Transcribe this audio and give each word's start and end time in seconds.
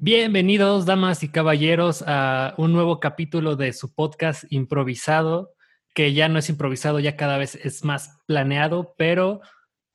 Bienvenidos, 0.00 0.86
damas 0.86 1.24
y 1.24 1.28
caballeros, 1.28 2.04
a 2.06 2.54
un 2.56 2.72
nuevo 2.72 3.00
capítulo 3.00 3.56
de 3.56 3.72
su 3.72 3.92
podcast 3.92 4.44
improvisado, 4.48 5.54
que 5.92 6.12
ya 6.12 6.28
no 6.28 6.38
es 6.38 6.48
improvisado, 6.48 7.00
ya 7.00 7.16
cada 7.16 7.36
vez 7.36 7.56
es 7.56 7.84
más 7.84 8.16
planeado, 8.24 8.94
pero 8.96 9.40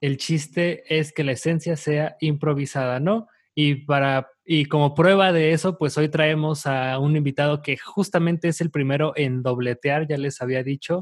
el 0.01 0.17
chiste 0.17 0.83
es 0.89 1.13
que 1.13 1.23
la 1.23 1.31
esencia 1.31 1.77
sea 1.77 2.17
improvisada, 2.19 2.99
¿no? 2.99 3.29
Y 3.55 3.75
para 3.85 4.29
y 4.43 4.65
como 4.65 4.93
prueba 4.93 5.31
de 5.31 5.53
eso, 5.53 5.77
pues 5.77 5.97
hoy 5.97 6.09
traemos 6.09 6.65
a 6.65 6.99
un 6.99 7.15
invitado 7.15 7.61
que 7.61 7.77
justamente 7.77 8.49
es 8.49 8.59
el 8.59 8.71
primero 8.71 9.13
en 9.15 9.41
dobletear, 9.41 10.05
ya 10.05 10.17
les 10.17 10.41
había 10.41 10.63
dicho. 10.63 10.99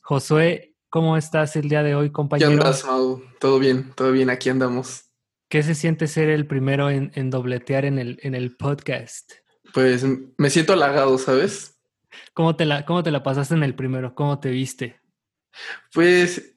Josué, 0.00 0.72
¿cómo 0.88 1.18
estás 1.18 1.54
el 1.56 1.68
día 1.68 1.82
de 1.82 1.94
hoy, 1.94 2.10
compañero? 2.10 2.48
¿Qué 2.48 2.54
andas, 2.54 2.86
Mau? 2.86 3.22
Todo 3.40 3.58
bien, 3.58 3.92
todo 3.94 4.10
bien, 4.10 4.30
aquí 4.30 4.48
andamos. 4.48 5.07
¿Qué 5.48 5.62
se 5.62 5.74
siente 5.74 6.08
ser 6.08 6.28
el 6.28 6.46
primero 6.46 6.90
en, 6.90 7.10
en 7.14 7.30
dobletear 7.30 7.86
en 7.86 7.98
el, 7.98 8.18
en 8.22 8.34
el 8.34 8.54
podcast? 8.56 9.32
Pues 9.72 10.04
me 10.36 10.50
siento 10.50 10.74
halagado, 10.74 11.16
¿sabes? 11.16 11.78
¿Cómo 12.34 12.54
te, 12.54 12.66
la, 12.66 12.84
¿Cómo 12.84 13.02
te 13.02 13.10
la 13.10 13.22
pasaste 13.22 13.54
en 13.54 13.62
el 13.62 13.74
primero? 13.74 14.14
¿Cómo 14.14 14.40
te 14.40 14.50
viste? 14.50 15.00
Pues 15.94 16.54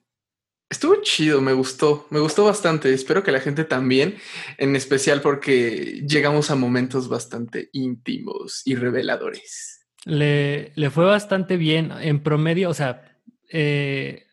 estuvo 0.70 1.02
chido, 1.02 1.40
me 1.40 1.54
gustó, 1.54 2.06
me 2.10 2.20
gustó 2.20 2.44
bastante. 2.44 2.94
Espero 2.94 3.24
que 3.24 3.32
la 3.32 3.40
gente 3.40 3.64
también, 3.64 4.18
en 4.58 4.76
especial 4.76 5.22
porque 5.22 6.04
llegamos 6.06 6.52
a 6.52 6.56
momentos 6.56 7.08
bastante 7.08 7.70
íntimos 7.72 8.62
y 8.66 8.76
reveladores. 8.76 9.88
Le, 10.04 10.74
le 10.76 10.90
fue 10.90 11.06
bastante 11.06 11.56
bien. 11.56 11.94
En 12.02 12.24
promedio, 12.24 12.70
o 12.70 12.74
sea, 12.74 13.22
eh, 13.50 14.26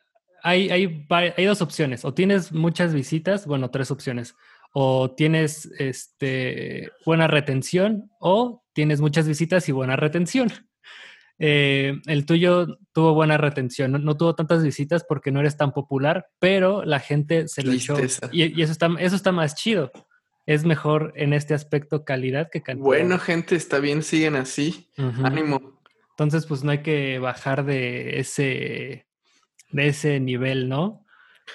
hay, 0.42 0.70
hay, 0.70 1.06
hay 1.10 1.44
dos 1.44 1.62
opciones. 1.62 2.04
O 2.04 2.14
tienes 2.14 2.52
muchas 2.52 2.94
visitas, 2.94 3.46
bueno, 3.46 3.70
tres 3.70 3.90
opciones. 3.90 4.34
O 4.72 5.12
tienes 5.12 5.70
este, 5.78 6.90
buena 7.04 7.26
retención 7.26 8.10
o 8.20 8.62
tienes 8.72 9.00
muchas 9.00 9.26
visitas 9.26 9.68
y 9.68 9.72
buena 9.72 9.96
retención. 9.96 10.52
Eh, 11.40 12.00
el 12.06 12.26
tuyo 12.26 12.78
tuvo 12.92 13.14
buena 13.14 13.38
retención, 13.38 13.92
no, 13.92 13.98
no, 13.98 14.16
tuvo 14.16 14.34
tantas 14.34 14.62
visitas 14.62 15.04
porque 15.08 15.30
no 15.30 15.38
eres 15.38 15.56
tan 15.56 15.72
popular, 15.72 16.26
pero 16.40 16.84
la 16.84 16.98
gente 16.98 17.46
se 17.46 17.62
lo 17.62 17.72
echó. 17.72 17.96
Y, 18.32 18.58
y, 18.58 18.62
eso, 18.62 18.72
está, 18.72 18.88
eso 18.98 19.14
está 19.14 19.30
más 19.30 19.54
chido. 19.54 19.92
Es 20.46 20.64
mejor 20.64 21.12
en 21.14 21.32
este 21.32 21.54
aspecto 21.54 22.04
calidad 22.04 22.48
que 22.50 22.62
cantidad. 22.62 22.84
Bueno, 22.84 23.18
gente, 23.18 23.54
está 23.54 23.78
bien, 23.78 24.02
siguen 24.02 24.34
así. 24.34 24.90
Uh 24.96 25.02
-huh. 25.02 25.26
Ánimo. 25.26 25.80
Entonces, 26.10 26.46
pues 26.46 26.64
no 26.64 26.72
hay 26.72 26.82
que 26.82 27.20
bajar 27.20 27.64
de 27.64 28.18
ese, 28.18 29.06
de 29.70 29.88
ese 29.88 30.18
nivel, 30.18 30.68
¿no? 30.68 31.04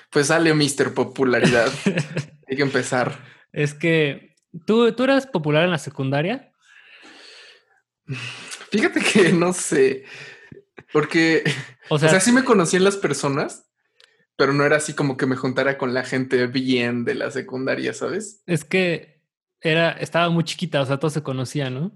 Pues 0.09 0.27
sale 0.27 0.53
Mister 0.53 0.94
Popularidad. 0.94 1.72
hay 2.47 2.55
que 2.55 2.63
empezar. 2.63 3.17
Es 3.52 3.73
que, 3.73 4.35
¿tú, 4.66 4.91
¿tú 4.94 5.03
eras 5.03 5.27
popular 5.27 5.63
en 5.63 5.72
la 5.72 5.77
secundaria? 5.77 6.52
Fíjate 8.72 9.02
que 9.02 9.31
no 9.31 9.53
sé, 9.53 10.03
porque, 10.91 11.44
o 11.89 11.97
sea, 11.97 12.09
o 12.09 12.11
sea, 12.11 12.19
sí 12.19 12.31
me 12.31 12.44
conocían 12.44 12.83
las 12.83 12.97
personas, 12.97 13.69
pero 14.35 14.53
no 14.53 14.66
era 14.66 14.77
así 14.77 14.94
como 14.94 15.16
que 15.16 15.25
me 15.25 15.35
juntara 15.35 15.77
con 15.77 15.94
la 15.94 16.03
gente 16.03 16.47
bien 16.47 17.05
de 17.05 17.16
la 17.16 17.31
secundaria, 17.31 17.94
¿sabes? 17.94 18.41
Es 18.45 18.66
que 18.66 19.22
era, 19.61 19.91
estaba 19.91 20.30
muy 20.30 20.44
chiquita, 20.44 20.81
o 20.81 20.85
sea, 20.85 20.97
todos 20.97 21.13
se 21.13 21.23
conocían, 21.23 21.75
¿no? 21.75 21.95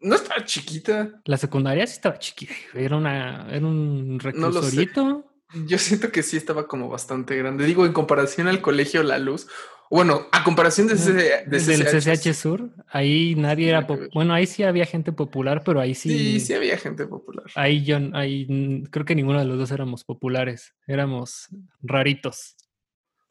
No 0.00 0.14
estaba 0.14 0.44
chiquita. 0.44 1.20
La 1.24 1.36
secundaria 1.36 1.86
sí 1.86 1.94
estaba 1.94 2.18
chiquita, 2.18 2.54
era, 2.74 2.96
una, 2.96 3.48
era 3.50 3.66
un 3.66 4.20
reclusorito. 4.20 5.02
No 5.04 5.31
yo 5.66 5.78
siento 5.78 6.10
que 6.10 6.22
sí 6.22 6.36
estaba 6.36 6.66
como 6.66 6.88
bastante 6.88 7.36
grande. 7.36 7.64
Digo, 7.64 7.86
en 7.86 7.92
comparación 7.92 8.48
al 8.48 8.62
colegio 8.62 9.02
La 9.02 9.18
Luz, 9.18 9.48
bueno, 9.90 10.26
a 10.32 10.42
comparación 10.42 10.86
de, 10.86 10.94
ese, 10.94 11.12
de 11.12 11.44
del 11.46 11.60
CCH, 11.60 11.98
CCH 11.98 12.32
Sur, 12.32 12.70
ahí 12.88 13.34
nadie 13.34 13.68
era, 13.68 13.86
bueno, 14.14 14.32
ahí 14.32 14.46
sí 14.46 14.62
había 14.62 14.86
gente 14.86 15.12
popular, 15.12 15.62
pero 15.64 15.80
ahí 15.80 15.94
sí. 15.94 16.08
Sí, 16.08 16.40
sí 16.40 16.54
había 16.54 16.78
gente 16.78 17.06
popular. 17.06 17.44
Ahí 17.54 17.84
yo, 17.84 17.98
ahí 18.14 18.84
creo 18.90 19.04
que 19.04 19.14
ninguno 19.14 19.38
de 19.38 19.44
los 19.44 19.58
dos 19.58 19.70
éramos 19.70 20.04
populares, 20.04 20.72
éramos 20.86 21.48
raritos. 21.82 22.56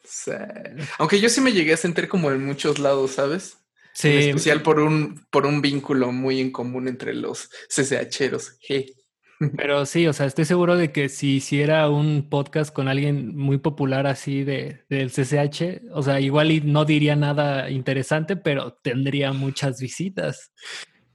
Sí. 0.03 0.31
Aunque 0.99 1.19
yo 1.19 1.29
sí 1.29 1.41
me 1.41 1.51
llegué 1.51 1.73
a 1.73 1.77
sentir 1.77 2.07
como 2.07 2.29
en 2.29 2.45
muchos 2.45 2.77
lados, 2.77 3.11
¿sabes? 3.11 3.57
Sí. 3.93 4.09
En 4.09 4.19
especial 4.19 4.61
por 4.61 4.79
un, 4.79 5.25
por 5.31 5.47
un 5.47 5.61
vínculo 5.61 6.11
muy 6.11 6.41
en 6.41 6.51
común 6.51 6.87
entre 6.87 7.15
los 7.15 7.49
CCHeros. 7.69 8.57
Hey. 8.61 8.93
Pero 9.57 9.85
sí, 9.85 10.07
o 10.07 10.13
sea, 10.13 10.27
estoy 10.27 10.45
seguro 10.45 10.77
de 10.77 10.91
que 10.91 11.09
si 11.09 11.37
hiciera 11.37 11.89
un 11.89 12.29
podcast 12.29 12.73
con 12.73 12.87
alguien 12.87 13.35
muy 13.35 13.57
popular 13.57 14.05
así 14.05 14.43
de, 14.43 14.83
del 14.87 15.09
CCH, 15.09 15.89
o 15.91 16.03
sea, 16.03 16.19
igual 16.19 16.71
no 16.71 16.85
diría 16.85 17.15
nada 17.15 17.69
interesante, 17.71 18.35
pero 18.35 18.73
tendría 18.73 19.33
muchas 19.33 19.81
visitas. 19.81 20.51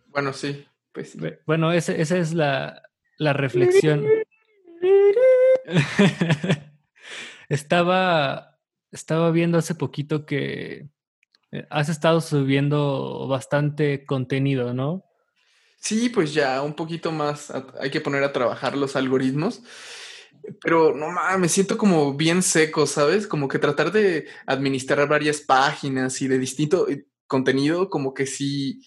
Bueno, 0.08 0.32
sí, 0.32 0.66
pues 0.92 1.12
sí. 1.12 1.20
Bueno, 1.46 1.72
ese, 1.72 2.00
esa 2.00 2.18
es 2.18 2.34
la, 2.34 2.82
la 3.18 3.32
reflexión. 3.32 4.04
estaba, 7.48 8.58
estaba 8.90 9.30
viendo 9.30 9.58
hace 9.58 9.76
poquito 9.76 10.26
que 10.26 10.88
eh, 11.52 11.66
has 11.70 11.88
estado 11.88 12.20
subiendo 12.20 13.28
bastante 13.28 14.04
contenido, 14.04 14.74
¿no? 14.74 15.05
Sí, 15.76 16.08
pues 16.08 16.34
ya 16.34 16.62
un 16.62 16.74
poquito 16.74 17.12
más 17.12 17.52
hay 17.80 17.90
que 17.90 18.00
poner 18.00 18.24
a 18.24 18.32
trabajar 18.32 18.76
los 18.76 18.96
algoritmos. 18.96 19.62
Pero 20.62 20.94
no 20.94 21.10
mames, 21.10 21.40
me 21.40 21.48
siento 21.48 21.76
como 21.76 22.14
bien 22.14 22.42
seco, 22.42 22.86
¿sabes? 22.86 23.26
Como 23.26 23.48
que 23.48 23.58
tratar 23.58 23.92
de 23.92 24.26
administrar 24.46 25.08
varias 25.08 25.40
páginas 25.40 26.20
y 26.22 26.28
de 26.28 26.38
distinto 26.38 26.88
eh, 26.88 27.06
contenido, 27.26 27.90
como 27.90 28.14
que 28.14 28.26
sí, 28.26 28.80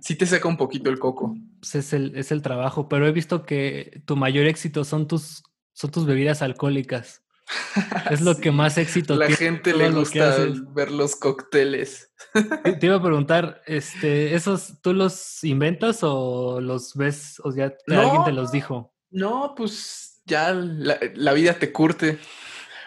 sí 0.00 0.16
te 0.16 0.26
seca 0.26 0.48
un 0.48 0.56
poquito 0.56 0.90
el 0.90 0.98
coco. 0.98 1.34
Pues 1.60 1.74
es, 1.76 1.92
el, 1.92 2.16
es 2.16 2.30
el 2.30 2.42
trabajo, 2.42 2.88
pero 2.88 3.06
he 3.06 3.12
visto 3.12 3.44
que 3.44 4.02
tu 4.06 4.16
mayor 4.16 4.46
éxito 4.46 4.84
son 4.84 5.06
tus, 5.06 5.42
son 5.72 5.90
tus 5.90 6.06
bebidas 6.06 6.42
alcohólicas. 6.42 7.22
Es 8.10 8.20
lo 8.20 8.34
sí. 8.34 8.40
que 8.40 8.50
más 8.50 8.78
éxito 8.78 9.16
La 9.16 9.26
tiene. 9.26 9.36
gente 9.36 9.74
le 9.74 9.90
gusta 9.90 10.46
ver 10.72 10.90
los 10.90 11.16
cócteles. 11.16 12.10
Te 12.32 12.86
iba 12.86 12.96
a 12.96 13.02
preguntar, 13.02 13.62
este, 13.66 14.34
¿esos 14.34 14.80
tú 14.82 14.92
los 14.92 15.42
inventas 15.44 16.00
o 16.02 16.60
los 16.60 16.94
ves 16.94 17.40
o 17.44 17.54
ya 17.54 17.74
no, 17.86 18.00
alguien 18.00 18.24
te 18.24 18.32
los 18.32 18.52
dijo? 18.52 18.92
No, 19.10 19.54
pues 19.56 20.20
ya 20.26 20.52
la, 20.52 20.98
la, 21.14 21.32
vida 21.32 21.58
te 21.58 21.72
curte. 21.72 22.18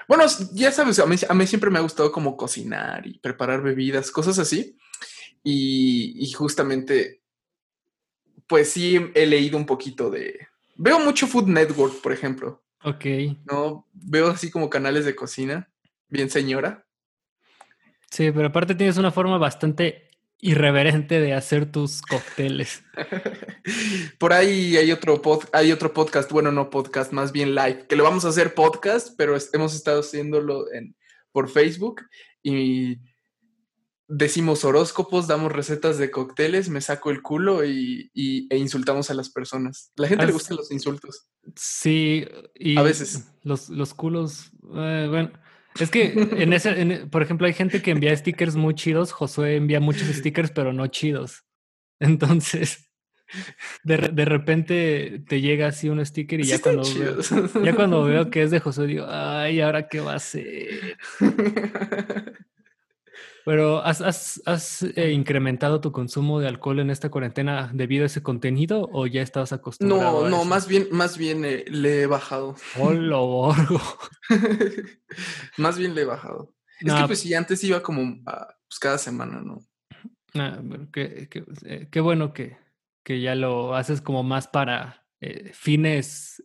Bueno, 0.07 0.25
ya 0.53 0.72
sabes, 0.72 0.99
a 0.99 1.05
mí, 1.05 1.16
a 1.28 1.33
mí, 1.33 1.47
siempre 1.47 1.72
me 1.72 1.79
ha 1.79 1.83
gustado 1.83 2.11
como 2.11 2.38
cocinar 2.38 3.07
y 3.07 3.17
preparar 3.19 3.63
bebidas, 3.63 4.11
cosas 4.11 4.38
así. 4.38 4.78
Y, 5.43 6.23
y 6.23 6.31
justamente, 6.33 7.23
pues 8.45 8.69
sí, 8.69 8.99
he 9.16 9.25
leído 9.25 9.57
un 9.57 9.66
poquito 9.66 10.11
de... 10.11 10.47
Veo 10.75 10.99
mucho 10.99 11.25
Food 11.25 11.47
Network, 11.47 12.01
por 12.01 12.11
ejemplo. 12.11 12.63
Ok. 12.84 13.06
No, 13.46 13.88
veo 13.94 14.30
así 14.30 14.50
como 14.50 14.69
canales 14.69 15.06
de 15.06 15.16
cocina, 15.16 15.69
bien 16.09 16.30
señora. 16.30 16.86
Sí, 18.09 18.31
pero 18.31 18.47
aparte 18.47 18.75
tienes 18.75 18.97
una 18.97 19.12
forma 19.12 19.38
bastante 19.38 20.09
irreverente 20.40 21.20
de 21.20 21.34
hacer 21.34 21.72
tus 21.72 22.02
cócteles. 22.02 22.84
Por 24.18 24.34
ahí 24.34 24.75
hay 24.75 24.91
otro, 24.91 25.22
pod, 25.22 25.44
hay 25.53 25.72
otro 25.72 25.94
podcast, 25.94 26.31
bueno, 26.31 26.52
no 26.52 26.70
podcast, 26.70 27.14
más 27.14 27.31
bien 27.31 27.53
live, 27.53 27.86
que 27.88 27.96
lo 27.96 28.03
vamos 28.03 28.25
a 28.25 28.30
hacer 28.30 28.56
podcast, 28.56 29.14
pero 29.18 29.38
hemos 29.53 29.75
estado 29.75 30.00
haciéndolo 30.00 30.72
en, 30.74 30.96
por 31.31 31.50
Facebook 31.50 32.02
y 32.44 32.97
decimos 34.13 34.66
horóscopos, 34.66 35.27
damos 35.27 35.53
recetas 35.53 35.97
de 35.97 36.11
cócteles, 36.11 36.67
me 36.69 36.81
saco 36.81 37.11
el 37.11 37.22
culo 37.22 37.63
y, 37.63 38.11
y 38.13 38.53
e 38.53 38.57
insultamos 38.57 39.09
a 39.09 39.13
las 39.13 39.29
personas. 39.29 39.91
La 39.95 40.07
gente 40.07 40.23
¿Has... 40.23 40.27
le 40.27 40.33
gustan 40.33 40.57
los 40.57 40.69
insultos. 40.72 41.27
Sí, 41.55 42.25
y 42.53 42.77
a 42.77 42.81
veces. 42.81 43.31
Los, 43.44 43.69
los 43.69 43.94
culos, 43.94 44.51
eh, 44.75 45.07
bueno, 45.09 45.31
es 45.79 45.90
que 45.90 46.11
en 46.11 46.52
ese, 46.52 46.81
en, 46.81 47.09
por 47.09 47.22
ejemplo, 47.22 47.47
hay 47.47 47.53
gente 47.53 47.81
que 47.81 47.91
envía 47.91 48.16
stickers 48.16 48.58
muy 48.58 48.75
chidos, 48.75 49.13
Josué 49.13 49.55
envía 49.55 49.79
muchos 49.79 50.09
stickers, 50.09 50.52
pero 50.52 50.73
no 50.73 50.87
chidos. 50.87 51.46
Entonces, 52.02 52.90
de, 53.84 53.97
de 53.97 54.25
repente 54.25 55.23
te 55.25 55.40
llega 55.40 55.67
así 55.67 55.87
un 55.87 56.05
sticker 56.05 56.41
y 56.41 56.43
sí 56.43 56.49
ya, 56.49 56.59
cuando 56.59 56.84
veo, 56.84 57.64
ya 57.64 57.75
cuando 57.75 58.03
veo 58.03 58.29
que 58.29 58.43
es 58.43 58.52
de 58.52 58.59
Josué 58.59 58.87
digo, 58.87 59.05
ay, 59.07 59.61
¿ahora 59.61 59.87
qué 59.87 60.02
va 60.02 60.16
a 60.16 60.19
ser? 60.19 60.97
Pero 63.44 63.84
¿has, 63.84 64.02
has, 64.02 64.41
has 64.46 64.84
eh, 64.84 65.12
incrementado 65.12 65.82
tu 65.82 65.91
consumo 65.91 66.40
de 66.40 66.47
alcohol 66.47 66.79
en 66.79 66.90
esta 66.90 67.09
cuarentena 67.09 67.72
debido 67.73 68.03
a 68.03 68.06
ese 68.06 68.22
contenido 68.22 68.88
o 68.91 69.08
ya 69.08 69.22
estabas 69.22 69.52
acostumbrado? 69.52 70.23
No, 70.23 70.29
no, 70.29 70.46
más 70.46 70.68
bien, 70.68 70.88
más 70.91 71.18
bien 71.18 71.44
eh, 71.46 71.66
le 71.68 72.03
he 72.03 72.06
bajado. 72.06 72.56
¡Hola, 72.78 73.18
borgo! 73.18 73.82
más 75.58 75.78
bien 75.78 75.96
le 75.96 76.02
he 76.02 76.06
bajado. 76.06 76.53
Es 76.79 76.94
que 76.94 77.03
pues 77.06 77.20
si 77.20 77.34
antes 77.34 77.64
iba 77.64 77.82
como 77.82 78.22
a, 78.26 78.56
pues, 78.68 78.79
cada 78.79 78.97
semana, 78.97 79.41
¿no? 79.41 79.66
Ah, 80.34 80.59
qué, 80.91 81.28
qué, 81.29 81.44
eh, 81.66 81.88
qué, 81.91 82.00
bueno 82.00 82.34
que, 82.34 82.58
que 83.03 83.22
ya 83.22 83.35
lo 83.35 83.76
haces 83.76 84.02
como 84.02 84.24
más 84.24 84.47
para 84.47 85.06
fines 85.53 86.44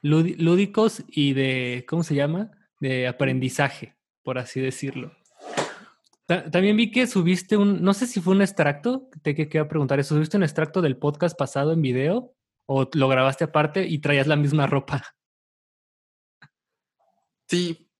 lúdicos 0.00 1.04
y 1.08 1.34
de, 1.34 1.84
¿cómo 1.88 2.02
se 2.02 2.14
llama? 2.14 2.50
De 2.80 3.06
aprendizaje, 3.06 3.96
por 4.22 4.38
así 4.38 4.60
decirlo. 4.60 5.14
También 6.26 6.76
vi 6.76 6.90
que 6.90 7.06
subiste 7.06 7.56
un, 7.56 7.82
no 7.82 7.94
sé 7.94 8.06
si 8.06 8.20
fue 8.20 8.34
un 8.34 8.42
extracto, 8.42 9.08
te 9.22 9.34
que 9.34 9.48
quería 9.48 9.68
preguntar, 9.68 10.02
¿subiste 10.04 10.36
un 10.36 10.42
extracto 10.42 10.80
del 10.80 10.96
podcast 10.96 11.36
pasado 11.38 11.72
en 11.72 11.82
video 11.82 12.34
o 12.66 12.88
lo 12.92 13.08
grabaste 13.08 13.44
aparte 13.44 13.86
y 13.86 13.98
traías 13.98 14.26
la 14.26 14.36
misma 14.36 14.66
ropa? 14.66 15.02
Sí, 17.48 17.90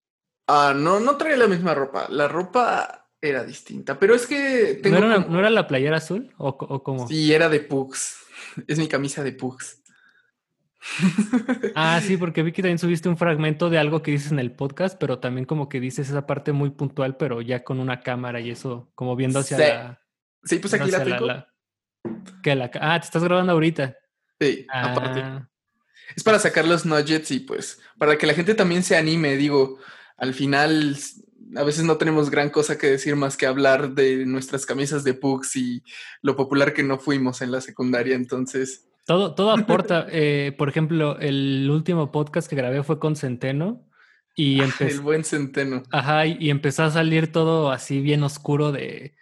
ah, 0.48 0.72
no, 0.74 1.00
no 1.00 1.16
traía 1.16 1.36
la 1.36 1.48
misma 1.48 1.74
ropa, 1.74 2.06
la 2.08 2.28
ropa 2.28 3.10
era 3.20 3.44
distinta, 3.44 3.98
pero 3.98 4.14
es 4.14 4.26
que... 4.26 4.80
¿No, 4.84 5.38
era 5.38 5.50
la 5.50 5.66
playera 5.66 5.98
azul 5.98 6.32
o, 6.38 6.48
o 6.48 6.82
cómo? 6.82 7.08
Sí, 7.08 7.32
era 7.32 7.48
de 7.48 7.60
Pugs, 7.60 8.18
es 8.66 8.78
mi 8.78 8.88
camisa 8.88 9.22
de 9.22 9.32
Pugs. 9.32 9.81
Ah, 11.74 12.00
sí, 12.04 12.16
porque 12.18 12.42
vi 12.42 12.52
que 12.52 12.62
también 12.62 12.78
subiste 12.78 13.08
un 13.08 13.16
fragmento 13.16 13.70
de 13.70 13.78
algo 13.78 14.02
que 14.02 14.10
dices 14.10 14.32
en 14.32 14.38
el 14.38 14.52
podcast, 14.52 14.98
pero 14.98 15.18
también 15.18 15.46
como 15.46 15.68
que 15.68 15.80
dices 15.80 16.08
esa 16.08 16.26
parte 16.26 16.52
muy 16.52 16.70
puntual, 16.70 17.16
pero 17.16 17.40
ya 17.40 17.64
con 17.64 17.78
una 17.78 18.00
cámara 18.00 18.40
y 18.40 18.50
eso, 18.50 18.90
como 18.94 19.16
viendo 19.16 19.38
hacia 19.38 19.56
sí. 19.56 19.62
la. 19.62 20.00
Sí, 20.44 20.58
pues 20.58 20.74
aquí 20.74 20.90
la 20.90 21.04
tengo. 21.04 21.28
que 22.42 22.54
la, 22.54 22.70
ah, 22.80 22.98
te 23.00 23.06
estás 23.06 23.22
grabando 23.22 23.52
ahorita. 23.52 23.96
Sí, 24.40 24.66
aparte. 24.72 25.20
Ah. 25.20 25.48
Es 26.16 26.24
para 26.24 26.38
sacar 26.38 26.66
los 26.66 26.84
nuggets 26.84 27.30
y 27.30 27.40
pues 27.40 27.80
para 27.96 28.18
que 28.18 28.26
la 28.26 28.34
gente 28.34 28.54
también 28.54 28.82
se 28.82 28.96
anime. 28.96 29.36
Digo, 29.36 29.78
al 30.16 30.34
final 30.34 30.96
a 31.56 31.62
veces 31.64 31.84
no 31.84 31.96
tenemos 31.96 32.30
gran 32.30 32.50
cosa 32.50 32.76
que 32.76 32.88
decir 32.88 33.16
más 33.16 33.36
que 33.36 33.46
hablar 33.46 33.94
de 33.94 34.26
nuestras 34.26 34.66
camisas 34.66 35.04
de 35.04 35.14
Pugs 35.14 35.56
y 35.56 35.82
lo 36.22 36.36
popular 36.36 36.72
que 36.72 36.82
no 36.82 36.98
fuimos 36.98 37.40
en 37.40 37.52
la 37.52 37.60
secundaria. 37.60 38.14
Entonces, 38.14 38.88
todo, 39.04 39.34
todo 39.34 39.50
aporta. 39.52 40.06
Eh, 40.12 40.54
por 40.56 40.68
ejemplo, 40.68 41.18
el 41.18 41.68
último 41.70 42.12
podcast 42.12 42.48
que 42.48 42.56
grabé 42.56 42.82
fue 42.82 42.98
con 42.98 43.16
Centeno. 43.16 43.88
Y 44.34 44.60
ah, 44.60 44.68
el 44.80 45.00
buen 45.00 45.24
Centeno. 45.24 45.82
Ajá, 45.90 46.26
y, 46.26 46.50
empezó 46.50 46.84
a 46.84 46.90
salir 46.90 47.30
todo 47.32 47.70
así 47.70 48.00
bien 48.00 48.22
oscuro 48.22 48.72
de, 48.72 49.14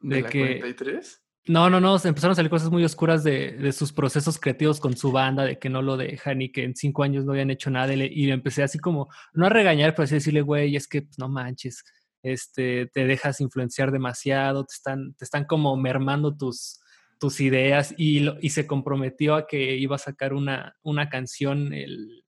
de, 0.00 0.24
que. 0.24 0.58
43? 0.58 1.22
No, 1.46 1.68
no, 1.68 1.80
no, 1.80 1.96
empezaron 1.96 2.32
a 2.32 2.34
salir 2.36 2.50
cosas 2.50 2.70
muy 2.70 2.84
oscuras 2.84 3.24
de, 3.24 3.52
de, 3.52 3.72
sus 3.72 3.92
procesos 3.92 4.38
creativos 4.38 4.78
con 4.78 4.96
su 4.96 5.10
banda, 5.10 5.44
de 5.44 5.58
que 5.58 5.68
no 5.68 5.82
lo 5.82 5.96
dejan 5.96 6.40
y 6.40 6.52
que 6.52 6.62
en 6.62 6.76
cinco 6.76 7.02
años 7.02 7.24
no 7.24 7.32
habían 7.32 7.50
hecho 7.50 7.70
nada. 7.70 7.92
Y, 7.94 8.30
empecé 8.30 8.62
así 8.62 8.78
como, 8.78 9.08
no 9.32 9.46
a 9.46 9.48
regañar, 9.48 9.94
pero 9.94 10.04
así 10.04 10.14
decirle, 10.14 10.42
güey, 10.42 10.76
es 10.76 10.86
que 10.86 11.02
pues, 11.02 11.18
no 11.18 11.28
manches, 11.28 11.82
este, 12.22 12.86
te 12.86 13.06
dejas 13.06 13.40
influenciar 13.40 13.90
demasiado, 13.90 14.64
te 14.64 14.74
están, 14.74 15.14
te 15.14 15.24
están 15.24 15.44
como 15.44 15.76
mermando 15.76 16.36
tus, 16.36 16.81
tus 17.22 17.40
ideas 17.40 17.94
y, 17.96 18.28
y, 18.44 18.50
se 18.50 18.66
comprometió 18.66 19.36
a 19.36 19.46
que 19.46 19.76
iba 19.76 19.94
a 19.94 20.00
sacar 20.00 20.34
una, 20.34 20.76
una 20.82 21.08
canción 21.08 21.72
el 21.72 22.24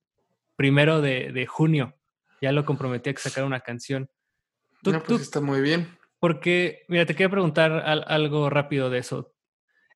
primero 0.55 1.01
de, 1.01 1.33
de 1.33 1.45
junio. 1.45 1.97
Ya 2.41 2.53
lo 2.53 2.63
comprometí 2.63 3.09
a 3.09 3.13
que 3.13 3.19
sacara 3.19 3.45
una 3.45 3.59
canción. 3.59 4.09
¿Tú, 4.83 4.93
no, 4.93 5.03
pues 5.03 5.19
está 5.19 5.41
muy 5.41 5.59
bien. 5.59 5.97
Porque, 6.17 6.85
mira, 6.87 7.05
te 7.05 7.13
quería 7.13 7.29
preguntar 7.29 7.73
algo 8.07 8.49
rápido 8.49 8.89
de 8.89 8.99
eso. 8.99 9.35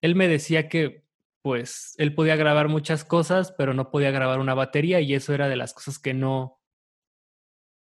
Él 0.01 0.15
me 0.15 0.27
decía 0.27 0.67
que, 0.67 1.05
pues, 1.41 1.95
él 1.97 2.13
podía 2.13 2.35
grabar 2.35 2.67
muchas 2.67 3.05
cosas, 3.05 3.53
pero 3.57 3.73
no 3.73 3.91
podía 3.91 4.11
grabar 4.11 4.39
una 4.39 4.53
batería 4.53 4.99
y 4.99 5.13
eso 5.13 5.33
era 5.33 5.47
de 5.47 5.55
las 5.55 5.73
cosas 5.73 5.97
que 5.97 6.13
no, 6.13 6.59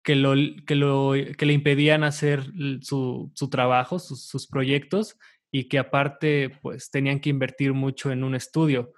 que 0.04 0.16
lo, 0.16 0.34
que 0.66 0.74
lo, 0.74 1.14
que 1.38 1.46
le 1.46 1.54
impedían 1.54 2.04
hacer 2.04 2.44
su, 2.82 3.32
su 3.36 3.50
trabajo, 3.52 4.00
sus, 4.00 4.26
sus 4.26 4.48
proyectos 4.48 5.20
y 5.56 5.70
que 5.70 5.78
aparte 5.78 6.58
pues 6.64 6.90
tenían 6.90 7.20
que 7.20 7.30
invertir 7.30 7.74
mucho 7.74 8.12
en 8.12 8.24
un 8.24 8.34
estudio. 8.34 8.92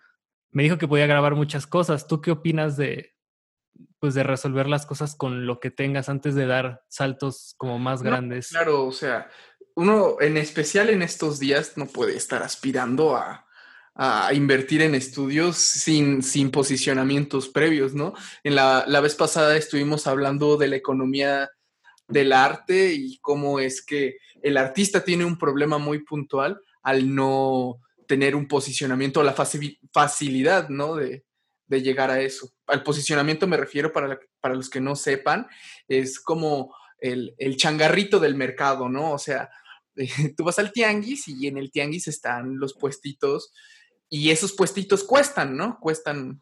Me 0.52 0.64
dijo 0.64 0.78
que 0.78 0.88
podía 0.88 1.06
grabar 1.06 1.36
muchas 1.36 1.68
cosas. 1.68 2.08
¿Tú 2.08 2.22
qué 2.22 2.32
opinas 2.32 2.78
de 2.78 3.14
pues 4.00 4.14
de 4.14 4.24
resolver 4.24 4.68
las 4.68 4.86
cosas 4.86 5.16
con 5.16 5.46
lo 5.46 5.60
que 5.60 5.70
tengas 5.70 6.08
antes 6.08 6.34
de 6.34 6.46
dar 6.46 6.82
saltos 6.88 7.56
como 7.58 7.78
más 7.78 8.04
grandes? 8.04 8.48
Claro, 8.48 8.86
o 8.86 8.94
sea, 8.94 9.30
uno 9.76 10.16
en 10.22 10.38
especial 10.38 10.90
en 10.90 11.02
estos 11.02 11.40
días 11.40 11.74
no 11.76 11.88
puede 11.88 12.16
estar 12.16 12.42
aspirando 12.42 13.18
a, 13.18 13.46
a 13.94 14.34
invertir 14.34 14.82
en 14.82 14.96
estudios 14.96 15.58
sin, 15.58 16.24
sin 16.24 16.52
posicionamientos 16.52 17.50
previos, 17.50 17.94
¿no? 17.94 18.14
En 18.46 18.56
la, 18.56 18.86
la 18.88 19.02
vez 19.02 19.16
pasada 19.16 19.58
estuvimos 19.58 20.08
hablando 20.08 20.56
de 20.56 20.70
la 20.70 20.78
economía 20.78 21.50
del 22.08 22.34
arte 22.34 22.94
y 22.94 23.18
cómo 23.20 23.60
es 23.60 23.84
que 23.84 24.18
el 24.42 24.58
artista 24.58 25.04
tiene 25.04 25.26
un 25.26 25.38
problema 25.38 25.78
muy 25.78 26.04
puntual 26.04 26.62
al 26.84 27.14
no 27.16 27.80
tener 28.08 28.36
un 28.36 28.48
posicionamiento, 28.48 29.24
la 29.24 29.34
facilidad, 29.34 30.70
¿no? 30.70 30.96
De, 30.96 31.24
llegar 31.68 32.10
a 32.12 32.22
eso. 32.22 32.54
Al 32.68 32.84
posicionamiento 32.84 33.48
me 33.48 33.58
refiero, 33.58 33.92
para, 33.92 34.20
para 34.40 34.56
los 34.56 34.70
que 34.70 34.80
no 34.80 34.96
sepan, 34.96 35.48
es 35.88 36.20
como 36.20 36.74
el, 37.00 37.34
el, 37.38 37.58
changarrito 37.58 38.20
del 38.20 38.36
mercado, 38.36 38.88
¿no? 38.88 39.12
O 39.12 39.18
sea, 39.18 39.50
tú 40.38 40.44
vas 40.44 40.60
al 40.60 40.72
tianguis 40.72 41.28
y 41.28 41.48
en 41.48 41.58
el 41.58 41.72
tianguis 41.72 42.08
están 42.08 42.60
los 42.60 42.76
puestitos 42.76 43.52
y 44.10 44.30
esos 44.30 44.54
puestitos 44.54 45.04
cuestan, 45.04 45.58
¿no? 45.58 45.80
Cuestan 45.80 46.42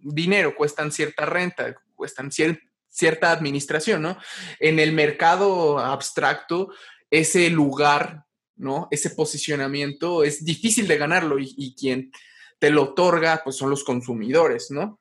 dinero, 0.00 0.54
cuestan 0.56 0.92
cierta 0.92 1.24
renta, 1.24 1.74
cuestan 1.94 2.30
cierta 2.30 2.67
cierta 2.98 3.30
administración, 3.30 4.02
¿no? 4.02 4.18
En 4.58 4.80
el 4.80 4.92
mercado 4.92 5.78
abstracto, 5.78 6.70
ese 7.10 7.48
lugar, 7.48 8.24
¿no? 8.56 8.88
Ese 8.90 9.10
posicionamiento 9.10 10.24
es 10.24 10.44
difícil 10.44 10.88
de 10.88 10.98
ganarlo 10.98 11.36
y, 11.38 11.76
quien 11.78 12.10
te 12.58 12.70
lo 12.70 12.82
otorga, 12.82 13.40
pues 13.44 13.54
son 13.54 13.70
los 13.70 13.84
consumidores, 13.84 14.72
¿no? 14.72 14.98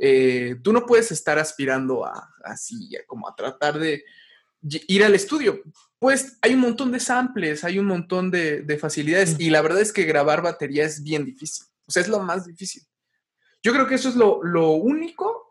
Eh, 0.00 0.56
tú 0.62 0.72
no 0.72 0.86
puedes 0.86 1.10
estar 1.10 1.38
aspirando 1.38 2.06
a 2.06 2.30
así, 2.44 2.90
como 3.08 3.28
a 3.28 3.34
tratar 3.34 3.78
de 3.78 4.04
ir 4.62 5.02
al 5.02 5.16
estudio. 5.16 5.62
Pues 5.98 6.38
hay 6.42 6.54
un 6.54 6.60
montón 6.60 6.92
de 6.92 7.00
samples, 7.00 7.64
hay 7.64 7.80
un 7.80 7.86
montón 7.86 8.30
de, 8.30 8.78
facilidades 8.80 9.34
y 9.40 9.50
la 9.50 9.62
verdad 9.62 9.80
es 9.80 9.92
que 9.92 10.04
grabar 10.04 10.42
batería 10.42 10.84
es 10.84 11.02
bien 11.02 11.24
difícil. 11.24 11.66
O 11.86 11.90
sea, 11.90 12.02
es 12.02 12.08
lo 12.08 12.20
más 12.20 12.46
difícil. 12.46 12.82
Yo 13.64 13.72
creo 13.72 13.88
que 13.88 13.96
eso 13.96 14.08
es 14.08 14.14
lo, 14.14 14.44
lo 14.44 14.70
único 14.70 15.45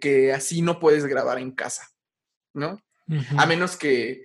que, 0.00 0.32
así 0.34 0.62
no 0.62 0.78
puedes 0.78 1.06
grabar 1.06 1.38
en 1.38 1.52
casa, 1.52 1.88
¿no? 2.54 2.80
A 3.36 3.46
menos 3.46 3.76
que, 3.76 4.24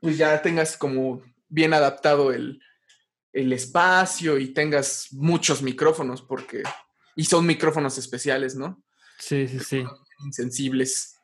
pues 0.00 0.16
ya 0.16 0.40
tengas 0.42 0.76
como 0.76 1.22
bien 1.48 1.74
adaptado 1.74 2.32
el, 2.32 2.60
espacio 3.32 4.38
y 4.38 4.48
tengas 4.52 5.08
muchos 5.12 5.62
micrófonos, 5.62 6.22
porque, 6.22 6.62
y 7.16 7.24
son 7.24 7.46
micrófonos 7.46 7.96
especiales, 7.98 8.54
¿no? 8.54 8.82
Sí, 9.18 9.46
sí, 9.46 9.60
sí. 9.60 9.84
Insensibles. 10.24 11.16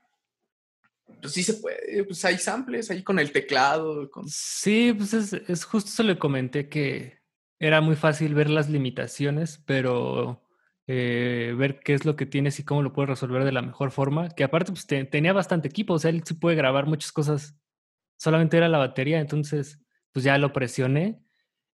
Pues 1.20 1.32
sí 1.32 1.42
se 1.42 1.54
puede, 1.54 2.04
pues 2.04 2.25
hay 2.25 2.38
samples 2.38 2.90
ahí 2.90 3.02
con 3.02 3.18
el 3.18 3.33
teclado. 3.33 4.11
Con... 4.11 4.28
Sí, 4.28 4.94
pues 4.97 5.14
es, 5.14 5.33
es 5.33 5.64
justo 5.64 5.90
eso 5.90 6.02
le 6.02 6.18
comenté 6.18 6.68
que 6.68 7.18
era 7.59 7.80
muy 7.80 7.97
fácil 7.97 8.35
ver 8.35 8.50
las 8.50 8.68
limitaciones, 8.68 9.61
pero 9.66 10.48
eh, 10.90 11.54
ver 11.57 11.80
qué 11.80 11.92
es 11.92 12.07
lo 12.07 12.16
que 12.16 12.25
tienes 12.25 12.59
y 12.59 12.64
cómo 12.64 12.83
lo 12.83 12.95
puedes 12.95 13.11
resolver 13.11 13.45
de 13.45 13.52
la 13.52 13.61
mejor 13.62 13.90
forma. 13.90 14.30
Que 14.30 14.42
aparte, 14.42 14.73
pues 14.73 14.87
tenía 14.87 15.35
bastante 15.35 15.68
equipo, 15.68 15.95
o 15.95 15.99
sea, 15.99 16.11
él 16.11 16.23
sí 16.25 16.35
puede 16.35 16.57
grabar 16.57 16.87
muchas 16.87 17.12
cosas. 17.12 17.57
Solamente 18.16 18.57
era 18.57 18.68
la 18.68 18.78
batería, 18.78 19.21
entonces, 19.21 19.80
pues 20.12 20.25
ya 20.25 20.38
lo 20.38 20.52
presioné. 20.54 21.21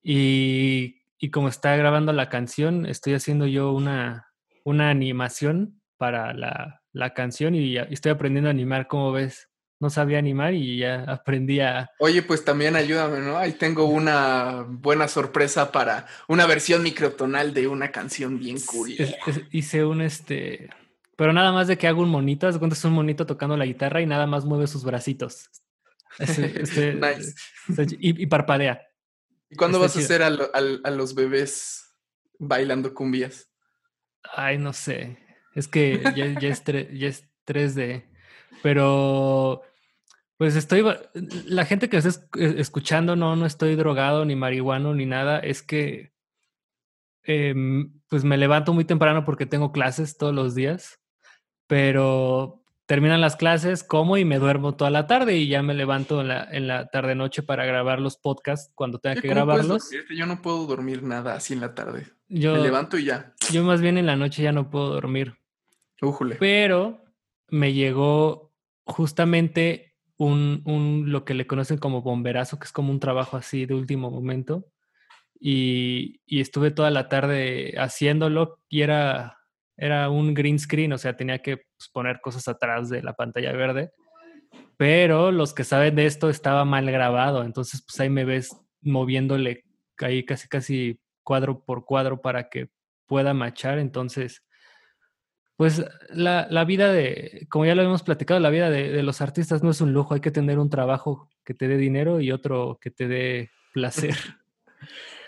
Y, 0.03 1.03
y 1.19 1.31
como 1.31 1.49
está 1.49 1.77
grabando 1.77 2.13
la 2.13 2.29
canción, 2.29 2.87
estoy 2.87 3.15
haciendo 3.15 3.47
yo 3.47 3.73
una, 3.73 4.27
una 4.65 4.91
animación 4.91 5.81
para 5.97 6.35
la, 6.35 6.83
la 6.93 7.15
canción 7.15 7.55
y, 7.55 7.61
y, 7.61 7.79
estoy 7.79 8.11
aprendiendo 8.13 8.49
a 8.49 8.51
animar, 8.51 8.89
¿cómo 8.89 9.13
ves? 9.13 9.49
No 9.81 9.91
sabía 9.91 10.19
animar 10.19 10.55
y 10.55 10.79
ya 10.79 11.05
aprendí 11.05 11.61
a... 11.61 11.91
Oye, 11.99 12.23
pues 12.23 12.45
también 12.45 12.77
ayúdame, 12.77 13.21
¿no? 13.21 13.37
Ahí 13.37 13.53
tengo 13.53 13.85
una 13.85 14.65
buena 14.67 15.09
sorpresa 15.09 15.73
para 15.73 16.07
una 16.29 16.47
versión 16.47 16.83
microtonal 16.83 17.53
de 17.53 17.67
una 17.69 17.91
canción 17.91 18.39
bien 18.39 18.61
curiosa. 18.61 19.17
Hice 19.51 19.85
un 19.85 20.01
este... 20.01 20.71
Pero 21.17 21.33
nada 21.33 21.53
más 21.53 21.69
de 21.69 21.79
que 21.79 21.87
hago 21.87 22.03
un 22.03 22.09
monito, 22.09 22.49
haz 22.49 22.59
cuenta 22.59 22.75
es 22.75 22.85
un 22.85 22.93
monito 22.93 23.25
tocando 23.25 23.57
la 23.57 23.67
guitarra 23.67 24.01
y 24.01 24.07
nada 24.07 24.27
más 24.27 24.45
mueve 24.45 24.67
sus 24.67 24.85
bracitos. 24.85 25.51
Este, 26.17 26.95
nice. 26.95 27.35
y, 27.99 28.27
parpadea. 28.27 28.81
¿Y 29.51 29.57
cuándo 29.57 29.81
vas 29.81 29.97
a 29.97 29.99
hacer 29.99 30.23
a, 30.23 30.29
a, 30.29 30.91
los 30.91 31.17
bebés 31.17 31.97
bailando 32.39 32.95
cumbias? 32.95 33.51
Ay, 34.23 34.59
no 34.59 34.73
sé. 34.73 35.19
Es 35.57 35.67
que 35.67 36.01
ya, 36.15 36.27
ya, 36.41 36.49
es, 36.49 36.63
ya 36.65 37.09
es 37.09 37.25
3D. 37.49 38.05
Pero 38.65 39.61
pues 40.39 40.57
estoy, 40.57 40.83
la 41.45 41.67
gente 41.67 41.91
que 41.91 41.99
está 41.99 42.19
escuchando, 42.35 43.15
no, 43.15 43.37
no 43.37 43.45
estoy 43.45 43.77
drogado 43.77 44.25
ni 44.25 44.37
marihuano 44.37 44.95
ni 44.95 45.05
nada, 45.05 45.39
es 45.39 45.63
que 45.63 46.15
em, 47.25 48.01
pues 48.09 48.25
me 48.25 48.39
levanto 48.39 48.73
muy 48.73 48.87
temprano 48.87 49.27
porque 49.27 49.45
tengo 49.45 49.71
clases 49.71 50.17
todos 50.17 50.35
los 50.35 50.55
días, 50.55 50.99
pero 51.67 52.65
terminan 52.87 53.21
las 53.21 53.37
clases, 53.37 53.85
como 53.85 54.17
y 54.17 54.25
me 54.25 54.39
duermo 54.39 54.75
toda 54.75 54.89
la 54.89 55.07
tarde 55.07 55.37
y 55.37 55.47
ya 55.47 55.63
me 55.63 55.75
levanto 55.75 56.23
en 56.23 56.29
la, 56.29 56.49
en 56.51 56.67
la 56.67 56.87
tarde 56.89 57.15
noche 57.15 57.43
para 57.43 57.67
grabar 57.67 58.01
los 58.01 58.17
podcasts 58.17 58.73
cuando 58.75 58.99
tenga 58.99 59.21
que 59.21 59.29
grabarlos. 59.29 59.91
Yo 60.09 60.25
no 60.25 60.41
puedo 60.41 60.65
dormir 60.67 61.03
nada 61.03 61.35
así 61.35 61.53
en 61.53 61.61
la 61.61 61.75
tarde. 61.75 62.07
Yo, 62.29 62.55
me 62.55 62.63
levanto 62.63 62.97
y 62.97 63.05
ya. 63.05 63.35
Yo 63.53 63.63
más 63.63 63.83
bien 63.83 63.99
en 63.99 64.07
la 64.07 64.17
noche 64.17 64.43
ya 64.43 64.53
no 64.53 64.71
puedo 64.71 64.89
dormir. 64.89 65.35
Pero 66.39 67.05
me 67.49 67.75
llegó 67.75 68.54
justamente 68.87 69.95
un, 70.17 70.63
un, 70.65 71.11
lo 71.11 71.25
que 71.25 71.35
le 71.35 71.47
conocen 71.47 71.79
como 71.79 72.03
bomberazo, 72.03 72.59
que 72.59 72.67
es 72.67 72.73
como 72.73 72.91
un 72.91 73.01
trabajo 73.01 73.37
así 73.37 73.67
de 73.67 73.75
último 73.75 74.11
momento. 74.11 74.67
Y, 75.39 76.21
y 76.27 76.41
estuve 76.41 76.71
toda 76.71 76.91
la 76.91 77.09
tarde 77.09 77.75
haciéndolo 77.77 78.61
y 78.69 78.83
era, 78.83 79.39
era 79.77 80.09
un 80.09 80.33
green 80.33 80.59
screen, 80.59 80.93
o 80.93 80.99
sea, 80.99 81.17
tenía 81.17 81.41
que 81.41 81.57
pues, 81.57 81.91
poner 81.93 82.21
cosas 82.21 82.49
atrás 82.49 82.89
de 82.89 83.03
la 83.03 83.15
pantalla 83.15 83.53
verde. 83.53 83.91
Pero 84.77 85.33
los 85.33 85.53
que 85.55 85.65
saben 85.65 85.97
de 85.97 86.07
esto 86.07 86.31
estaba 86.31 86.65
mal 86.65 86.91
grabado, 86.91 87.45
entonces 87.45 87.85
pues 87.87 87.99
ahí 88.01 88.11
me 88.11 88.25
ves 88.25 88.57
moviéndole 88.81 89.65
ahí 89.99 90.25
casi 90.25 90.49
casi 90.49 91.01
cuadro 91.23 91.65
por 91.65 91.85
cuadro 91.85 92.21
para 92.21 92.49
que 92.49 92.69
pueda 93.07 93.35
machar. 93.35 93.79
Entonces, 93.79 94.44
pues 95.57 95.85
la, 96.11 96.47
la, 96.51 96.65
vida 96.65 96.93
de, 96.93 97.47
como 97.49 97.65
ya 97.65 97.75
lo 97.75 97.83
hemos 97.83 98.03
platicado, 98.03 98.41
la 98.41 98.51
vida 98.51 98.71
de, 98.71 98.91
de, 98.91 99.03
los 99.03 99.21
artistas 99.21 99.63
no 99.63 99.71
es 99.71 99.81
un 99.81 99.93
lujo, 99.93 100.15
hay 100.15 100.21
que 100.21 100.31
tener 100.31 100.59
un 100.59 100.71
trabajo 100.71 101.31
que 101.45 101.55
te 101.55 101.69
dé 101.69 101.77
dinero 101.77 102.21
y 102.21 102.33
otro 102.33 102.79
que 102.81 102.91
te 102.91 103.07
dé 103.07 103.51
placer. 103.73 104.17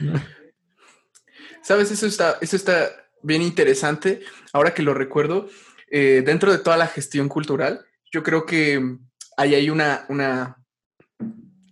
Sabes, 1.63 1.91
eso 1.91 2.07
está, 2.07 2.39
eso 2.41 2.57
está 2.57 2.89
bien 3.23 3.43
interesante. 3.43 4.23
Ahora 4.53 4.73
que 4.73 4.83
lo 4.83 4.95
recuerdo, 4.95 5.49
eh, 5.91 6.23
dentro 6.25 6.53
de 6.53 6.59
toda 6.59 6.77
la 6.77 6.87
gestión 6.87 7.29
cultural, 7.29 7.85
yo 8.13 8.23
creo 8.23 8.47
que 8.47 8.99
ahí 9.37 9.55
hay 9.55 9.69
una, 9.71 10.07
una, 10.09 10.59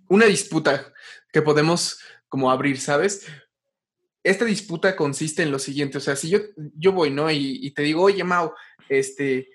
una 0.09 0.27
disputa 0.27 0.93
que 1.33 1.43
podemos 1.43 2.01
como 2.29 2.51
abrir, 2.51 2.81
¿sabes? 2.81 3.27
Esta 4.25 4.47
disputa 4.47 4.97
consiste 4.97 5.43
en 5.43 5.53
lo 5.53 5.59
siguiente, 5.59 5.99
o 5.99 6.01
sea, 6.01 6.17
si 6.17 6.31
yo, 6.31 6.39
yo 6.57 6.93
voy, 6.93 7.11
¿no? 7.11 7.31
Y, 7.31 7.71
te 7.73 7.83
digo, 7.83 8.03
oye, 8.03 8.25
Mau, 8.25 8.55
este, 8.89 9.51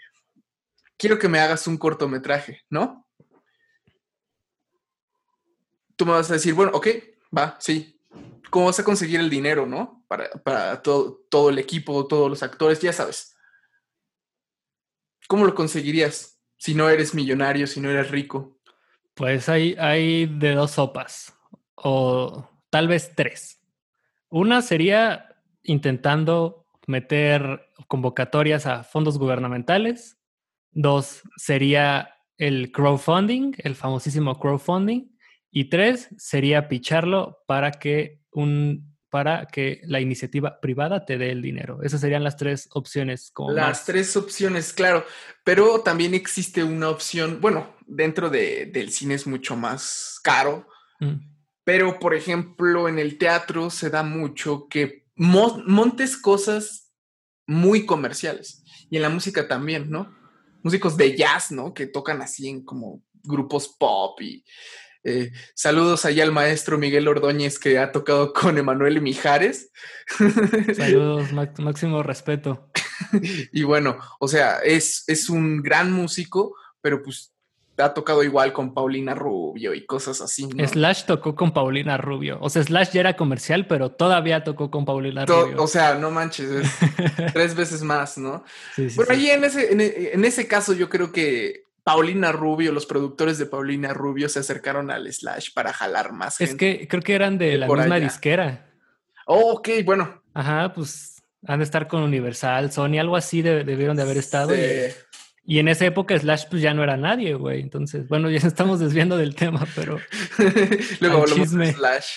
quiero 0.96 1.18
que 1.18 1.28
me 1.28 1.40
hagas 1.40 1.66
un 1.66 1.78
cortometraje, 1.78 2.62
¿no? 2.70 3.08
Tú 5.96 6.06
me 6.06 6.12
vas 6.12 6.30
a 6.30 6.34
decir, 6.34 6.54
bueno, 6.54 6.72
ok, 6.76 6.88
va, 7.36 7.58
sí. 7.60 8.00
¿Cómo 8.52 8.68
vas 8.68 8.80
a 8.80 8.84
conseguir 8.84 9.20
el 9.20 9.30
dinero, 9.30 9.66
no? 9.66 10.06
Para, 10.08 10.30
para 10.30 10.82
todo, 10.84 11.26
todo 11.30 11.50
el 11.50 11.58
equipo, 11.58 12.08
todos 12.08 12.30
los 12.30 12.44
actores, 12.44 12.80
ya 12.80 12.94
sabes. 12.94 13.36
¿Cómo 15.28 15.46
lo 15.46 15.56
conseguirías 15.56 16.40
si 16.58 16.76
no 16.76 16.90
eres 16.90 17.16
millonario, 17.16 17.66
si 17.66 17.82
no 17.82 17.90
eres 17.90 18.12
rico? 18.12 18.60
Pues 19.16 19.50
hay, 19.50 19.76
hay 19.80 20.28
de 20.28 20.54
dos 20.54 20.72
sopas, 20.72 21.34
o 21.76 22.48
tal 22.70 22.88
vez 22.88 23.14
tres. 23.16 23.59
Una 24.30 24.62
sería 24.62 25.36
intentando 25.64 26.66
meter 26.88 27.68
convocatorias 27.88 28.66
a 28.66 28.84
fondos 28.84 29.18
gubernamentales. 29.18 30.18
Dos 30.72 31.22
sería 31.36 32.16
el 32.38 32.72
crowdfunding, 32.72 33.54
el 33.58 33.76
famosísimo 33.76 34.40
crowdfunding. 34.40 35.16
Y 35.52 35.66
tres 35.66 36.10
sería 36.18 36.68
picharlo 36.68 37.40
para 37.48 37.72
que 37.72 38.22
un 38.32 38.90
para 39.10 39.48
que 39.48 39.82
la 39.86 40.00
iniciativa 40.00 40.60
privada 40.60 41.06
te 41.06 41.18
dé 41.18 41.32
el 41.32 41.42
dinero. 41.42 41.82
Esas 41.82 42.02
serían 42.02 42.24
las 42.24 42.38
tres 42.38 42.70
opciones. 42.72 43.32
Como 43.32 43.52
las 43.52 43.68
más. 43.68 43.86
tres 43.86 44.16
opciones, 44.16 44.72
claro. 44.72 45.04
Pero 45.44 45.82
también 45.82 46.14
existe 46.14 46.64
una 46.64 46.90
opción, 46.90 47.42
bueno, 47.42 47.76
dentro 47.88 48.30
de, 48.30 48.68
del 48.68 48.92
cine 48.92 49.16
es 49.16 49.26
mucho 49.26 49.56
más 49.56 50.20
caro. 50.24 50.68
Mm. 51.00 51.39
Pero, 51.70 52.00
por 52.00 52.16
ejemplo, 52.16 52.90
en 52.90 52.98
el 52.98 53.20
teatro 53.20 53.70
se 53.70 53.92
da 53.92 54.02
mucho 54.02 54.68
que 54.68 55.06
montes 55.16 56.18
cosas 56.18 56.92
muy 57.46 57.86
comerciales. 57.86 58.64
Y 58.90 58.96
en 58.96 59.04
la 59.04 59.10
música 59.10 59.48
también, 59.48 59.92
¿no? 59.92 60.12
Músicos 60.64 60.98
de 60.98 61.16
jazz, 61.16 61.52
¿no? 61.52 61.76
Que 61.76 61.86
tocan 61.86 62.24
así 62.24 62.50
en 62.50 62.66
como 62.66 63.04
grupos 63.22 63.68
pop 63.68 64.20
y 64.20 64.44
eh, 65.04 65.32
saludos 65.54 66.06
allá 66.06 66.24
al 66.24 66.32
maestro 66.32 66.80
Miguel 66.80 67.08
Ordóñez 67.08 67.60
que 67.60 67.78
ha 67.78 67.92
tocado 67.92 68.34
con 68.34 68.58
Emanuel 68.58 69.00
Mijares. 69.00 69.72
Saludos, 70.76 71.32
máximo 71.34 72.02
respeto. 72.02 72.72
y 73.54 73.62
bueno, 73.62 74.00
o 74.20 74.28
sea, 74.28 74.58
es, 74.62 75.04
es 75.06 75.30
un 75.30 75.62
gran 75.62 75.92
músico, 75.92 76.56
pero 76.82 77.04
pues 77.04 77.32
ha 77.80 77.94
tocado 77.94 78.24
igual 78.24 78.54
con 78.54 78.74
Paulina 78.74 79.16
Rubio 79.16 79.74
y 79.74 79.86
cosas 79.86 80.22
así. 80.22 80.48
¿no? 80.48 80.68
Slash 80.68 81.06
tocó 81.06 81.36
con 81.36 81.52
Paulina 81.52 81.98
Rubio. 81.98 82.38
O 82.42 82.50
sea, 82.50 82.64
Slash 82.64 82.92
ya 82.92 83.02
era 83.02 83.16
comercial, 83.16 83.68
pero 83.68 83.92
todavía 83.92 84.44
tocó 84.44 84.70
con 84.70 84.86
Paulina 84.86 85.26
to 85.26 85.46
Rubio. 85.46 85.64
O 85.64 85.68
sea, 85.68 85.96
no 85.96 86.12
manches, 86.12 86.50
tres 87.34 87.56
veces 87.56 87.82
más, 87.84 88.18
¿no? 88.18 88.44
Sí, 88.76 88.90
sí, 88.90 88.96
bueno, 88.96 89.14
sí. 89.14 89.20
ahí 89.20 89.30
en 89.32 89.44
ese, 89.44 89.72
en, 89.72 89.82
en 89.82 90.26
ese 90.26 90.48
caso 90.48 90.74
yo 90.74 90.90
creo 90.90 91.12
que 91.12 91.64
Paulina 91.84 92.32
Rubio, 92.32 92.72
los 92.72 92.86
productores 92.86 93.38
de 93.38 93.48
Paulina 93.48 93.94
Rubio 93.94 94.30
se 94.30 94.40
acercaron 94.40 94.92
al 94.92 95.12
Slash 95.12 95.54
para 95.54 95.74
jalar 95.74 96.14
más 96.14 96.38
gente. 96.38 96.52
Es 96.52 96.78
que 96.80 96.88
creo 96.88 97.02
que 97.02 97.16
eran 97.16 97.38
de 97.38 97.58
la 97.58 97.68
misma 97.68 97.96
allá. 97.96 98.06
disquera. 98.06 98.70
Oh, 99.26 99.54
ok, 99.54 99.70
bueno. 99.86 100.22
Ajá, 100.34 100.72
pues 100.74 101.22
han 101.48 101.60
de 101.60 101.66
estar 101.66 101.88
con 101.88 102.04
Universal, 102.04 102.72
Sony, 102.72 103.00
algo 103.00 103.16
así 103.16 103.42
de, 103.42 103.64
debieron 103.64 103.96
de 103.98 104.04
haber 104.04 104.18
estado. 104.18 104.54
Sí. 104.54 104.62
Y... 104.62 104.94
Y 105.50 105.58
en 105.58 105.68
esa 105.68 105.88
época 105.88 106.16
Slash 106.16 106.46
pues 106.48 106.62
ya 106.62 106.76
no 106.76 106.84
era 106.84 106.96
nadie, 106.96 107.34
güey. 107.34 107.60
Entonces, 107.60 108.08
bueno, 108.08 108.30
ya 108.30 108.38
estamos 108.48 108.80
desviando 108.80 109.18
del 109.18 109.34
tema, 109.34 109.68
pero... 109.76 110.00
Luego 111.00 111.24
hablamos 111.24 111.52
de 111.52 111.74
Slash. 111.74 112.08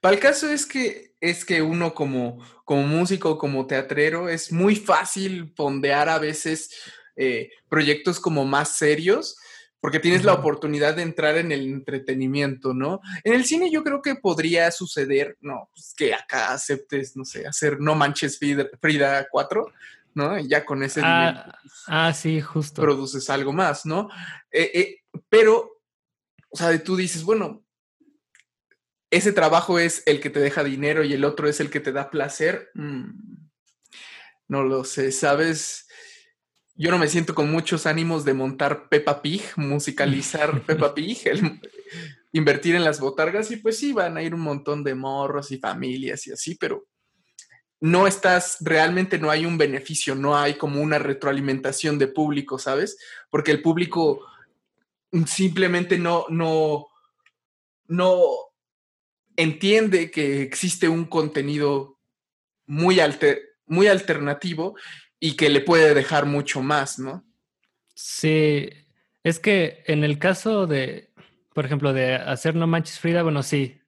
Para 0.00 0.16
el 0.16 0.20
caso 0.20 0.48
es 0.50 0.66
que, 0.66 1.14
es 1.20 1.44
que 1.44 1.62
uno 1.62 1.94
como, 1.94 2.44
como 2.64 2.82
músico, 2.82 3.38
como 3.38 3.68
teatrero, 3.68 4.28
es 4.28 4.50
muy 4.50 4.74
fácil 4.74 5.52
fondear 5.54 6.08
a 6.08 6.18
veces 6.18 6.70
eh, 7.14 7.52
proyectos 7.68 8.18
como 8.18 8.44
más 8.44 8.76
serios, 8.76 9.36
porque 9.78 10.00
tienes 10.00 10.22
uh 10.22 10.24
-huh. 10.24 10.26
la 10.26 10.34
oportunidad 10.34 10.96
de 10.96 11.02
entrar 11.02 11.36
en 11.36 11.52
el 11.52 11.66
entretenimiento, 11.66 12.74
¿no? 12.74 13.00
En 13.22 13.34
el 13.34 13.44
cine 13.44 13.70
yo 13.70 13.84
creo 13.84 14.02
que 14.02 14.16
podría 14.16 14.68
suceder, 14.72 15.38
no, 15.40 15.70
pues 15.72 15.94
que 15.96 16.12
acá 16.12 16.52
aceptes, 16.52 17.16
no 17.16 17.24
sé, 17.24 17.46
hacer 17.46 17.78
No 17.78 17.94
Manches 17.94 18.36
Frida, 18.36 18.66
Frida 18.80 19.28
4, 19.30 19.72
¿no? 20.14 20.38
Y 20.38 20.48
ya 20.48 20.64
con 20.64 20.82
ese 20.82 21.00
ah, 21.02 21.30
nivel, 21.30 21.44
pues, 21.44 21.72
ah, 21.88 22.12
sí, 22.12 22.40
justo. 22.40 22.82
Produces 22.82 23.28
algo 23.30 23.52
más, 23.52 23.86
¿no? 23.86 24.08
Eh, 24.50 24.70
eh, 24.74 24.96
pero, 25.28 25.82
o 26.48 26.56
sea, 26.56 26.82
tú 26.82 26.96
dices, 26.96 27.24
bueno, 27.24 27.64
ese 29.10 29.32
trabajo 29.32 29.78
es 29.78 30.02
el 30.06 30.20
que 30.20 30.30
te 30.30 30.40
deja 30.40 30.62
dinero 30.62 31.04
y 31.04 31.12
el 31.12 31.24
otro 31.24 31.48
es 31.48 31.60
el 31.60 31.70
que 31.70 31.80
te 31.80 31.92
da 31.92 32.10
placer. 32.10 32.70
Mm, 32.74 33.10
no 34.48 34.62
lo 34.62 34.84
sé, 34.84 35.12
¿sabes? 35.12 35.88
Yo 36.74 36.90
no 36.90 36.98
me 36.98 37.08
siento 37.08 37.34
con 37.34 37.50
muchos 37.50 37.86
ánimos 37.86 38.24
de 38.24 38.34
montar 38.34 38.88
Peppa 38.88 39.20
Pig, 39.20 39.42
musicalizar 39.56 40.62
Peppa 40.62 40.94
Pig, 40.94 41.18
el, 41.24 41.60
invertir 42.32 42.74
en 42.74 42.84
las 42.84 43.00
botargas 43.00 43.50
y 43.50 43.56
pues 43.56 43.78
sí, 43.78 43.92
van 43.92 44.16
a 44.16 44.22
ir 44.22 44.34
un 44.34 44.40
montón 44.40 44.84
de 44.84 44.94
morros 44.94 45.50
y 45.50 45.58
familias 45.58 46.26
y 46.26 46.32
así, 46.32 46.54
pero 46.54 46.86
no 47.80 48.06
estás, 48.06 48.58
realmente 48.60 49.18
no 49.18 49.30
hay 49.30 49.46
un 49.46 49.56
beneficio, 49.56 50.14
no 50.14 50.36
hay 50.36 50.54
como 50.54 50.82
una 50.82 50.98
retroalimentación 50.98 51.98
de 51.98 52.08
público, 52.08 52.58
¿sabes? 52.58 52.98
Porque 53.30 53.50
el 53.50 53.62
público 53.62 54.26
simplemente 55.26 55.98
no, 55.98 56.26
no, 56.28 56.88
no 57.88 58.20
entiende 59.36 60.10
que 60.10 60.42
existe 60.42 60.88
un 60.88 61.06
contenido 61.06 61.98
muy, 62.66 63.00
alter, 63.00 63.40
muy 63.66 63.86
alternativo 63.86 64.76
y 65.18 65.36
que 65.36 65.48
le 65.48 65.60
puede 65.60 65.94
dejar 65.94 66.26
mucho 66.26 66.62
más, 66.62 66.98
¿no? 66.98 67.24
Sí, 67.94 68.68
es 69.22 69.38
que 69.38 69.82
en 69.86 70.04
el 70.04 70.18
caso 70.18 70.66
de, 70.66 71.12
por 71.54 71.64
ejemplo, 71.64 71.92
de 71.92 72.14
hacer 72.14 72.54
No 72.54 72.66
Manches 72.66 72.98
Frida, 72.98 73.22
bueno, 73.22 73.42
sí, 73.42 73.80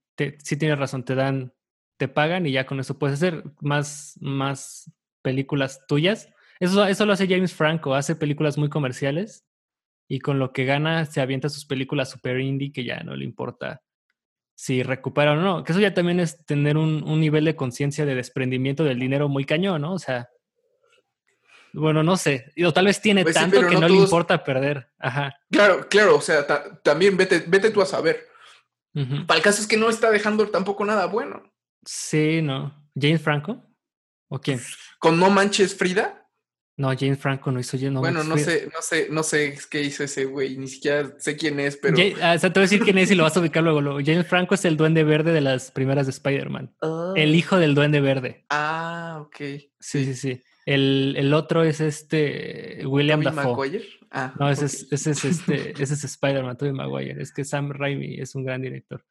sí 0.42 0.56
tienes 0.56 0.78
razón, 0.78 1.04
te 1.04 1.14
dan 1.14 1.52
te 2.02 2.08
pagan 2.08 2.46
y 2.46 2.50
ya 2.50 2.66
con 2.66 2.80
eso 2.80 2.98
puedes 2.98 3.14
hacer 3.14 3.44
más, 3.60 4.18
más 4.20 4.90
películas 5.22 5.86
tuyas. 5.86 6.28
Eso, 6.58 6.84
eso 6.84 7.06
lo 7.06 7.12
hace 7.12 7.28
James 7.28 7.54
Franco, 7.54 7.94
hace 7.94 8.16
películas 8.16 8.58
muy 8.58 8.68
comerciales 8.68 9.46
y 10.08 10.18
con 10.18 10.40
lo 10.40 10.52
que 10.52 10.64
gana 10.64 11.06
se 11.06 11.20
avienta 11.20 11.48
sus 11.48 11.64
películas 11.64 12.10
super 12.10 12.40
indie 12.40 12.72
que 12.72 12.82
ya 12.82 13.04
no 13.04 13.14
le 13.14 13.24
importa 13.24 13.82
si 14.56 14.82
recupera 14.82 15.34
o 15.34 15.36
no. 15.36 15.62
Que 15.62 15.70
eso 15.70 15.80
ya 15.80 15.94
también 15.94 16.18
es 16.18 16.44
tener 16.44 16.76
un, 16.76 17.04
un 17.04 17.20
nivel 17.20 17.44
de 17.44 17.54
conciencia 17.54 18.04
de 18.04 18.16
desprendimiento 18.16 18.82
del 18.82 18.98
dinero 18.98 19.28
muy 19.28 19.44
cañón, 19.44 19.82
¿no? 19.82 19.92
O 19.92 20.00
sea, 20.00 20.28
bueno, 21.72 22.02
no 22.02 22.16
sé. 22.16 22.52
O 22.66 22.72
tal 22.72 22.86
vez 22.86 23.00
tiene 23.00 23.22
pues 23.22 23.36
tanto 23.36 23.60
sí, 23.60 23.66
que 23.68 23.74
no, 23.74 23.82
no 23.82 23.86
todos... 23.86 23.98
le 24.00 24.04
importa 24.04 24.42
perder. 24.42 24.90
Ajá. 24.98 25.36
Claro, 25.52 25.86
claro. 25.88 26.16
O 26.16 26.20
sea, 26.20 26.44
también 26.82 27.16
vete, 27.16 27.44
vete 27.46 27.70
tú 27.70 27.80
a 27.80 27.86
saber. 27.86 28.26
Uh 28.92 29.02
-huh. 29.02 29.26
Para 29.26 29.38
el 29.38 29.44
caso 29.44 29.62
es 29.62 29.68
que 29.68 29.76
no 29.76 29.88
está 29.88 30.10
dejando 30.10 30.48
tampoco 30.48 30.84
nada 30.84 31.06
bueno. 31.06 31.51
Sí, 31.84 32.40
no. 32.42 32.90
¿James 32.94 33.22
Franco? 33.22 33.62
¿O 34.28 34.38
quién? 34.38 34.60
¿Con 34.98 35.18
No 35.18 35.30
Manches 35.30 35.74
Frida? 35.74 36.22
No, 36.76 36.88
James 36.98 37.18
Franco 37.18 37.52
no 37.52 37.60
hizo 37.60 37.76
no 37.76 38.00
Bueno, 38.00 38.24
no 38.24 38.38
sé, 38.38 38.70
no 38.72 38.80
sé, 38.80 39.08
no 39.10 39.22
sé 39.22 39.58
qué 39.70 39.82
hizo 39.82 40.04
ese 40.04 40.24
güey, 40.24 40.56
ni 40.56 40.66
siquiera 40.68 41.14
sé 41.18 41.36
quién 41.36 41.60
es, 41.60 41.76
pero. 41.76 41.96
Jay, 41.96 42.14
o 42.14 42.16
sea, 42.16 42.38
te 42.38 42.48
voy 42.48 42.60
a 42.60 42.62
decir 42.62 42.80
quién 42.80 42.96
es 42.96 43.10
y 43.10 43.14
lo 43.14 43.24
vas 43.24 43.36
a 43.36 43.40
ubicar 43.40 43.62
luego, 43.62 43.82
luego. 43.82 43.98
James 44.04 44.26
Franco 44.26 44.54
es 44.54 44.64
el 44.64 44.78
duende 44.78 45.04
verde 45.04 45.32
de 45.32 45.42
las 45.42 45.70
primeras 45.70 46.06
de 46.06 46.12
Spider-Man. 46.12 46.74
Oh. 46.80 47.12
El 47.14 47.34
hijo 47.34 47.58
del 47.58 47.74
duende 47.74 48.00
verde. 48.00 48.46
Ah, 48.48 49.18
ok. 49.20 49.36
Sí, 49.78 50.04
sí, 50.04 50.14
sí. 50.14 50.42
El, 50.64 51.14
el 51.18 51.34
otro 51.34 51.62
es 51.62 51.80
este 51.80 52.82
William 52.86 53.22
Dafoe. 53.22 53.82
Ah, 54.10 54.34
no, 54.38 54.48
ese, 54.50 54.66
es, 54.66 54.88
ese 54.90 55.10
es, 55.10 55.24
este, 55.24 55.70
ese 55.82 55.94
es 55.94 56.04
Spider-Man, 56.04 56.56
Tobey 56.56 56.72
Maguire. 56.72 57.20
Es 57.20 57.32
que 57.32 57.44
Sam 57.44 57.70
Raimi 57.70 58.18
es 58.18 58.34
un 58.34 58.44
gran 58.44 58.62
director. 58.62 59.04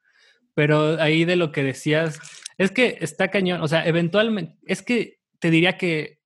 Pero 0.54 1.00
ahí 1.00 1.24
de 1.24 1.36
lo 1.36 1.52
que 1.52 1.62
decías, 1.62 2.20
es 2.58 2.70
que 2.70 2.98
está 3.00 3.28
cañón. 3.28 3.62
O 3.62 3.68
sea, 3.68 3.86
eventualmente, 3.86 4.56
es 4.66 4.82
que 4.82 5.18
te 5.38 5.50
diría 5.50 5.78
que 5.78 6.20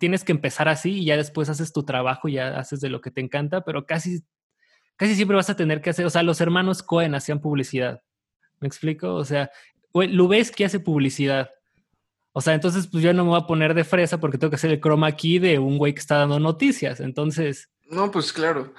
tienes 0.00 0.24
que 0.24 0.32
empezar 0.32 0.68
así 0.68 1.00
y 1.00 1.04
ya 1.04 1.16
después 1.16 1.48
haces 1.48 1.72
tu 1.72 1.84
trabajo 1.84 2.28
y 2.28 2.32
ya 2.34 2.58
haces 2.58 2.80
de 2.80 2.88
lo 2.88 3.00
que 3.00 3.10
te 3.10 3.20
encanta, 3.20 3.60
pero 3.62 3.86
casi, 3.86 4.24
casi 4.96 5.14
siempre 5.14 5.36
vas 5.36 5.50
a 5.50 5.56
tener 5.56 5.80
que 5.80 5.90
hacer. 5.90 6.06
O 6.06 6.10
sea, 6.10 6.22
los 6.22 6.40
hermanos 6.40 6.82
Cohen 6.82 7.14
hacían 7.14 7.40
publicidad. 7.40 8.02
¿Me 8.58 8.66
explico? 8.66 9.14
O 9.14 9.24
sea, 9.24 9.50
que 10.56 10.64
hace 10.64 10.80
publicidad. 10.80 11.50
O 12.32 12.40
sea, 12.40 12.54
entonces 12.54 12.86
pues 12.86 13.02
yo 13.02 13.12
no 13.12 13.24
me 13.24 13.30
voy 13.30 13.40
a 13.40 13.46
poner 13.46 13.74
de 13.74 13.84
fresa 13.84 14.18
porque 14.18 14.38
tengo 14.38 14.50
que 14.50 14.56
hacer 14.56 14.70
el 14.70 14.80
chroma 14.80 15.12
key 15.12 15.38
de 15.38 15.58
un 15.58 15.78
güey 15.78 15.94
que 15.94 16.00
está 16.00 16.16
dando 16.16 16.40
noticias. 16.40 17.00
Entonces... 17.00 17.68
No, 17.90 18.10
pues 18.10 18.32
claro. 18.32 18.72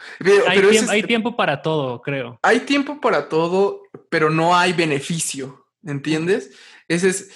hay, 0.48 1.04
tiempo, 1.04 1.36
para 1.36 1.62
todo, 1.62 2.02
creo. 2.02 2.40
Hay 2.42 2.62
tiempo 2.62 3.02
para 3.02 3.28
todo, 3.28 3.84
pero 4.10 4.30
no 4.30 4.56
hay 4.56 4.74
beneficio, 4.74 5.68
¿entiendes? 5.84 6.52
Ese 6.88 7.10
es... 7.10 7.32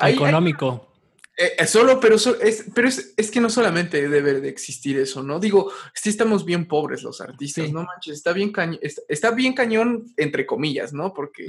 Económico. 0.00 0.86
Eh, 1.36 1.66
solo, 1.66 2.00
pero, 2.00 2.14
es, 2.14 2.64
pero 2.74 2.88
es, 2.88 3.12
es, 3.16 3.30
que 3.30 3.40
no 3.40 3.50
solamente 3.50 4.08
debe 4.08 4.40
de 4.40 4.48
existir 4.48 4.98
eso, 4.98 5.22
¿no? 5.22 5.38
Digo, 5.38 5.70
sí 5.92 6.08
estamos 6.08 6.46
bien 6.46 6.66
pobres 6.66 7.02
los 7.02 7.20
artistas, 7.20 7.70
no 7.70 7.84
manches, 7.84 8.14
está 8.14 8.32
bien, 8.32 8.52
cañón, 8.52 8.78
está, 8.80 9.32
bien 9.32 9.52
cañón 9.52 10.06
entre 10.16 10.46
comillas, 10.46 10.94
¿no? 10.94 11.12
Porque 11.12 11.44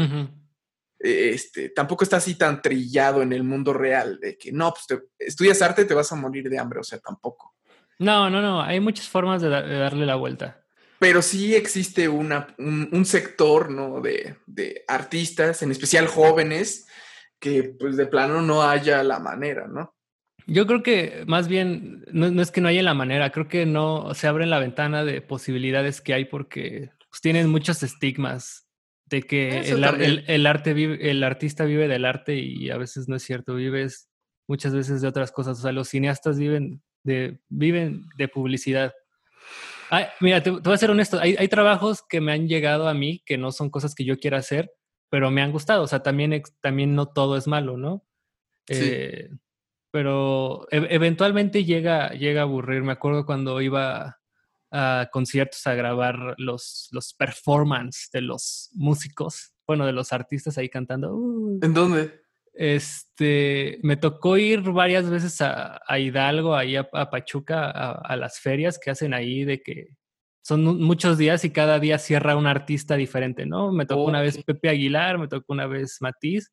este, 1.00 1.70
tampoco 1.70 2.03
está 2.03 2.17
así 2.17 2.36
tan 2.36 2.62
trillado 2.62 3.22
en 3.22 3.32
el 3.32 3.44
mundo 3.44 3.72
real 3.72 4.20
de 4.20 4.38
que 4.38 4.51
no, 4.51 4.74
pues 4.74 5.01
estudias 5.20 5.62
arte 5.62 5.86
te 5.86 5.94
vas 5.94 6.12
a 6.12 6.15
morir 6.15 6.50
de 6.50 6.60
hambre, 6.60 6.79
o 6.79 6.84
sea, 6.84 7.00
tampoco. 7.00 7.56
No, 8.00 8.30
no, 8.30 8.42
no, 8.42 8.62
hay 8.62 8.80
muchas 8.80 9.08
formas 9.08 9.42
de, 9.42 9.50
darle 9.50 10.06
la 10.06 10.16
vuelta. 10.16 10.63
Pero 11.00 11.22
sí 11.22 11.56
existe 11.56 12.10
una, 12.10 12.48
un, 12.58 13.06
sector, 13.06 13.70
¿no? 13.70 14.01
De, 14.01 14.36
de, 14.46 14.84
artistas, 14.88 15.62
en 15.62 15.72
especial 15.72 16.08
jóvenes, 16.08 16.88
que 17.39 17.75
pues 17.80 17.98
de 17.98 18.08
plano 18.08 18.42
no 18.42 18.63
haya 18.63 19.04
la 19.04 19.20
manera, 19.20 19.68
¿no? 19.68 19.96
Yo 20.48 20.66
creo 20.66 20.82
que 20.82 21.24
más 21.27 21.48
bien 21.48 22.06
no, 22.12 22.42
es 22.42 22.51
que 22.51 22.62
no 22.62 22.70
haya 22.70 22.82
la 22.82 22.94
manera, 22.94 23.32
creo 23.32 23.50
que 23.50 23.66
no 23.66 24.13
se 24.13 24.27
abre 24.27 24.46
la 24.46 24.60
ventana 24.60 25.04
de 25.04 25.22
posibilidades 25.22 26.00
que 26.00 26.13
hay 26.13 26.25
porque 26.25 26.89
pues, 27.10 27.22
tienen 27.22 27.50
muchos 27.50 27.84
estigmas 27.84 28.66
de 29.06 29.24
que 29.24 29.60
el, 29.60 30.46
arte 30.46 30.74
vive, 30.74 31.10
el 31.12 31.24
artista 31.24 31.66
vive 31.66 31.88
del 31.88 32.06
arte 32.06 32.36
y 32.36 32.70
a 32.70 32.77
veces 32.77 33.08
no 33.10 33.18
es 33.18 33.24
cierto, 33.24 33.56
vives 33.56 34.10
muchas 34.48 34.74
veces 34.74 35.01
de 35.01 35.08
otras 35.08 35.32
cosas. 35.32 35.60
O 35.60 35.62
sea, 35.62 35.72
los 35.74 35.89
cineastas 35.89 36.39
viven 36.39 36.82
de, 37.04 37.39
viven 37.50 38.06
de 38.18 38.27
publicidad. 38.27 38.94
mira, 40.20 40.42
te, 40.44 40.50
voy 40.51 40.74
a 40.74 40.77
ser 40.77 40.92
honesto, 40.92 41.20
hay, 41.20 41.36
hay, 41.38 41.48
trabajos 41.48 42.04
que 42.08 42.22
me 42.22 42.34
han 42.34 42.48
llegado 42.48 42.88
a 42.88 42.94
mí 42.94 43.22
que 43.25 43.38
no 43.38 43.51
son 43.51 43.70
cosas 43.70 43.96
que 43.96 44.06
yo 44.06 44.18
quiera 44.18 44.38
hacer, 44.38 44.72
pero 45.10 45.32
me 45.32 45.42
han 45.42 45.51
gustado. 45.51 45.84
O 45.84 45.88
sea, 45.88 46.04
también, 46.04 46.42
también 46.62 46.96
no 46.96 47.08
todo 47.08 47.38
es 47.38 47.48
malo, 47.48 47.77
¿no? 47.77 48.06
Eh, 48.68 49.30
pero 49.92 50.68
e, 50.70 50.88
eventualmente 50.89 51.63
llega, 51.63 52.10
llega 52.12 52.42
a 52.42 52.44
aburrir. 52.44 52.84
Me 52.84 52.92
acuerdo 52.92 53.25
cuando 53.25 53.62
iba 53.62 54.20
a 54.72 55.10
conciertos 55.12 55.66
a 55.66 55.75
grabar 55.75 56.36
los, 56.38 56.89
los 56.92 57.13
performances 57.13 58.10
de 58.12 58.22
los 58.22 58.70
músicos, 58.74 59.54
bueno, 59.66 59.86
de 59.86 59.94
los 59.94 60.12
artistas 60.12 60.58
ahí 60.58 60.70
cantando. 60.70 61.16
Uh. 61.16 61.60
¿En 61.62 61.74
dónde? 61.74 62.27
Este, 62.60 63.80
me 63.84 63.98
tocó 63.98 64.36
ir 64.38 64.62
varias 64.62 65.08
veces 65.10 65.42
a, 65.42 65.80
Hidalgo, 65.98 66.56
ahí 66.56 66.76
a, 66.76 66.90
Pachuca, 66.90 67.70
a, 67.70 68.16
las 68.16 68.40
ferias 68.40 68.80
que 68.80 68.90
hacen 68.90 69.14
ahí 69.14 69.46
de 69.46 69.62
que 69.62 69.90
son 70.42 70.64
muchos 70.82 71.20
días 71.20 71.46
y 71.46 71.52
cada 71.52 71.80
día 71.80 72.00
cierra 72.00 72.36
un 72.36 72.48
artista 72.48 72.96
diferente, 72.96 73.46
¿no? 73.46 73.72
Me 73.72 73.86
tocó 73.86 74.06
una 74.06 74.22
vez 74.22 74.43
Pepe 74.43 74.70
Aguilar, 74.70 75.20
me 75.20 75.28
tocó 75.28 75.54
una 75.54 75.67
vez 75.67 75.98
Matiz. 76.00 76.52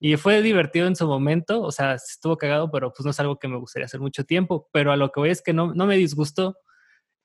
Y 0.00 0.16
fue 0.16 0.42
divertido 0.42 0.86
en 0.86 0.96
su 0.96 1.06
momento, 1.06 1.62
o 1.62 1.72
sea, 1.72 1.94
estuvo 1.94 2.36
cagado, 2.36 2.70
pero 2.70 2.92
pues 2.92 3.04
no 3.04 3.12
es 3.12 3.20
algo 3.20 3.38
que 3.38 3.48
me 3.48 3.56
gustaría 3.56 3.86
hacer 3.86 4.00
mucho 4.00 4.24
tiempo. 4.24 4.68
Pero 4.72 4.92
a 4.92 4.96
lo 4.96 5.10
que 5.10 5.20
voy 5.20 5.30
es 5.30 5.40
que 5.42 5.54
no, 5.54 5.72
no 5.74 5.86
me 5.86 5.96
disgustó 5.96 6.56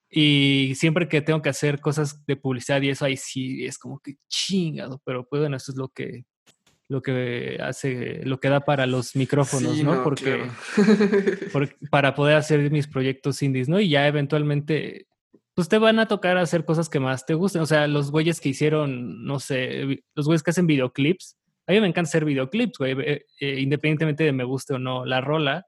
y 0.10 0.74
siempre 0.76 1.08
que 1.08 1.22
tengo 1.22 1.42
que 1.42 1.50
hacer 1.50 1.82
cosas 1.82 2.26
de 2.26 2.36
publicidad 2.36 2.82
y 2.82 2.90
eso 2.90 3.06
ahí 3.06 3.18
sí 3.18 3.66
es 3.66 3.78
como 3.78 4.00
que 4.00 4.16
chingado, 4.28 5.02
pero 5.06 5.28
pues 5.28 5.42
bueno, 5.42 5.58
eso 5.58 5.72
es 5.72 5.78
lo 5.78 5.90
que 5.90 6.24
lo 6.90 7.04
que 7.04 7.60
hace, 7.62 8.26
lo 8.26 8.40
que 8.40 8.50
da 8.50 8.62
para 8.62 8.88
los 8.88 9.16
micrófonos, 9.16 9.82
¿no? 9.84 10.04
Porque, 10.04 10.42
para 11.92 12.16
poder 12.16 12.36
hacer 12.36 12.72
mis 12.72 12.88
proyectos 12.88 13.42
indies, 13.44 13.70
¿no? 13.70 13.80
Y 13.80 13.90
ya 13.90 14.08
eventualmente, 14.08 15.08
pues 15.54 15.70
te 15.70 15.78
van 15.78 16.00
a 16.00 16.08
tocar 16.08 16.38
hacer 16.38 16.66
cosas 16.66 16.90
que 16.90 17.00
más 17.00 17.28
te 17.28 17.36
gusten. 17.36 17.62
O 17.62 17.68
sea, 17.68 17.88
los 17.88 18.10
güeyes 18.10 18.42
que 18.42 18.50
hicieron, 18.50 19.24
no 19.24 19.40
sé, 19.40 20.04
los 20.16 20.26
güeyes 20.26 20.42
que 20.42 20.50
hacen 20.50 20.66
videoclips, 20.66 21.38
a 21.68 21.74
mí 21.74 21.80
me 21.80 21.88
encanta 21.88 22.10
hacer 22.10 22.26
videoclips, 22.26 22.80
güey, 22.80 22.96
eh, 23.00 23.26
eh, 23.40 23.60
independientemente 23.60 24.24
de 24.24 24.34
me 24.34 24.44
guste 24.44 24.74
o 24.74 24.80
no 24.80 25.06
la 25.06 25.22
rola 25.22 25.68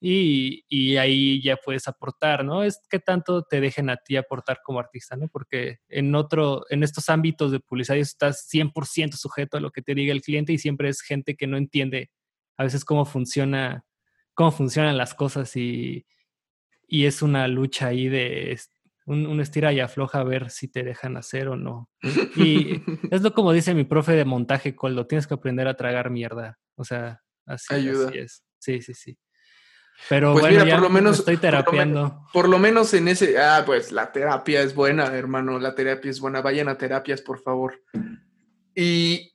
y, 0.00 0.96
ahí 0.96 1.42
ya 1.42 1.56
puedes 1.56 1.88
aportar, 1.88 2.44
¿no? 2.44 2.62
Es 2.62 2.80
que 2.88 2.98
tanto 2.98 3.42
te 3.42 3.60
dejen 3.60 3.90
a 3.90 3.96
ti 3.96 4.16
aportar 4.16 4.60
como 4.64 4.78
artista, 4.78 5.16
¿no? 5.16 5.28
Porque 5.28 5.78
en 5.88 6.14
otro, 6.14 6.64
en 6.70 6.82
estos 6.82 7.08
ámbitos 7.08 7.50
de 7.50 7.60
publicidad 7.60 7.98
estás 7.98 8.48
100% 8.52 9.16
sujeto 9.16 9.56
a 9.56 9.60
lo 9.60 9.70
que 9.70 9.82
te 9.82 9.94
diga 9.94 10.12
el 10.12 10.22
cliente 10.22 10.52
y 10.52 10.58
siempre 10.58 10.88
es 10.88 11.00
gente 11.00 11.36
que 11.36 11.46
no 11.46 11.56
entiende 11.56 12.10
a 12.56 12.64
veces 12.64 12.84
cómo 12.84 13.04
funciona, 13.04 13.84
cómo 14.34 14.52
funcionan 14.52 14.96
las 14.98 15.14
cosas 15.14 15.56
y, 15.56 16.06
y 16.86 17.06
es 17.06 17.22
una 17.22 17.48
lucha 17.48 17.88
ahí 17.88 18.08
de 18.08 18.58
un, 19.06 19.40
estira 19.40 19.72
y 19.72 19.80
afloja 19.80 20.20
a 20.20 20.24
ver 20.24 20.50
si 20.50 20.68
te 20.68 20.82
dejan 20.82 21.16
hacer 21.16 21.48
o 21.48 21.56
no. 21.56 21.88
Y 22.36 22.82
es 23.10 23.22
lo 23.22 23.32
como 23.32 23.52
dice 23.52 23.74
mi 23.74 23.84
profe 23.84 24.12
de 24.12 24.24
montaje, 24.24 24.76
Coldo, 24.76 25.06
tienes 25.06 25.26
que 25.26 25.34
aprender 25.34 25.66
a 25.66 25.76
tragar 25.76 26.10
mierda. 26.10 26.58
O 26.76 26.84
sea, 26.84 27.22
así, 27.46 27.88
así 27.88 28.18
es. 28.18 28.44
Sí, 28.58 28.82
sí, 28.82 28.94
sí. 28.94 29.18
Pero 30.08 30.32
pues 30.32 30.42
bueno, 30.42 30.64
mira, 30.64 30.76
por 30.76 30.84
lo 30.84 30.90
menos 30.90 31.18
estoy 31.18 31.36
terapiando. 31.36 32.26
Por 32.32 32.48
lo, 32.48 32.58
menos 32.58 32.94
en 32.94 33.08
ese, 33.08 33.38
ah, 33.38 33.62
pues 33.66 33.92
la 33.92 34.12
terapia 34.12 34.62
es 34.62 34.74
buena, 34.74 35.06
hermano, 35.14 35.58
la 35.58 35.74
terapia 35.74 36.10
es 36.10 36.20
buena. 36.20 36.40
Vayan 36.40 36.68
a 36.68 36.78
terapias, 36.78 37.20
por 37.20 37.42
favor. 37.42 37.82
Y 38.74 39.32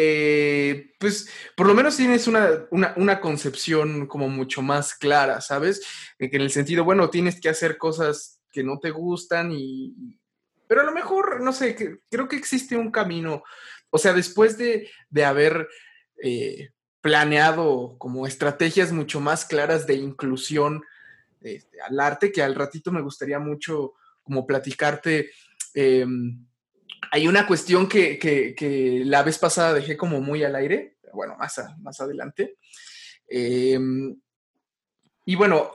eh, 0.00 0.92
pues 1.00 1.28
por 1.56 1.66
lo 1.66 1.74
menos 1.74 1.96
tienes 1.96 2.28
una, 2.28 2.68
una, 2.70 3.20
concepción 3.20 4.06
como 4.06 4.28
mucho 4.28 4.62
más 4.62 4.94
clara, 4.94 5.40
¿sabes? 5.40 5.82
En 6.20 6.40
el 6.40 6.50
sentido, 6.50 6.84
bueno, 6.84 7.10
tienes 7.10 7.40
que 7.40 7.48
hacer 7.48 7.76
cosas 7.78 8.40
que 8.52 8.62
no 8.62 8.78
te 8.78 8.90
gustan 8.90 9.50
y... 9.52 10.20
Pero 10.68 10.82
a 10.82 10.84
lo 10.84 10.92
mejor, 10.92 11.40
no 11.40 11.52
sé, 11.52 11.74
creo 12.10 12.28
que 12.28 12.36
existe 12.36 12.76
un 12.76 12.92
camino. 12.92 13.42
O 13.90 13.98
sea, 13.98 14.12
después 14.12 14.56
de, 14.56 14.88
de 15.10 15.24
haber 15.24 15.66
eh, 16.22 16.70
planeado 17.08 17.96
como 17.96 18.26
estrategias 18.26 18.92
mucho 18.92 19.18
más 19.18 19.46
claras 19.46 19.86
de 19.86 19.94
inclusión 19.94 20.84
este, 21.40 21.80
al 21.80 21.98
arte, 21.98 22.30
que 22.30 22.42
al 22.42 22.54
ratito 22.54 22.92
me 22.92 23.00
gustaría 23.00 23.38
mucho 23.38 23.94
como 24.22 24.46
platicarte. 24.46 25.30
Em, 25.72 26.44
hay 27.10 27.26
una 27.26 27.46
cuestión 27.46 27.88
que, 27.88 29.02
la 29.06 29.22
vez 29.22 29.38
pasada 29.38 29.72
dejé 29.72 29.96
como 29.96 30.20
muy 30.20 30.44
al 30.44 30.54
aire, 30.54 30.98
bueno, 31.14 31.34
más, 31.38 31.58
más 31.78 31.98
adelante. 31.98 32.58
Em, 33.26 34.14
y 35.24 35.34
bueno, 35.34 35.70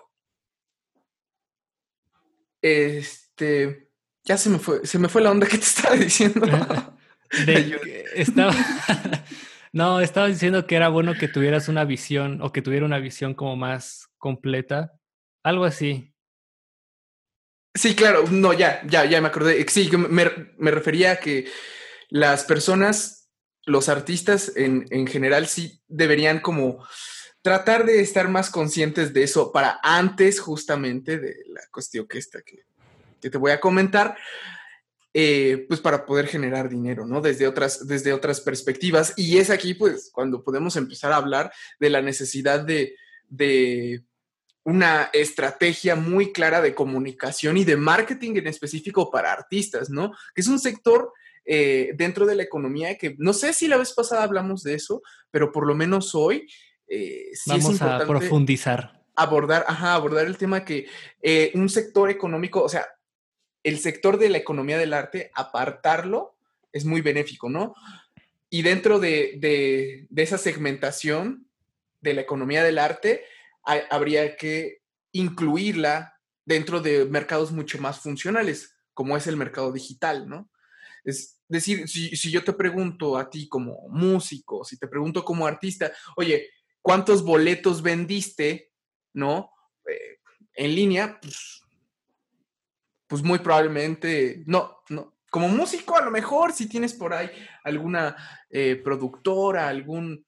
este, 2.62 3.90
ya 4.24 4.38
se 4.38 4.52
me 4.52 4.60
fue, 4.60 4.86
se 4.86 5.00
me 5.00 5.10
fue 5.10 5.24
la 5.24 5.32
onda 5.32 5.48
que 5.48 5.58
te 5.58 5.66
estaba 5.66 5.96
diciendo. 5.96 6.46
estaba, 8.14 8.54
no, 9.74 10.00
estaba 10.00 10.28
diciendo 10.28 10.68
que 10.68 10.76
era 10.76 10.88
bueno 10.90 11.16
que 11.16 11.28
tuvieras 11.28 11.68
una 11.68 11.84
visión 11.84 12.42
o 12.42 12.52
que 12.52 12.62
tuviera 12.62 12.86
una 12.86 13.00
visión 13.00 13.34
como 13.34 13.56
más 13.56 14.08
completa. 14.18 14.94
Algo 15.44 15.66
así. 15.66 16.14
Sí, 17.76 17.96
claro, 17.96 18.24
no, 18.30 18.54
ya, 18.54 18.82
ya, 18.86 19.04
ya 19.06 19.20
me 19.20 19.28
acordé. 19.28 19.66
Sí, 19.68 19.90
me, 19.98 20.32
me 20.58 20.72
refería 20.72 21.14
a 21.14 21.16
que 21.18 21.48
las 22.10 22.44
personas, 22.44 23.32
los 23.66 23.90
artistas 23.90 24.56
en, 24.56 24.86
en 24.92 25.08
general, 25.08 25.48
sí 25.48 25.82
deberían 25.88 26.40
como 26.40 26.86
tratar 27.42 27.86
de 27.86 28.00
estar 28.00 28.30
más 28.30 28.52
conscientes 28.52 29.12
de 29.12 29.24
eso 29.24 29.52
para 29.52 29.80
antes 29.82 30.40
justamente 30.40 31.18
de 31.18 31.36
la 31.48 31.62
cuestión 31.72 32.08
que 32.08 32.20
esta 32.20 32.42
que, 32.44 32.60
que 33.20 33.30
te 33.30 33.38
voy 33.40 33.52
a 33.52 33.60
comentar, 33.60 34.16
eh, 35.14 35.66
pues 35.68 35.80
para 35.80 36.06
poder 36.06 36.28
generar 36.28 36.70
dinero, 36.70 37.06
¿no? 37.06 37.22
Desde 37.22 37.48
otras, 37.48 37.88
desde 37.88 38.14
otras 38.14 38.42
perspectivas. 38.42 39.14
Y 39.16 39.38
es 39.38 39.50
aquí, 39.50 39.74
pues, 39.74 40.10
cuando 40.12 40.44
podemos 40.44 40.76
empezar 40.76 41.12
a 41.12 41.18
hablar 41.18 41.52
de 41.80 41.90
la 41.90 42.02
necesidad 42.02 42.62
de, 42.62 42.96
de 43.30 44.04
una 44.64 45.10
estrategia 45.14 45.96
muy 45.96 46.32
clara 46.32 46.62
de 46.62 46.74
comunicación 46.74 47.58
y 47.58 47.64
de 47.64 47.76
marketing 47.76 48.38
en 48.38 48.48
específico 48.48 49.12
para 49.12 49.32
artistas, 49.32 49.90
¿no? 49.90 50.14
Que 50.34 50.42
es 50.42 50.48
un 50.48 50.60
sector 50.60 51.12
eh, 51.46 51.92
dentro 51.96 52.26
de 52.26 52.36
la 52.36 52.44
economía 52.44 52.98
que 52.98 53.16
no 53.18 53.34
sé 53.34 53.52
si 53.52 53.68
la 53.68 53.78
vez 53.78 53.94
pasada 53.94 54.24
hablamos 54.24 54.64
de 54.64 54.76
eso, 54.76 55.02
pero 55.30 55.52
por 55.52 55.68
lo 55.68 55.76
menos 55.76 56.16
hoy 56.16 56.48
eh, 56.88 57.32
sí 57.34 57.50
Vamos 57.50 57.82
a 57.82 58.06
profundizar. 58.08 59.04
abordar, 59.16 59.66
ajá, 59.68 59.94
abordar 59.94 60.26
el 60.26 60.38
tema 60.38 60.64
que 60.64 60.88
eh, 61.22 61.52
un 61.56 61.68
sector 61.68 62.10
económico, 62.10 62.64
o 62.64 62.70
sea, 62.70 62.88
el 63.64 63.80
sector 63.80 64.18
de 64.18 64.30
la 64.30 64.38
economía 64.38 64.78
del 64.78 64.94
arte, 64.94 65.32
apartarlo 65.34 66.38
es 66.72 66.86
muy 66.86 67.02
benéfico, 67.02 67.50
¿no? 67.50 67.76
Y 68.50 68.62
dentro 68.62 69.00
de, 69.00 70.08
esa 70.16 70.38
segmentación 70.38 71.48
de 72.02 72.14
la 72.14 72.22
economía 72.22 72.64
del 72.64 72.78
arte, 72.78 73.24
habría 73.64 74.36
que 74.36 74.82
incluirla 75.12 76.20
dentro 76.46 76.82
de 76.82 77.06
mercados 77.06 77.52
mucho 77.52 77.80
más 77.80 78.00
funcionales, 78.00 78.76
como 78.94 79.16
es 79.16 79.28
el 79.28 79.38
mercado 79.38 79.72
digital, 79.72 80.28
¿no? 80.28 80.52
Es 81.04 81.42
decir, 81.48 81.88
si, 81.88 82.16
si 82.16 82.32
yo 82.32 82.44
te 82.44 82.54
pregunto 82.54 83.18
a 83.18 83.30
ti 83.30 83.48
como 83.48 83.88
músico, 83.90 84.64
si 84.64 84.78
te 84.78 84.88
pregunto 84.88 85.24
como 85.24 85.48
artista, 85.48 85.92
oye, 86.16 86.50
¿cuántos 86.82 87.24
boletos 87.24 87.82
vendiste, 87.82 88.72
no? 89.14 89.52
Eh, 89.90 90.20
en 90.56 90.76
línea, 90.76 91.20
pues, 91.22 91.63
pues 93.14 93.22
muy 93.22 93.38
probablemente, 93.38 94.42
no, 94.48 94.80
no, 94.90 95.20
como 95.30 95.48
músico, 95.48 95.96
a 95.96 96.02
lo 96.02 96.10
mejor 96.10 96.52
si 96.52 96.68
tienes 96.68 96.96
por 96.96 97.14
ahí 97.14 97.30
alguna 97.64 98.16
eh, 98.50 98.76
productora, 98.84 99.68
algún, 99.68 100.26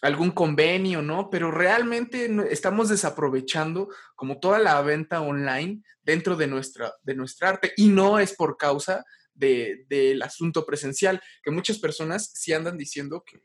algún 0.00 0.30
convenio, 0.30 1.02
¿no? 1.02 1.28
Pero 1.28 1.50
realmente 1.50 2.30
estamos 2.52 2.88
desaprovechando 2.88 3.88
como 4.14 4.38
toda 4.38 4.60
la 4.60 4.80
venta 4.80 5.20
online 5.20 5.82
dentro 6.02 6.36
de 6.36 6.46
nuestra, 6.46 6.94
de 7.02 7.16
nuestra 7.16 7.48
arte 7.48 7.72
y 7.76 7.88
no 7.88 8.20
es 8.20 8.36
por 8.36 8.56
causa 8.56 9.04
del 9.34 10.22
asunto 10.22 10.64
presencial, 10.64 11.20
que 11.42 11.50
muchas 11.50 11.80
personas 11.80 12.30
sí 12.32 12.52
andan 12.52 12.78
diciendo 12.78 13.24
que, 13.26 13.42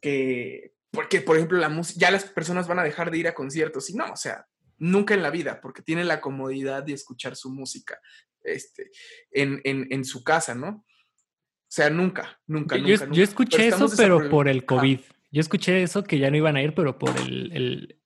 que 0.00 0.72
porque, 0.90 1.20
por 1.20 1.36
ejemplo, 1.36 1.58
la 1.58 1.68
música, 1.68 2.00
ya 2.00 2.10
las 2.10 2.24
personas 2.24 2.66
van 2.66 2.80
a 2.80 2.82
dejar 2.82 3.12
de 3.12 3.18
ir 3.18 3.28
a 3.28 3.34
conciertos 3.34 3.88
y 3.88 3.94
no, 3.94 4.06
o 4.06 4.16
sea, 4.16 4.48
nunca 4.80 5.14
en 5.14 5.22
la 5.22 5.30
vida, 5.30 5.60
porque 5.60 5.82
tienen 5.82 6.08
la 6.08 6.20
comodidad 6.20 6.82
de 6.82 6.94
escuchar 6.94 7.36
su 7.36 7.50
música 7.50 8.00
este, 8.42 8.90
en, 9.30 10.04
su 10.04 10.24
casa, 10.24 10.54
¿no? 10.54 10.68
O 10.68 11.72
sea, 11.72 11.88
nunca, 11.90 12.40
nunca, 12.46 12.76
yo, 12.76 12.96
nunca. 12.96 13.12
Yo, 13.12 13.22
escuché 13.22 13.68
eso, 13.68 13.88
pero 13.96 14.28
por 14.28 14.48
el 14.48 14.64
COVID. 14.64 14.98
Yo 15.30 15.40
escuché 15.40 15.84
eso 15.84 16.02
que 16.02 16.18
ya 16.18 16.30
no 16.30 16.36
iban 16.36 16.56
a 16.56 16.62
ir, 16.62 16.74
pero 16.74 16.98
por 16.98 17.16
el... 17.20 17.96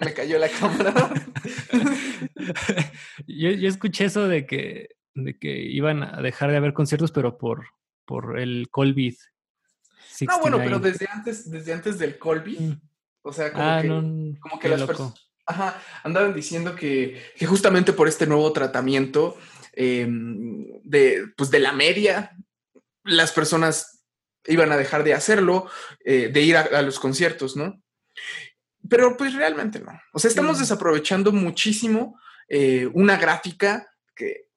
Me 0.00 0.14
cayó 0.14 0.38
la 0.38 0.48
cámara. 0.48 0.94
yo, 3.26 3.48
escuché 3.50 4.04
eso 4.04 4.28
de 4.28 4.46
que, 4.46 4.96
de 5.14 5.36
que 5.38 5.58
iban 5.58 6.04
a 6.04 6.22
dejar 6.22 6.50
de 6.50 6.58
haber 6.58 6.72
conciertos, 6.72 7.10
pero 7.10 7.36
por, 7.36 7.66
por 8.04 8.38
el 8.38 8.68
COVID. 8.70 9.14
No, 10.22 10.40
bueno, 10.40 10.58
pero 10.58 10.78
desde 10.78 11.06
antes, 11.10 11.50
desde 11.50 11.72
antes 11.72 11.98
del 11.98 12.18
COVID, 12.18 12.60
mm. 12.60 12.80
O 13.26 13.32
sea, 13.32 13.52
como 13.52 13.64
ah, 13.64 13.82
que, 13.82 13.88
como 14.40 14.58
que 14.60 14.68
las 14.68 14.82
personas 14.82 15.26
Ajá, 15.46 15.80
andaban 16.02 16.34
diciendo 16.34 16.74
que, 16.74 17.22
justamente 17.46 17.92
por 17.92 18.08
este 18.08 18.26
nuevo 18.26 18.52
tratamiento 18.52 19.38
em, 19.72 20.66
de, 20.82 21.24
pues 21.36 21.50
de 21.50 21.60
la 21.60 21.72
media, 21.72 22.36
las 23.04 23.30
personas 23.30 24.04
iban 24.46 24.72
a 24.72 24.76
dejar 24.76 25.04
de 25.04 25.14
hacerlo, 25.14 25.70
eh, 26.04 26.30
de 26.32 26.40
ir 26.40 26.56
a, 26.56 26.82
los 26.82 26.98
conciertos, 26.98 27.56
¿no? 27.56 27.80
Pero 28.88 29.16
pues 29.16 29.34
realmente 29.34 29.78
no. 29.78 29.92
O 30.12 30.18
sea, 30.18 30.28
estamos 30.28 30.58
desaprovechando 30.58 31.30
muchísimo 31.30 32.18
eh, 32.48 32.88
una 32.92 33.16
gráfica 33.16 33.88
que, 34.14 34.48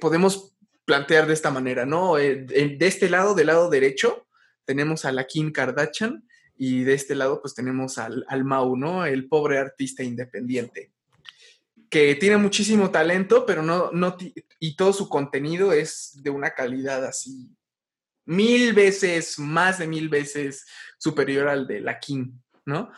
podemos 0.00 0.54
plantear 0.84 1.26
de 1.26 1.34
esta 1.34 1.50
manera, 1.50 1.84
¿no? 1.84 2.18
Eh, 2.18 2.34
de 2.36 2.86
este 2.86 3.10
lado, 3.10 3.34
del 3.34 3.48
lado 3.48 3.68
derecho, 3.70 4.26
tenemos 4.64 5.04
a 5.04 5.12
la 5.12 5.24
Kim 5.26 5.52
Kardashian 5.52 6.24
y 6.64 6.84
de 6.84 6.94
este 6.94 7.16
lado 7.16 7.40
pues 7.40 7.56
tenemos 7.56 7.98
al, 7.98 8.24
al 8.28 8.44
Mau, 8.44 8.76
¿no? 8.76 9.04
El 9.04 9.28
pobre 9.28 9.58
artista 9.58 10.04
independiente, 10.04 10.92
que 11.90 12.14
tiene 12.14 12.36
muchísimo 12.36 12.92
talento, 12.92 13.44
pero 13.44 13.64
no, 13.64 13.90
no, 13.90 14.16
y 14.60 14.76
todo 14.76 14.92
su 14.92 15.08
contenido 15.08 15.72
es 15.72 16.20
de 16.22 16.30
una 16.30 16.50
calidad 16.54 17.04
así 17.04 17.50
mil 18.26 18.74
veces, 18.74 19.40
más 19.40 19.80
de 19.80 19.88
mil 19.88 20.08
veces 20.08 20.64
superior 20.98 21.48
al 21.48 21.66
de 21.66 21.80
la 21.80 21.98
King, 21.98 22.30
¿no? 22.64 22.92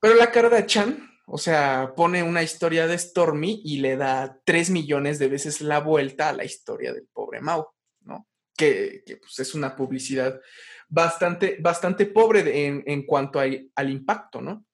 Pero 0.00 0.14
la 0.14 0.32
Kardashian, 0.32 1.06
o 1.26 1.36
sea, 1.36 1.92
pone 1.94 2.22
una 2.22 2.42
historia 2.42 2.86
de 2.86 2.96
Stormy 2.96 3.60
y 3.62 3.80
le 3.80 3.98
da 3.98 4.40
tres 4.46 4.70
millones 4.70 5.18
de 5.18 5.28
veces 5.28 5.60
la 5.60 5.80
vuelta 5.80 6.30
a 6.30 6.32
la 6.32 6.46
historia 6.46 6.94
del 6.94 7.06
pobre 7.12 7.42
Mau, 7.42 7.66
¿no? 8.06 8.26
Que, 8.56 9.02
que 9.04 9.18
pues, 9.18 9.38
es 9.38 9.54
una 9.54 9.76
publicidad 9.76 10.40
bastante, 10.88 11.58
bastante 11.60 12.06
pobre 12.06 12.66
en, 12.66 13.06
cuanto 13.06 13.38
al 13.40 13.90
impacto, 13.90 14.40
¿no? 14.40 14.64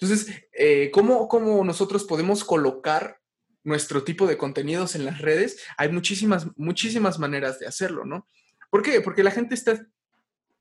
Entonces, 0.00 0.34
eh, 0.52 0.90
¿cómo, 0.92 1.28
nosotros 1.64 2.04
podemos 2.04 2.42
colocar 2.42 3.20
nuestro 3.62 4.02
tipo 4.02 4.26
de 4.26 4.38
contenidos 4.38 4.94
en 4.94 5.04
las 5.04 5.20
redes? 5.20 5.62
Hay 5.76 5.90
muchísimas, 5.90 6.46
muchísimas 6.56 7.18
maneras 7.18 7.58
de 7.58 7.66
hacerlo, 7.66 8.06
¿no? 8.06 8.26
¿Por 8.70 8.82
qué? 8.82 9.00
Porque 9.02 9.22
la 9.22 9.30
gente 9.30 9.54
está... 9.54 9.86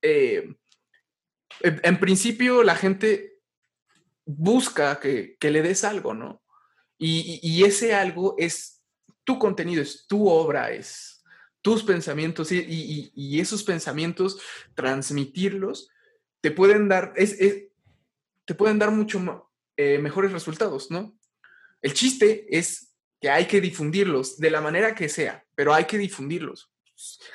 Eh, 0.02 0.56
en, 1.62 2.00
principio, 2.00 2.64
la 2.64 2.76
gente 2.76 3.40
busca 4.26 5.00
que, 5.00 5.38
le 5.42 5.62
des 5.62 5.84
algo, 5.86 6.14
¿no? 6.14 6.44
Y, 6.98 7.40
y, 7.42 7.64
ese 7.64 7.96
algo 7.96 8.36
es 8.38 8.84
tu 9.24 9.40
contenido, 9.40 9.82
es 9.82 10.06
tu 10.06 10.28
obra, 10.28 10.72
es, 10.72 11.19
tus 11.62 11.84
pensamientos 11.84 12.52
y, 12.52 13.40
esos 13.40 13.64
pensamientos, 13.64 14.40
transmitirlos, 14.76 15.90
te 16.42 16.52
pueden 16.52 16.88
dar, 16.88 17.14
es, 17.16 17.38
te 18.46 18.56
pueden 18.56 18.80
dar 18.80 18.92
mucho 18.92 19.52
eh, 19.78 20.00
mejores 20.00 20.32
resultados, 20.32 20.90
¿no? 20.90 21.18
El 21.82 21.94
chiste 21.94 22.46
es 22.50 22.94
que 23.22 23.30
hay 23.30 23.46
que 23.46 23.62
difundirlos 23.62 24.38
de 24.38 24.52
la 24.52 24.62
manera 24.62 24.96
que 24.96 25.10
sea, 25.10 25.46
pero 25.56 25.74
hay 25.74 25.86
que 25.86 25.98
difundirlos. 25.98 26.72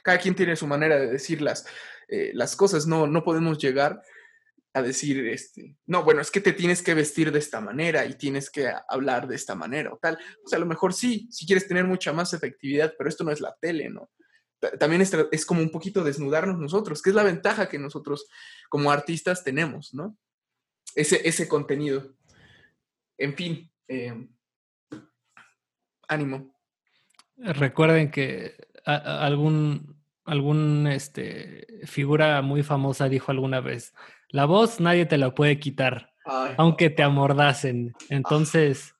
Cada 0.02 0.18
quien 0.18 0.34
tiene 0.34 0.56
su 0.56 0.66
manera 0.66 0.96
de 0.98 1.06
decir 1.06 1.40
las, 1.40 1.66
eh, 2.08 2.30
las 2.34 2.56
cosas, 2.56 2.86
no, 2.86 3.06
no 3.06 3.24
podemos 3.24 3.58
llegar 3.58 4.02
a 4.74 4.82
decir, 4.82 5.26
este, 5.28 5.76
no, 5.86 6.02
bueno, 6.02 6.20
es 6.20 6.32
que 6.32 6.40
te 6.40 6.52
tienes 6.52 6.82
que 6.82 6.94
vestir 6.94 7.30
de 7.30 7.38
esta 7.38 7.60
manera 7.60 8.04
y 8.06 8.14
tienes 8.14 8.50
que 8.50 8.68
hablar 8.88 9.28
de 9.28 9.36
esta 9.36 9.54
manera 9.54 9.92
o 9.92 9.98
tal. 9.98 10.18
O 10.44 10.48
sea, 10.48 10.56
a 10.56 10.60
lo 10.60 10.66
mejor 10.66 10.92
sí, 10.92 11.28
si 11.30 11.46
quieres 11.46 11.68
tener 11.68 11.84
mucha 11.84 12.12
más 12.12 12.34
efectividad, 12.34 12.92
pero 12.98 13.08
esto 13.08 13.22
no 13.22 13.30
es 13.30 13.40
la 13.40 13.54
tele, 13.60 13.88
¿no? 13.88 14.10
También 14.80 15.00
es, 15.00 15.12
es 15.30 15.46
como 15.46 15.60
un 15.60 15.70
poquito 15.70 16.02
desnudarnos 16.02 16.58
nosotros, 16.58 17.02
que 17.02 17.10
es 17.10 17.16
la 17.16 17.22
ventaja 17.22 17.68
que 17.68 17.78
nosotros 17.78 18.26
como 18.68 18.90
artistas 18.90 19.44
tenemos, 19.44 19.94
¿no? 19.94 20.18
Ese, 20.96 21.26
ese 21.26 21.46
contenido. 21.46 22.12
En 23.16 23.36
fin, 23.36 23.70
em, 23.86 24.28
ánimo. 26.08 26.58
Recuerden 27.36 28.10
que 28.10 28.56
algún, 28.84 30.02
algún 30.24 30.88
este, 30.88 31.66
figura 31.84 32.42
muy 32.42 32.64
famosa 32.64 33.08
dijo 33.08 33.30
alguna 33.30 33.60
vez, 33.60 33.94
la 34.34 34.46
voz 34.46 34.80
nadie 34.80 35.06
te 35.06 35.16
la 35.16 35.32
puede 35.32 35.60
quitar, 35.60 36.12
aunque 36.56 36.90
te 36.90 37.04
amordacen. 37.04 37.94
Entonces... 38.08 38.96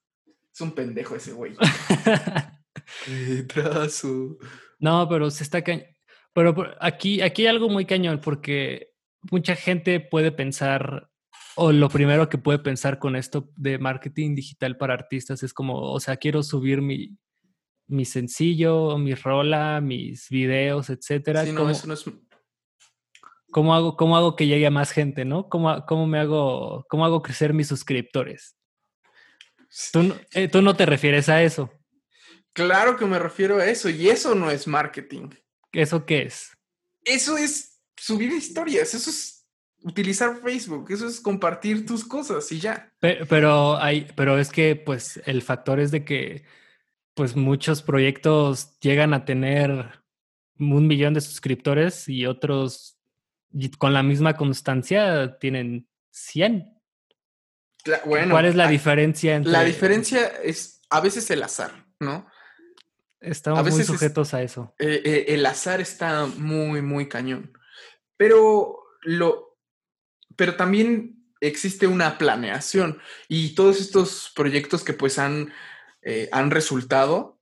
Es 0.53 0.61
un 0.61 0.71
pendejo 0.71 1.17
ese 1.17 1.33
güey. 1.33 1.55
No, 4.79 5.09
pero 5.09 5.31
se 5.31 5.43
está 5.43 5.65
Pero 6.33 6.55
aquí, 6.81 7.23
aquí 7.23 7.43
hay 7.43 7.49
algo 7.49 7.69
muy 7.69 7.87
cañón 7.87 8.21
porque 8.23 8.93
mucha 9.31 9.57
gente 9.57 10.01
puede 10.01 10.33
pensar, 10.33 11.11
o 11.57 11.73
lo 11.73 11.89
primero 11.89 12.29
que 12.29 12.39
puede 12.39 12.59
pensar 12.59 12.99
con 12.99 13.17
esto 13.17 13.51
de 13.57 13.79
marketing 13.79 14.35
digital 14.35 14.77
para 14.77 14.95
artistas 14.95 15.43
es 15.43 15.55
como, 15.55 15.81
o 15.81 15.99
sea, 15.99 16.17
quiero 16.17 16.43
subir 16.43 16.83
mi, 16.83 17.17
mi 17.87 18.05
sencillo, 18.05 18.99
mi 18.99 19.15
rola, 19.15 19.81
mis 19.81 20.29
videos, 20.29 20.91
etcétera. 20.91 21.45
Sí, 21.45 21.53
no, 21.53 21.71
eso 21.71 21.87
no 21.87 21.95
es 21.95 22.05
¿Cómo 23.55 23.73
hago, 23.73 23.97
cómo 23.97 24.17
hago 24.17 24.35
que 24.35 24.49
llegue 24.49 24.67
a 24.67 24.73
más 24.73 24.91
gente, 24.91 25.25
no? 25.25 25.49
¿Cómo, 25.49 25.87
cómo 25.87 26.09
me 26.09 26.19
hago, 26.19 26.85
cómo 26.89 27.05
hago 27.05 27.23
crecer 27.23 27.55
mis 27.55 27.69
suscriptores? 27.69 28.57
Tú, 29.93 30.13
eh, 30.33 30.49
tú 30.49 30.61
no 30.61 30.75
te 30.75 30.85
refieres 30.87 31.29
a 31.29 31.41
eso. 31.41 31.71
Claro 32.53 32.97
que 32.97 33.07
me 33.07 33.17
refiero 33.17 33.59
a 33.59 33.67
eso, 33.67 33.89
y 33.89 34.09
eso 34.09 34.35
no 34.35 34.51
es 34.51 34.67
marketing. 34.67 35.29
¿Eso 35.71 36.05
qué 36.05 36.23
es? 36.23 36.51
Eso 37.05 37.39
es 37.39 37.81
subir 37.97 38.33
historias, 38.33 38.93
eso 38.93 39.09
es 39.09 39.47
utilizar 39.85 40.41
Facebook, 40.43 40.91
eso 40.91 41.07
es 41.07 41.21
compartir 41.21 41.87
tus 41.87 42.05
cosas 42.05 42.51
y 42.51 42.59
ya. 42.59 42.93
Pero, 42.99 43.81
hay, 43.81 44.09
pero 44.17 44.37
es 44.37 44.51
que, 44.51 44.75
pues, 44.75 45.23
el 45.27 45.43
factor 45.43 45.79
es 45.79 45.93
de 45.93 46.05
que, 46.05 46.45
pues, 47.15 47.37
muchos 47.37 47.83
proyectos 47.83 48.81
llegan 48.81 49.15
a 49.15 49.25
tener 49.25 50.03
un 50.59 50.89
millón 50.89 51.15
de 51.15 51.21
suscriptores 51.21 52.09
y 52.09 52.27
otros 52.27 52.94
con 53.79 53.93
la 53.93 54.03
misma 54.03 54.37
constancia 54.37 55.39
tienen 55.39 55.89
100. 56.11 56.81
¿Cuál 58.05 58.47
es 58.47 58.55
la 58.55 58.69
diferencia 58.69 59.37
entre... 59.37 59.53
La 59.53 59.65
diferencia 59.65 60.27
es 60.43 60.81
a 60.91 61.01
veces 61.01 61.31
el 61.31 61.43
azar, 61.43 61.87
¿no? 62.01 62.27
Estamos 63.21 63.71
muy 63.71 63.85
sujetos 63.85 64.35
a 64.35 64.43
eso. 64.43 64.75
Eh, 64.79 65.03
eh, 65.05 65.25
el 65.29 65.45
azar 65.47 65.81
está 65.81 66.27
muy, 66.27 66.83
muy 66.83 67.09
cañón. 67.09 67.53
Pero 68.17 68.79
lo... 69.03 69.59
Pero 70.37 70.57
también 70.57 71.25
existe 71.41 71.87
una 71.87 72.19
planeación 72.19 72.99
y 73.29 73.55
todos 73.55 73.81
estos 73.81 74.33
proyectos 74.35 74.83
que 74.83 74.95
pues 74.95 75.19
han, 75.19 75.53
eh, 76.03 76.29
han 76.33 76.51
resultado, 76.51 77.34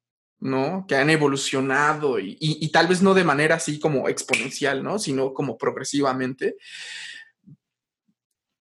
¿no? 0.42 0.86
Que 0.88 0.96
han 0.96 1.08
evolucionado 1.08 2.18
y, 2.18 2.68
tal 2.72 2.88
vez 2.88 3.00
no 3.00 3.14
de 3.14 3.22
manera 3.22 3.54
así 3.54 3.78
como 3.78 4.08
exponencial, 4.08 4.82
¿no? 4.82 4.98
Sino 4.98 5.32
como 5.32 5.56
progresivamente, 5.56 6.56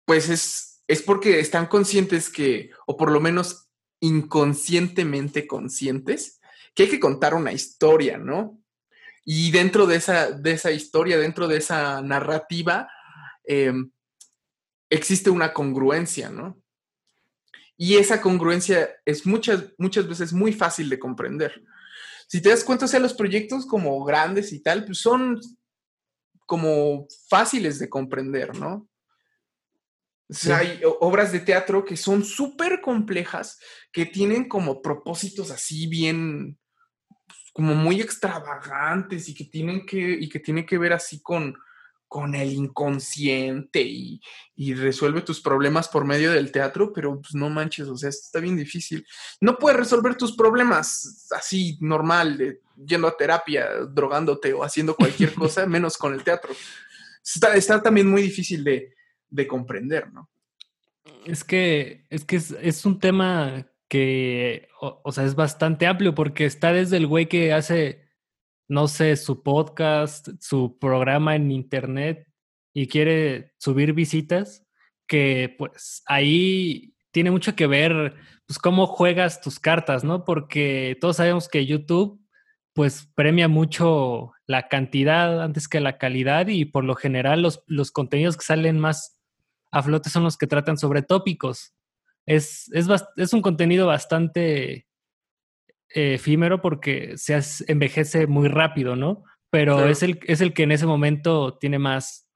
pues 0.06 0.30
es, 0.30 0.84
es 0.88 1.02
porque 1.02 1.40
están 1.40 1.66
conscientes 1.66 2.30
que, 2.30 2.70
o 2.86 2.96
por 2.96 3.12
lo 3.12 3.20
menos 3.20 3.70
inconscientemente 4.02 5.48
conscientes, 5.48 6.40
que 6.76 6.84
hay 6.84 6.90
que 6.90 7.00
contar 7.00 7.34
una 7.34 7.52
historia, 7.52 8.20
¿no? 8.20 8.60
Y 9.26 9.50
dentro 9.50 9.88
de 9.88 9.96
esa, 9.96 10.32
de 10.32 10.52
esa 10.52 10.72
historia, 10.72 11.18
dentro 11.18 11.48
de 11.48 11.58
esa 11.58 12.02
narrativa, 12.04 12.88
em, 13.46 13.90
existe 14.92 15.32
una 15.32 15.54
congruencia, 15.54 16.30
¿no? 16.30 16.62
Y 17.78 17.96
esa 17.96 18.22
congruencia 18.22 18.90
es 19.06 19.26
muchas, 19.26 19.66
muchas 19.78 20.08
veces 20.08 20.34
muy 20.34 20.54
fácil 20.54 20.90
de 20.90 21.00
comprender. 21.00 21.64
Si 22.28 22.42
te 22.42 22.50
das 22.50 22.64
cuenta, 22.64 22.86
o 22.86 22.88
sea, 22.88 23.00
los 23.00 23.14
proyectos 23.14 23.66
como 23.66 24.04
grandes 24.04 24.54
y 24.54 24.62
tal, 24.62 24.86
pues 24.86 25.00
son 25.00 25.40
como 26.46 27.08
fáciles 27.30 27.80
de 27.80 27.90
comprender, 27.90 28.58
¿no? 28.58 28.90
O 30.30 30.34
sea, 30.34 30.58
hay 30.60 30.82
obras 31.00 31.32
de 31.32 31.42
teatro 31.42 31.86
que 31.86 31.98
son 31.98 32.24
súper 32.24 32.82
complejas, 32.82 33.60
que 33.92 34.06
tienen 34.06 34.48
como 34.48 34.82
propósitos 34.82 35.52
así 35.52 35.86
bien, 35.88 36.58
como 37.54 37.76
muy 37.76 38.02
extravagantes 38.02 39.30
y 39.30 39.36
que 39.36 39.46
tienen 39.46 39.86
que, 39.86 40.00
y 40.00 40.28
que, 40.30 40.40
tienen 40.40 40.66
que 40.66 40.78
ver 40.78 40.94
así 40.94 41.22
con, 41.22 41.56
con 42.14 42.36
el 42.36 42.54
inconsciente 42.54 43.82
y, 43.82 44.22
resuelve 44.76 45.24
tus 45.24 45.42
problemas 45.42 45.90
por 45.90 46.06
medio 46.06 46.32
del 46.32 46.52
teatro, 46.52 46.94
pero 46.94 47.20
pues 47.20 47.34
no 47.34 47.50
manches, 47.50 47.88
o 47.88 47.98
sea, 47.98 48.10
está 48.10 48.40
bien 48.40 48.56
difícil. 48.56 49.04
No 49.42 49.58
puedes 49.58 49.80
resolver 49.80 50.14
tus 50.16 50.36
problemas 50.36 51.28
así 51.32 51.76
normal, 51.82 52.60
yendo 52.86 53.08
a 53.08 53.18
terapia, 53.18 53.68
drogándote 53.90 54.54
o 54.54 54.64
haciendo 54.64 54.96
cualquier 54.96 55.34
cosa, 55.34 55.66
menos 55.66 55.98
con 55.98 56.14
el 56.14 56.24
teatro. 56.24 56.54
Está, 57.26 57.56
está 57.56 57.82
también 57.82 58.08
muy 58.08 58.22
difícil 58.22 58.64
de, 58.64 58.94
de, 59.32 59.48
comprender, 59.48 60.14
¿no? 60.14 60.30
Es 61.26 61.44
que, 61.44 62.06
es 62.12 62.26
que 62.26 62.36
es 62.36 62.86
un 62.86 63.00
tema 63.00 63.66
que, 63.88 64.68
o, 64.80 65.12
sea, 65.12 65.24
es 65.24 65.34
bastante 65.34 65.88
amplio 65.88 66.14
porque 66.14 66.46
está 66.46 66.74
desde 66.74 66.98
el 66.98 67.08
güey 67.08 67.28
que 67.28 67.54
hace, 67.54 68.03
no 68.68 68.88
sé, 68.88 69.16
su 69.16 69.44
podcast, 69.44 70.30
su 70.40 70.78
programa 70.80 71.36
en 71.36 71.52
internet 71.52 72.28
y 72.74 72.88
quiere 72.88 73.54
subir 73.58 73.94
visitas, 73.94 74.66
que 75.08 75.56
pues 75.58 76.04
ahí 76.06 76.96
tiene 77.12 77.32
mucho 77.32 77.56
que 77.56 77.68
ver, 77.68 78.16
pues 78.48 78.58
cómo 78.60 78.88
juegas 78.88 79.42
tus 79.42 79.60
cartas, 79.60 80.04
¿no? 80.04 80.26
Porque 80.26 80.98
todos 81.00 81.18
sabemos 81.18 81.48
que 81.48 81.66
YouTube 81.66 82.20
pues 82.74 83.08
premia 83.14 83.48
mucho 83.48 84.32
la 84.48 84.68
cantidad 84.68 85.44
antes 85.44 85.68
que 85.68 85.80
la 85.80 86.00
calidad 86.00 86.48
y 86.48 86.66
por 86.66 86.84
lo 86.84 86.96
general 86.96 87.44
los, 87.44 87.64
los 87.68 87.92
contenidos 87.92 88.36
que 88.36 88.46
salen 88.46 88.80
más 88.80 89.20
a 89.72 89.84
flote 89.84 90.10
son 90.10 90.24
los 90.24 90.38
que 90.38 90.48
tratan 90.48 90.78
sobre 90.78 91.04
tópicos 91.04 91.76
es, 92.26 92.72
es, 92.74 93.34
un 93.34 93.42
contenido 93.42 93.88
bastante 93.88 94.88
efímero 95.94 96.62
porque 96.62 97.18
se 97.18 97.40
envejece 97.68 98.28
muy 98.28 98.48
rápido, 98.48 98.96
¿no? 98.96 99.24
Pero 99.50 99.88
es, 99.88 100.02
el, 100.02 100.20
es 100.26 100.42
el 100.42 100.54
que 100.54 100.64
en 100.64 100.72
ese 100.72 100.88
momento 100.88 101.58
tiene 101.60 101.78
más 101.78 102.28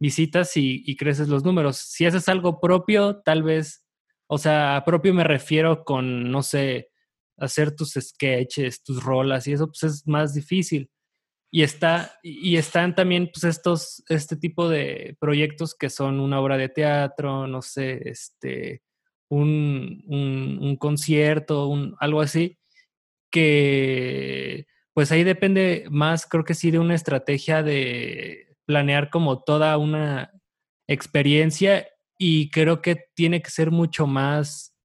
visitas 0.00 0.56
y, 0.56 0.82
y, 0.86 0.96
creces 0.96 1.28
los 1.28 1.44
números. 1.44 1.76
Si 1.76 2.06
haces 2.06 2.28
algo 2.28 2.60
propio, 2.60 3.20
tal 3.24 3.42
vez, 3.42 3.84
o 4.28 4.38
sea, 4.38 4.82
propio 4.86 5.12
me 5.14 5.24
refiero 5.24 5.84
con, 5.84 6.30
no 6.30 6.42
sé, 6.42 6.90
hacer 7.36 7.74
tus 7.74 7.94
sketches, 8.00 8.82
tus 8.82 9.02
rolas 9.02 9.46
y 9.46 9.52
eso, 9.52 9.66
pues 9.66 9.82
es 9.82 10.06
más 10.06 10.34
difícil. 10.34 10.90
Y, 11.50 11.62
está, 11.62 12.18
y 12.22 12.56
están 12.56 12.94
también 12.94 13.30
pues 13.32 13.44
estos, 13.44 14.02
este 14.08 14.36
tipo 14.36 14.70
de 14.70 15.16
proyectos 15.20 15.74
que 15.74 15.90
son 15.90 16.18
una 16.18 16.40
obra 16.40 16.56
de 16.56 16.70
teatro, 16.70 17.46
no 17.46 17.60
sé, 17.60 18.08
este, 18.08 18.82
un, 19.28 20.76
concierto, 20.78 21.66
un, 21.66 21.94
algo 22.00 22.22
así, 22.22 22.58
que 23.32 24.66
pues 24.94 25.10
ahí 25.10 25.24
depende 25.24 25.86
más, 25.90 26.26
creo 26.26 26.44
que 26.44 26.54
sí, 26.54 26.70
de 26.70 26.78
una 26.78 26.94
estrategia 26.94 27.62
de 27.62 28.56
planear 28.66 29.10
como 29.10 29.42
toda 29.42 29.76
una 29.78 30.32
experiencia 30.86 31.88
y 32.18 32.50
creo 32.50 32.82
que 32.82 33.06
tiene 33.14 33.42
que 33.42 33.50
ser 33.50 33.70
mucho 33.70 34.06
más 34.06 34.76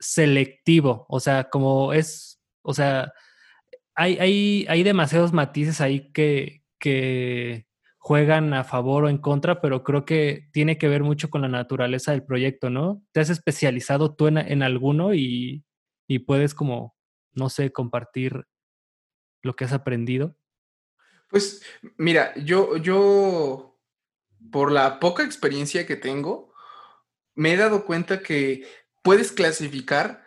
selectivo, 0.00 1.06
o 1.08 1.20
sea, 1.20 1.44
como 1.50 1.92
es, 1.92 2.40
o 2.62 2.74
sea, 2.74 3.12
hay, 3.94 4.18
hay, 4.18 4.66
hay 4.68 4.82
demasiados 4.82 5.32
matices 5.32 5.80
ahí 5.80 6.12
que, 6.12 6.64
que, 6.80 7.66
juegan 8.04 8.52
a 8.52 8.64
favor 8.64 9.04
o 9.04 9.08
en 9.08 9.18
contra, 9.18 9.60
pero 9.60 9.84
creo 9.84 10.04
que 10.04 10.48
tiene 10.52 10.76
que 10.76 10.88
ver 10.88 11.04
mucho 11.04 11.30
con 11.30 11.42
la 11.42 11.48
naturaleza 11.48 12.10
del 12.10 12.24
proyecto, 12.24 12.68
¿no? 12.68 13.00
Te 13.12 13.20
has 13.20 13.30
especializado 13.30 14.16
tú 14.16 14.26
en, 14.26 14.62
alguno 14.64 15.14
y, 15.14 15.64
puedes 16.26 16.52
como, 16.52 16.96
no 17.34 17.48
sé, 17.48 17.72
compartir 17.72 18.46
lo 19.42 19.56
que 19.56 19.64
has 19.64 19.72
aprendido. 19.72 20.36
Pues 21.28 21.62
mira, 21.96 22.34
yo, 22.36 22.76
yo, 22.76 23.78
por 24.50 24.70
la 24.70 25.00
poca 25.00 25.24
experiencia 25.24 25.86
que 25.86 25.96
tengo, 25.96 26.52
me 27.34 27.54
he 27.54 27.56
dado 27.56 27.86
cuenta 27.86 28.22
que 28.22 28.66
puedes 29.02 29.32
clasificar 29.32 30.24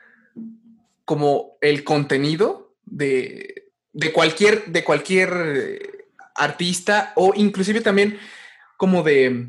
como 1.06 1.58
el 1.62 1.84
contenido 1.84 2.76
de, 2.84 3.72
de 3.94 4.12
cualquier, 4.12 4.66
de 4.66 4.84
cualquier 4.84 6.08
artista 6.36 7.14
o 7.16 7.34
inclusive 7.36 7.82
también 7.82 8.18
como 8.78 9.04
de, 9.04 9.48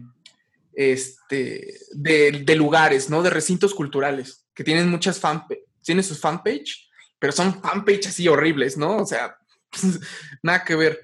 este, 0.76 1.80
de, 1.92 2.54
lugares, 2.54 3.10
¿no? 3.10 3.22
De 3.22 3.30
recintos 3.30 3.74
culturales 3.74 4.46
que 4.54 4.62
tienen 4.62 4.88
muchas 4.88 5.18
fan, 5.18 5.44
tienen 5.82 6.04
sus 6.04 6.20
fanpage, 6.20 6.85
pero 7.18 7.32
son 7.32 7.60
fanpage 7.60 8.06
así 8.08 8.28
horribles, 8.28 8.76
¿no? 8.76 8.98
O 8.98 9.06
sea, 9.06 9.38
nada 10.42 10.64
que 10.64 10.74
ver. 10.74 11.00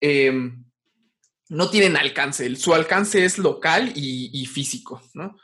Em, 0.00 0.64
no 1.48 1.70
tienen 1.70 1.96
alcance, 1.96 2.54
su 2.56 2.74
alcance 2.74 3.24
es 3.24 3.38
local 3.38 3.92
y, 3.94 4.46
físico, 4.46 5.02
¿no? 5.14 5.36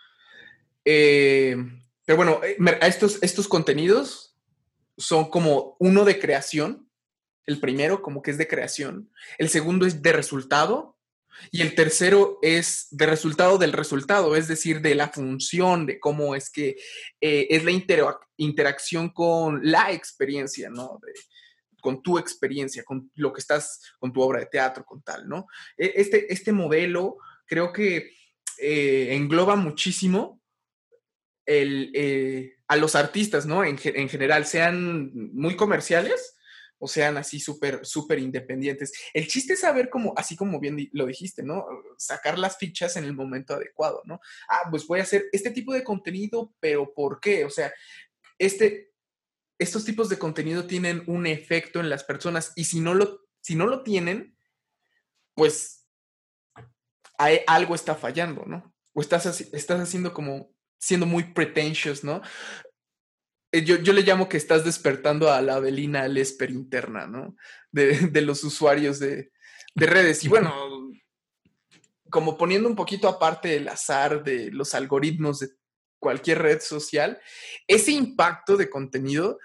Em, 0.84 1.84
pero 2.04 2.16
bueno, 2.16 2.40
eh, 2.42 2.56
estos, 2.82 3.18
estos 3.22 3.48
contenidos 3.48 4.36
son 4.96 5.30
como 5.30 5.76
uno 5.78 6.04
de 6.04 6.18
creación, 6.18 6.88
el 7.46 7.60
primero 7.60 8.02
como 8.02 8.22
que 8.22 8.30
es 8.30 8.38
de 8.38 8.48
creación, 8.48 9.10
el 9.38 9.48
segundo 9.48 9.86
es 9.86 10.02
de 10.02 10.12
resultado 10.12 10.96
y 11.50 11.62
el 11.62 11.74
tercero 11.74 12.38
es 12.42 12.88
de 12.90 13.06
resultado 13.06 13.58
del 13.58 13.72
resultado, 13.72 14.36
es 14.36 14.48
decir, 14.48 14.80
de 14.80 14.94
la 14.94 15.08
función, 15.08 15.86
de 15.86 15.98
cómo 15.98 16.34
es 16.34 16.50
que 16.50 16.76
eh, 17.20 17.46
es 17.50 17.64
la 17.64 17.72
interacción 18.36 19.10
con 19.10 19.60
la 19.62 19.92
experiencia, 19.92 20.70
¿no? 20.70 21.00
con 21.80 22.02
tu 22.02 22.18
experiencia, 22.18 22.84
con 22.84 23.10
lo 23.14 23.32
que 23.32 23.40
estás, 23.40 23.80
con 23.98 24.12
tu 24.12 24.20
obra 24.20 24.40
de 24.40 24.46
teatro, 24.46 24.84
con 24.84 25.02
tal, 25.02 25.28
¿no? 25.28 25.46
E, 25.76 25.94
este, 25.96 26.32
este 26.32 26.52
modelo 26.52 27.16
creo 27.46 27.72
que 27.72 28.12
eh, 28.58 29.14
engloba 29.14 29.56
muchísimo 29.56 30.40
eh, 31.46 32.56
a 32.68 32.76
los 32.76 32.94
artistas, 32.94 33.46
¿no? 33.46 33.64
En, 33.64 33.78
en, 33.82 34.08
general, 34.08 34.46
sean 34.46 35.10
muy 35.32 35.56
comerciales 35.56 36.36
o 36.80 36.88
sean 36.88 37.18
así 37.18 37.38
súper, 37.38 37.84
súper 37.84 38.18
independientes. 38.18 38.92
El 39.12 39.28
chiste 39.28 39.52
es 39.52 39.60
saber 39.60 39.90
cómo, 39.90 40.14
así 40.16 40.34
como 40.34 40.58
bien 40.58 40.88
lo 40.92 41.06
dijiste, 41.06 41.42
¿no? 41.42 41.66
Sacar 41.98 42.38
las 42.38 42.56
fichas 42.56 42.96
en 42.96 43.04
el 43.04 43.12
momento 43.12 43.54
adecuado, 43.54 44.02
¿no? 44.06 44.20
Ah, 44.48 44.68
pues 44.70 44.86
voy 44.86 45.00
a 45.00 45.04
hacer 45.04 45.26
este 45.30 45.50
tipo 45.50 45.74
de 45.74 45.84
contenido, 45.84 46.54
pero 46.58 46.92
¿por 46.94 47.20
qué? 47.20 47.44
O 47.44 47.50
sea, 47.50 47.72
este, 48.38 48.92
estos 49.58 49.84
tipos 49.84 50.08
de 50.08 50.18
contenido 50.18 50.66
tienen 50.66 51.04
un 51.06 51.26
efecto 51.26 51.80
en 51.80 51.90
las 51.90 52.02
personas 52.02 52.52
y 52.56 52.64
si 52.64 52.80
no 52.80 52.94
lo, 52.94 53.26
si 53.42 53.56
no 53.56 53.66
lo 53.66 53.82
tienen, 53.82 54.36
pues 55.34 55.86
hay, 57.18 57.40
algo 57.46 57.74
está 57.74 57.94
fallando, 57.94 58.46
¿no? 58.46 58.74
O 58.94 59.02
estás, 59.02 59.26
estás 59.52 59.80
haciendo 59.80 60.14
como 60.14 60.50
siendo 60.78 61.04
muy 61.04 61.24
pretentious, 61.34 62.02
¿no? 62.02 62.22
Eh, 63.52 63.64
yo, 63.64 63.92
le 63.92 64.02
llamo 64.02 64.28
que 64.28 64.36
estás 64.36 64.64
despertando 64.64 65.30
a 65.30 65.40
la 65.42 65.56
Avelina 65.56 66.06
Lesper 66.08 66.50
interna, 66.50 67.06
¿no? 67.06 67.36
De, 67.72 68.10
los 68.22 68.44
usuarios 68.44 68.98
de, 68.98 69.30
redes. 69.74 70.24
Y 70.24 70.28
bueno, 70.28 70.52
como 72.10 72.36
poniendo 72.36 72.68
un 72.68 72.76
poquito 72.76 73.08
aparte 73.08 73.56
el 73.56 73.68
azar 73.68 74.22
de 74.22 74.50
los 74.50 74.74
algoritmos 74.74 75.40
de 75.40 75.50
cualquier 75.98 76.42
red 76.42 76.60
social, 76.60 77.20
ese 77.66 77.92
impacto 77.92 78.56
de 78.56 78.70
contenido, 78.70 79.38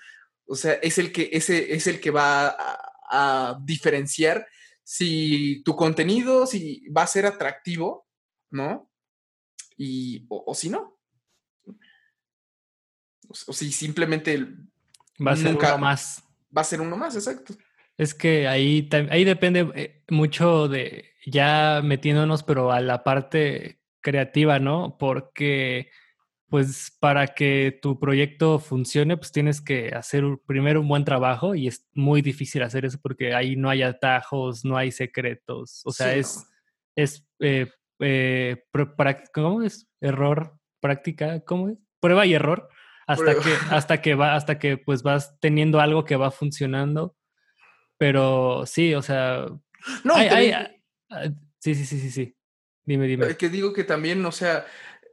o 0.47 0.55
sea, 0.55 0.73
es 0.73 0.97
el 0.97 1.11
que, 1.11 1.29
ese, 1.31 1.73
es 1.73 1.87
el 1.87 1.99
que 1.99 2.11
va 2.11 2.47
a, 2.47 2.79
a 3.09 3.59
diferenciar 3.63 4.47
si 4.85 5.63
tu 5.63 5.75
contenido 5.75 6.45
si 6.45 6.87
va 6.89 7.01
a 7.01 7.07
ser 7.07 7.25
atractivo, 7.25 8.07
¿no? 8.51 8.89
Y, 9.75 10.25
o, 10.29 10.53
si 10.53 10.69
no. 10.69 10.94
O, 13.27 13.53
si 13.53 13.71
simplemente... 13.71 14.47
Va 15.25 15.31
a 15.31 15.35
ser 15.35 15.55
uno 15.55 15.77
más. 15.77 16.23
Va 16.55 16.61
a 16.61 16.65
ser 16.65 16.81
uno 16.81 16.97
más, 16.97 17.15
exacto. 17.15 17.53
Es 17.97 18.13
que 18.13 18.47
ahí, 18.47 18.89
ahí 19.09 19.23
depende 19.23 19.71
eh, 19.75 20.03
mucho 20.09 20.67
de 20.67 21.13
ya 21.25 21.81
metiéndonos, 21.83 22.43
pero 22.43 22.71
a 22.71 22.81
la 22.81 23.03
parte 23.03 23.79
creativa, 24.01 24.59
¿no? 24.59 24.97
Porque 24.99 25.89
pues 26.47 26.95
para 26.99 27.27
que 27.27 27.79
tu 27.81 27.99
proyecto 27.99 28.59
funcione, 28.59 29.17
pues 29.17 29.31
tienes 29.31 29.61
que 29.61 29.89
hacer 29.89 30.23
primero 30.45 30.79
un 30.79 30.87
buen 30.87 31.03
trabajo 31.03 31.55
y 31.55 31.67
es 31.67 31.87
muy 31.93 32.21
difícil 32.21 32.61
hacer 32.63 32.85
eso 32.85 32.99
porque 33.01 33.33
ahí 33.33 33.55
no 33.55 33.69
hay 33.69 33.81
atajos, 33.81 34.63
no 34.63 34.77
hay 34.77 34.91
secretos. 34.91 35.81
O 35.85 35.91
sea, 35.91 36.15
es, 36.15 36.47
es 36.95 37.27
eh, 37.39 37.67
eh, 37.99 38.63
¿cómo 39.33 39.63
es? 39.63 39.89
Error, 39.99 40.57
práctica, 40.79 41.43
¿cómo 41.43 41.69
es? 41.69 41.77
Prueba 41.99 42.25
y 42.25 42.33
error 42.33 42.69
hasta 43.07 43.35
que, 43.35 43.53
hasta 43.69 44.01
que 44.01 44.15
va, 44.15 44.35
hasta 44.35 44.59
que 44.59 44.77
pues 44.77 45.03
vas 45.03 45.37
teniendo 45.39 45.79
algo 45.79 46.05
que 46.05 46.15
va 46.15 46.31
funcionando. 46.31 47.15
Pero 47.97 48.65
sí, 48.65 48.93
o 48.93 49.01
sea. 49.01 49.45
No, 50.03 50.13
ah, 50.15 50.69
sí, 51.59 51.75
sí, 51.75 51.85
sí, 51.85 51.99
sí, 51.99 52.11
sí. 52.11 52.35
Dime, 52.83 53.07
dime. 53.07 53.35
Que 53.37 53.49
digo 53.49 53.73
que 53.73 53.83
también, 53.83 54.23
o 54.25 54.31
sea, 54.31 54.65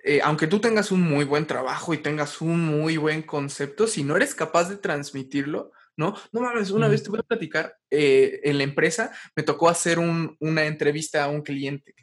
eh, 0.05 0.21
aunque 0.23 0.47
tú 0.47 0.61
tengas 0.61 0.91
un 0.91 1.01
muy 1.03 1.25
buen 1.25 1.47
trabajo 1.47 1.95
y 1.95 1.99
tengas 1.99 2.41
un 2.41 2.61
muy 2.61 2.97
buen 2.97 3.23
concepto, 3.23 3.87
si 3.87 4.03
no 4.03 4.17
eres 4.17 4.35
capaz 4.35 4.69
de 4.69 4.77
transmitirlo, 4.77 5.73
¿no? 5.97 6.17
No 6.33 6.41
mames, 6.41 6.71
una 6.71 6.89
vez 6.89 7.03
te 7.03 7.11
voy 7.11 7.21
a 7.21 7.23
platicar, 7.23 7.77
eh, 7.91 8.41
en 8.45 8.59
la 8.59 8.65
empresa 8.65 9.13
me 9.37 9.43
tocó 9.43 9.69
hacer 9.69 9.99
una 9.99 10.65
entrevista 10.65 11.25
a 11.25 11.29
un 11.29 11.43
cliente. 11.43 11.95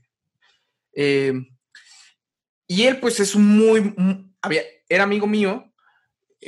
Eh, 0.94 1.34
y 2.68 2.84
él 2.84 3.00
pues 3.00 3.20
es 3.20 3.36
un 3.36 3.46
muy, 3.46 3.94
había, 4.42 4.62
era 4.88 5.04
amigo 5.04 5.28
mío, 5.28 5.69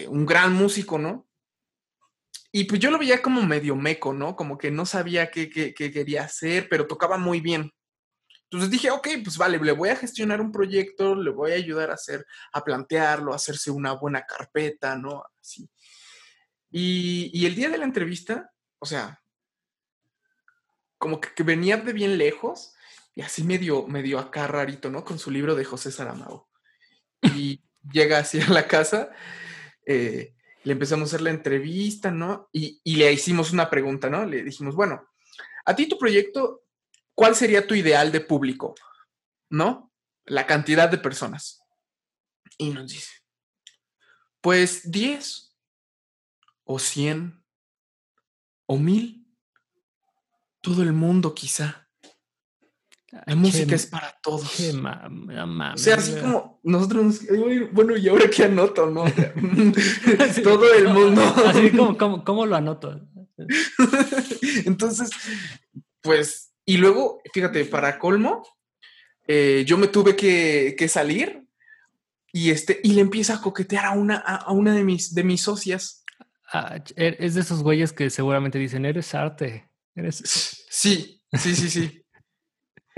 un 0.08 0.26
gran 0.26 0.54
músico, 0.54 0.98
¿no? 0.98 1.28
Y 2.52 2.66
pues 2.66 2.80
yo 2.82 2.92
lo 2.92 2.98
veía 2.98 3.22
como 3.22 3.42
medio 3.44 3.76
meco, 3.76 4.14
¿no? 4.14 4.36
Como 4.36 4.58
que 4.58 4.72
no 4.72 4.86
sabía 4.86 5.32
qué, 5.32 5.50
qué 5.50 5.74
quería 5.74 6.24
hacer, 6.24 6.68
pero 6.70 6.88
tocaba 6.88 7.18
muy 7.18 7.40
bien. 7.40 7.72
Entonces 8.52 8.70
dije, 8.70 8.92
ok, 8.92 9.08
pues 9.24 9.38
vale, 9.38 9.58
le 9.60 9.72
voy 9.72 9.88
a 9.88 9.96
gestionar 9.96 10.42
un 10.42 10.52
proyecto, 10.52 11.16
le 11.16 11.32
voy 11.32 11.54
a 11.54 11.56
ayudar 11.56 11.90
a 11.90 11.94
hacer, 11.94 12.26
a 12.52 12.62
plantearlo, 12.62 13.32
a 13.32 13.38
hacerse 13.38 13.72
una 13.72 13.94
buena 13.94 14.26
carpeta, 14.26 14.98
¿no? 14.98 15.24
Así. 15.40 15.70
Y, 16.70 17.46
el 17.46 17.56
día 17.56 17.70
de 17.70 17.78
la 17.78 17.86
entrevista, 17.86 18.52
o 18.80 18.86
sea, 18.86 19.22
como 20.98 21.22
que, 21.22 21.44
venía 21.44 21.78
de 21.78 21.94
bien 21.94 22.18
lejos 22.18 22.74
y 23.16 23.22
así 23.22 23.44
medio, 23.46 23.88
medio 23.88 24.20
acá 24.20 24.48
rarito, 24.48 24.90
¿no? 24.90 25.06
Con 25.06 25.18
su 25.18 25.32
libro 25.32 25.56
de 25.56 25.64
José 25.64 25.90
Saramago. 25.90 26.50
Y 27.36 27.64
llega 27.90 28.20
así 28.20 28.42
a 28.42 28.50
la 28.50 28.68
casa, 28.68 29.12
eh, 29.92 30.36
le 30.64 30.74
empezamos 30.74 31.08
a 31.08 31.10
hacer 31.10 31.22
la 31.22 31.32
entrevista, 31.32 32.12
¿no? 32.12 32.50
Y, 32.52 32.80
y 32.84 32.96
le 32.96 33.12
hicimos 33.12 33.52
una 33.52 33.70
pregunta, 33.70 34.10
¿no? 34.10 34.26
Le 34.26 34.44
dijimos, 34.44 34.76
bueno, 34.76 35.10
a 35.66 35.76
ti 35.76 35.88
tu 35.88 35.98
proyecto 35.98 36.62
¿cuál 37.22 37.36
sería 37.36 37.68
tu 37.68 37.76
ideal 37.76 38.12
de 38.12 38.22
público? 38.22 38.74
¿No? 39.50 39.94
La 40.26 40.48
cantidad 40.48 40.90
de 40.90 40.98
personas. 40.98 41.62
Y 42.58 42.72
nos 42.72 42.92
dice, 42.92 43.12
pues 44.42 44.90
10 44.92 45.56
o 46.64 46.80
100 46.80 47.44
o 48.66 48.78
1000. 48.78 49.28
Todo 50.62 50.82
el 50.82 50.94
mundo 50.94 51.36
quizá. 51.36 51.81
La 53.26 53.36
música 53.36 53.76
es 53.76 53.88
para 53.88 54.18
todos. 54.22 54.44
o 54.44 55.78
sea, 55.78 55.96
así 55.96 56.16
como 56.16 56.60
nosotros, 56.64 57.22
bueno, 57.74 57.98
y 57.98 58.08
ahora 58.08 58.30
qué 58.30 58.46
anoto, 58.46 58.90
¿no? 58.90 59.04
Todo 60.44 60.74
el 60.74 60.88
mundo. 60.88 61.22
Así 61.46 61.72
como, 61.72 62.24
¿cómo 62.24 62.46
lo 62.46 62.56
anoto? 62.56 63.02
Entonces, 64.66 65.10
pues 66.02 66.52
y 66.66 66.78
luego, 66.78 67.22
fíjate, 67.34 67.66
para 67.66 68.00
colmo, 68.00 68.48
eh, 69.28 69.64
yo 69.66 69.78
me 69.78 69.88
tuve 69.88 70.16
que, 70.16 70.88
salir 70.88 71.46
y, 72.32 72.52
este, 72.52 72.80
y 72.84 72.94
le 72.94 73.02
empieza 73.02 73.36
a 73.36 73.42
coquetear 73.42 73.86
a 73.86 73.92
una, 73.92 74.18
a, 74.18 74.52
una 74.52 74.74
de, 74.74 74.84
mis, 74.84 75.14
de 75.14 75.24
mis 75.24 75.42
socias. 75.42 76.06
Ah, 76.54 76.82
er, 76.96 77.18
es 77.20 77.34
de 77.34 77.42
esos 77.42 77.64
güeyes 77.64 77.92
que 77.94 78.10
seguramente 78.10 78.58
dicen, 78.58 78.86
eres 78.86 79.14
arte. 79.16 79.70
Eres... 79.96 80.22
Sí, 80.70 81.22
sí, 81.34 81.56
sí, 81.56 81.70
sí. 81.70 82.01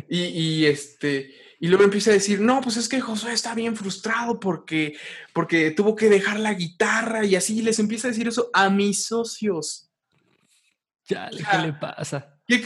Y, 0.07 0.65
este, 0.65 1.33
y 1.59 1.67
luego 1.67 1.83
empieza 1.83 2.11
a 2.11 2.13
decir, 2.13 2.41
no, 2.41 2.61
pues 2.61 2.77
es 2.77 2.89
que 2.89 3.01
Josué 3.01 3.33
está 3.33 3.55
bien 3.55 3.75
frustrado 3.75 4.39
porque, 4.39 4.97
porque 5.33 5.71
tuvo 5.71 5.95
que 5.95 6.09
dejar 6.09 6.39
la 6.39 6.53
guitarra 6.53 7.25
y 7.25 7.35
así 7.35 7.61
les 7.61 7.79
empieza 7.79 8.07
a 8.07 8.11
decir 8.11 8.27
eso 8.27 8.49
a 8.53 8.69
mis 8.69 9.05
socios. 9.05 9.89
Ya, 11.05 11.29
¿qué 11.29 11.57
le 11.57 11.73
pasa? 11.73 12.33
¿Qué, 12.45 12.61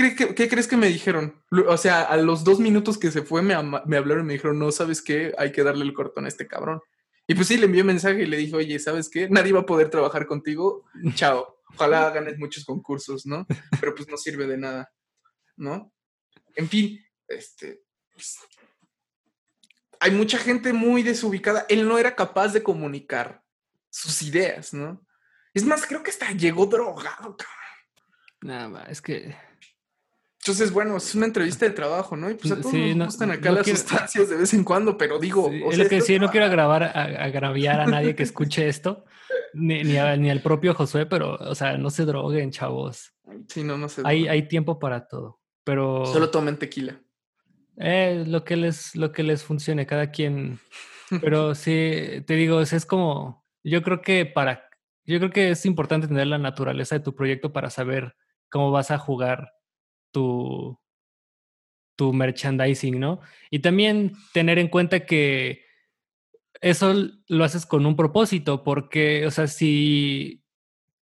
crees 0.50 0.68
que 0.68 0.78
me 0.78 0.88
dijeron? 0.88 1.42
O 1.68 1.78
sea, 1.78 2.02
a 2.04 2.18
los 2.18 2.44
dos 2.44 2.60
minutos 2.60 2.98
que 2.98 3.12
se 3.12 3.22
fue 3.22 3.42
me, 3.42 3.54
hablaron 3.54 4.26
y 4.26 4.28
me 4.28 4.34
dijeron, 4.34 4.58
no, 4.58 4.72
¿sabes 4.72 5.02
qué? 5.02 5.34
Hay 5.38 5.52
que 5.52 5.64
darle 5.64 5.86
el 5.86 5.94
cortón 5.94 6.26
a 6.26 6.28
este 6.28 6.48
cabrón. 6.48 6.82
Y 7.28 7.36
pues 7.36 7.48
sí, 7.48 7.58
le 7.58 7.66
envié 7.66 7.82
un 7.82 7.88
mensaje 7.88 8.24
y 8.24 8.26
le 8.26 8.38
dije, 8.38 8.56
oye, 8.56 8.80
¿sabes 8.80 9.10
qué? 9.10 9.30
Nadie 9.30 9.54
va 9.54 9.62
a 9.62 9.66
poder 9.66 9.90
trabajar 9.90 10.26
contigo. 10.26 10.86
Chao. 11.14 11.56
Ojalá 11.76 12.10
ganes 12.10 12.40
muchos 12.40 12.66
concursos, 12.66 13.26
¿no? 13.26 13.46
Pero 13.80 13.94
pues 13.94 14.08
no 14.08 14.18
sirve 14.18 14.48
de 14.48 14.58
nada, 14.58 14.92
¿no? 15.58 15.92
En 16.56 16.68
fin, 16.68 17.00
este... 17.28 17.84
Pues, 18.14 18.38
hay 20.00 20.12
mucha 20.12 20.38
gente 20.38 20.74
muy 20.74 21.02
desubicada. 21.02 21.66
Él 21.70 21.88
no 21.88 21.98
era 21.98 22.16
capaz 22.16 22.50
de 22.50 22.62
comunicar 22.62 23.44
sus 23.90 24.22
ideas, 24.22 24.74
¿no? 24.74 25.04
Es 25.54 25.64
más, 25.64 25.86
creo 25.88 26.04
que 26.04 26.12
hasta 26.12 26.32
llegó 26.32 26.68
drogado, 26.68 27.36
cabrón. 27.36 27.58
Nada, 28.42 28.86
es 28.86 29.02
que 29.02 29.36
entonces, 30.48 30.72
bueno, 30.72 30.96
es 30.96 31.14
una 31.14 31.26
entrevista 31.26 31.66
de 31.66 31.72
trabajo, 31.72 32.16
¿no? 32.16 32.32
Y 32.32 32.36
pues 32.36 32.54
a 32.54 32.62
todos 32.62 32.74
nos 32.74 33.08
gustan 33.08 33.32
acá 33.32 33.52
las 33.52 33.68
sustancias 33.68 34.30
de 34.30 34.38
vez 34.38 34.54
en 34.54 34.64
cuando, 34.64 34.98
pero 34.98 35.20
digo... 35.20 35.52
es 35.52 35.78
lo 35.78 35.90
que 35.90 36.00
sí, 36.00 36.18
no 36.20 36.32
quiero 36.32 36.46
agravar, 36.46 36.84
agraviar 36.84 37.82
a 37.82 37.86
nadie 37.86 38.16
que 38.16 38.24
escuche 38.24 38.70
esto, 38.70 39.04
ni, 39.54 39.84
ni, 39.84 39.98
al 39.98 40.42
propio 40.42 40.74
Josué, 40.74 41.06
pero, 41.06 41.34
o 41.34 41.54
sea, 41.54 41.78
no 41.78 41.90
se 41.90 42.06
droguen, 42.06 42.52
chavos. 42.52 43.14
Sí, 43.50 43.62
no, 43.62 43.78
no 43.78 43.90
se 43.90 44.04
hay, 44.06 44.30
hay 44.30 44.48
tiempo 44.48 44.80
para 44.80 45.06
todo, 45.10 45.42
pero... 45.66 46.06
Solo 46.06 46.30
tomen 46.30 46.58
tequila. 46.58 46.98
Eh, 47.78 48.24
lo 48.28 48.44
que 48.44 48.56
les, 48.56 48.96
lo 48.96 49.12
que 49.12 49.24
les 49.24 49.44
funcione, 49.44 49.86
cada 49.86 50.12
quien... 50.12 50.60
Pero 51.22 51.56
sí, 51.56 52.24
te 52.26 52.34
digo, 52.36 52.62
es, 52.62 52.74
es 52.74 52.86
como... 52.86 53.46
Yo 53.64 53.82
creo 53.82 54.02
que 54.02 54.26
para... 54.26 54.70
Yo 55.06 55.20
creo 55.20 55.32
que 55.32 55.52
es 55.52 55.66
importante 55.66 56.08
tener 56.08 56.28
la 56.28 56.38
naturaleza 56.38 56.96
de 56.96 57.04
tu 57.04 57.16
proyecto 57.16 57.54
para 57.54 57.70
saber 57.70 58.16
cómo 58.50 58.72
vas 58.72 58.92
a 58.92 58.98
jugar 58.98 59.54
tu, 60.12 60.78
tu 61.96 62.14
merchandising, 62.14 63.00
¿no? 63.00 63.20
Y 63.50 63.60
también 63.60 64.14
tener 64.34 64.60
en 64.60 64.68
cuenta 64.70 65.06
que 65.06 65.66
eso 66.62 66.94
lo 67.28 67.44
haces 67.44 67.66
con 67.66 67.86
un 67.86 67.96
propósito, 67.96 68.64
porque, 68.64 69.26
o 69.26 69.32
sea, 69.32 69.48
si, 69.48 70.44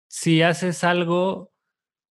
si 0.09 0.43
haces 0.43 0.85
algo 0.85 1.53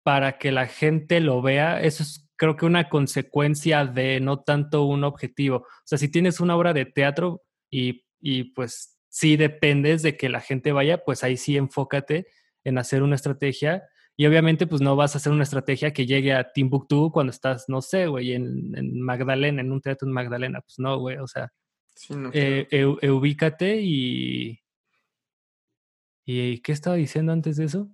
para 0.03 0.39
que 0.39 0.53
la 0.53 0.67
gente 0.67 1.21
lo 1.21 1.43
vea, 1.43 1.81
eso 1.81 2.03
es 2.03 2.28
creo 2.39 2.57
que 2.57 2.65
una 2.65 2.89
consecuencia 2.89 3.85
de 3.85 4.21
no 4.21 4.41
tanto 4.41 4.85
un 4.85 5.05
objetivo. 5.05 5.57
O 5.59 5.85
sea, 5.85 5.99
si 5.99 6.09
tienes 6.11 6.41
una 6.41 6.57
obra 6.57 6.73
de 6.73 6.87
teatro 6.87 7.43
y, 7.71 8.07
y 8.21 8.45
pues 8.45 8.99
sí 9.11 9.37
dependes 9.37 10.03
de 10.03 10.17
que 10.17 10.31
la 10.31 10.41
gente 10.41 10.73
vaya, 10.73 11.05
pues 11.05 11.25
ahí 11.25 11.37
sí 11.37 11.59
enfócate 11.59 12.29
en 12.65 12.79
hacer 12.79 13.03
una 13.03 13.17
estrategia 13.17 13.83
y 14.21 14.27
obviamente, 14.27 14.67
pues 14.67 14.83
no 14.83 14.97
vas 14.97 15.15
a 15.15 15.19
hacer 15.19 15.31
una 15.31 15.45
estrategia 15.45 15.93
que 15.93 16.05
llegue 16.05 16.33
a 16.33 16.53
Timbuktu 16.53 17.13
cuando 17.13 17.31
estás, 17.31 17.67
no 17.69 17.81
sé, 17.81 18.09
güey, 18.09 18.33
en, 18.33 18.77
en 18.77 19.01
Magdalena, 19.01 19.61
en 19.61 19.71
un 19.71 19.81
teatro 19.81 20.09
en 20.09 20.13
Magdalena. 20.13 20.61
Pues 20.61 20.81
no, 20.81 20.99
güey, 20.99 21.19
o 21.19 21.29
sea, 21.29 21.53
eh, 22.33 22.85
ubícate 23.09 23.81
y... 23.81 24.59
¿Y 26.27 26.59
qué 26.63 26.73
estaba 26.73 26.97
diciendo 26.97 27.31
antes 27.31 27.59
de 27.59 27.67
eso? 27.67 27.89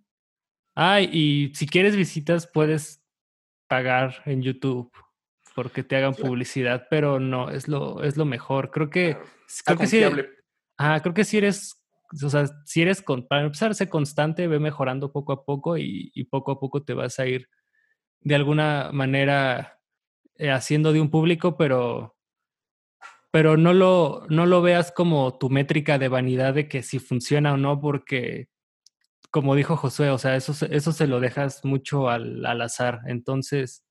Ah, 0.74 1.02
y 1.02 1.52
si 1.54 1.66
quieres 1.66 1.94
visitas, 1.94 2.46
puedes 2.46 3.03
pagar 3.68 4.22
en 4.26 4.42
YouTube 4.42 4.90
porque 5.54 5.84
te 5.84 5.96
hagan 5.96 6.14
publicidad, 6.14 6.86
pero 6.90 7.20
no, 7.20 7.50
es 7.50 7.68
lo, 7.68 8.02
es 8.02 8.16
lo 8.16 8.24
mejor. 8.24 8.70
Creo 8.70 8.90
que, 8.90 9.16
creo 9.64 9.78
que 9.78 9.86
sí. 9.86 10.02
Ah, 10.76 10.98
creo 11.00 11.14
que 11.14 11.24
si 11.24 11.38
eres 11.38 11.84
o 12.22 12.30
sea, 12.30 12.46
si 12.64 12.82
eres, 12.82 13.02
con, 13.02 13.26
para 13.26 13.42
empezar 13.42 13.70
a 13.70 13.74
ser 13.74 13.88
constante, 13.88 14.46
ve 14.46 14.58
mejorando 14.58 15.12
poco 15.12 15.32
a 15.32 15.44
poco 15.44 15.76
y, 15.78 16.10
poco 16.30 16.52
a 16.52 16.60
poco 16.60 16.82
te 16.82 16.94
vas 16.94 17.18
a 17.18 17.26
ir 17.26 17.48
de 18.20 18.34
alguna 18.34 18.90
manera 18.92 19.80
eh, 20.36 20.50
haciendo 20.50 20.92
de 20.92 21.00
un 21.00 21.10
público, 21.10 21.56
pero, 21.56 22.16
pero 23.30 23.56
no, 23.56 23.72
lo, 23.72 24.26
no 24.28 24.46
lo 24.46 24.62
veas 24.62 24.92
como 24.92 25.38
tu 25.38 25.50
métrica 25.50 25.98
de 25.98 26.08
vanidad 26.08 26.54
de 26.54 26.68
que 26.68 26.82
si 26.82 26.98
funciona 26.98 27.54
o 27.54 27.56
no, 27.56 27.80
porque 27.80 28.48
como 29.34 29.56
dijo 29.56 29.76
Josué, 29.76 30.10
o 30.10 30.18
sea, 30.18 30.36
eso, 30.36 30.54
eso 30.70 30.92
se 30.92 31.08
lo 31.08 31.18
dejas 31.18 31.64
mucho 31.64 32.08
al, 32.08 32.46
al 32.46 32.62
azar. 32.62 33.00
Entonces, 33.08 33.82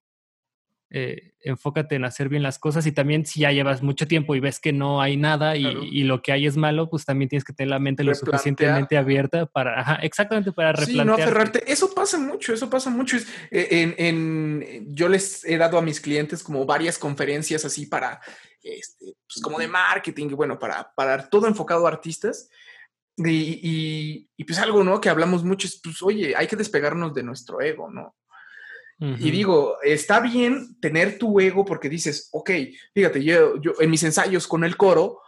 eh, 0.89 1.33
enfócate 1.41 1.95
en 1.95 2.05
hacer 2.05 2.29
bien 2.29 2.43
las 2.43 2.59
cosas 2.59 2.85
y 2.85 2.93
también 2.93 3.25
si 3.25 3.41
ya 3.41 3.51
llevas 3.51 3.83
mucho 3.83 4.07
tiempo 4.07 4.35
y 4.35 4.39
ves 4.39 4.61
que 4.61 4.71
no 4.71 5.01
hay 5.01 5.17
nada 5.17 5.57
y, 5.57 6.03
lo 6.05 6.21
que 6.21 6.31
hay 6.31 6.45
es 6.45 6.55
malo, 6.55 6.89
pues 6.89 7.03
también 7.03 7.27
tienes 7.27 7.43
que 7.43 7.51
tener 7.51 7.71
la 7.71 7.79
mente 7.79 8.05
lo 8.05 8.15
suficientemente 8.15 8.95
abierta 8.95 9.45
para, 9.45 9.81
ajá, 9.81 9.95
exactamente 9.95 10.53
para 10.53 10.71
replantear. 10.71 11.03
Sí, 11.03 11.05
no 11.05 11.13
aferrarte. 11.15 11.69
Eso 11.69 11.93
pasa 11.93 12.17
mucho, 12.17 12.53
eso 12.53 12.69
pasa 12.69 12.89
mucho. 12.89 13.17
Eh, 13.51 13.95
en, 13.97 14.95
yo 14.95 15.09
les 15.09 15.43
he 15.43 15.57
dado 15.57 15.77
a 15.77 15.81
mis 15.81 15.99
clientes 15.99 16.41
como 16.41 16.65
varias 16.65 16.97
conferencias 16.97 17.65
así 17.65 17.85
para, 17.85 18.21
este, 18.61 19.17
pues 19.27 19.43
como 19.43 19.59
de 19.59 19.67
marketing, 19.67 20.29
bueno, 20.29 20.57
para, 20.57 20.89
para 20.95 21.27
todo 21.27 21.47
enfocado 21.47 21.85
a 21.85 21.89
artistas. 21.89 22.49
Y, 23.17 24.27
y, 24.35 24.43
pues 24.43 24.57
algo, 24.59 24.83
¿no? 24.83 24.99
Que 24.99 25.09
hablamos 25.09 25.43
mucho 25.43 25.67
es, 25.67 25.79
pues, 25.81 26.01
oye, 26.01 26.35
hay 26.35 26.47
que 26.47 26.55
despegarnos 26.55 27.13
de 27.13 27.23
nuestro 27.23 27.61
ego, 27.61 27.89
¿no? 27.89 28.15
Y 28.99 29.31
digo, 29.31 29.79
está 29.81 30.21
bien 30.21 30.79
tener 30.79 31.17
tu 31.17 31.37
ego 31.37 31.65
porque 31.65 31.89
dices, 31.89 32.29
ok, 32.31 32.51
fíjate, 32.93 33.21
yo, 33.21 33.59
yo 33.59 33.73
en 33.81 33.89
mis 33.89 34.03
ensayos 34.03 34.47
con 34.47 34.63
el 34.63 34.77
coro, 34.77 35.19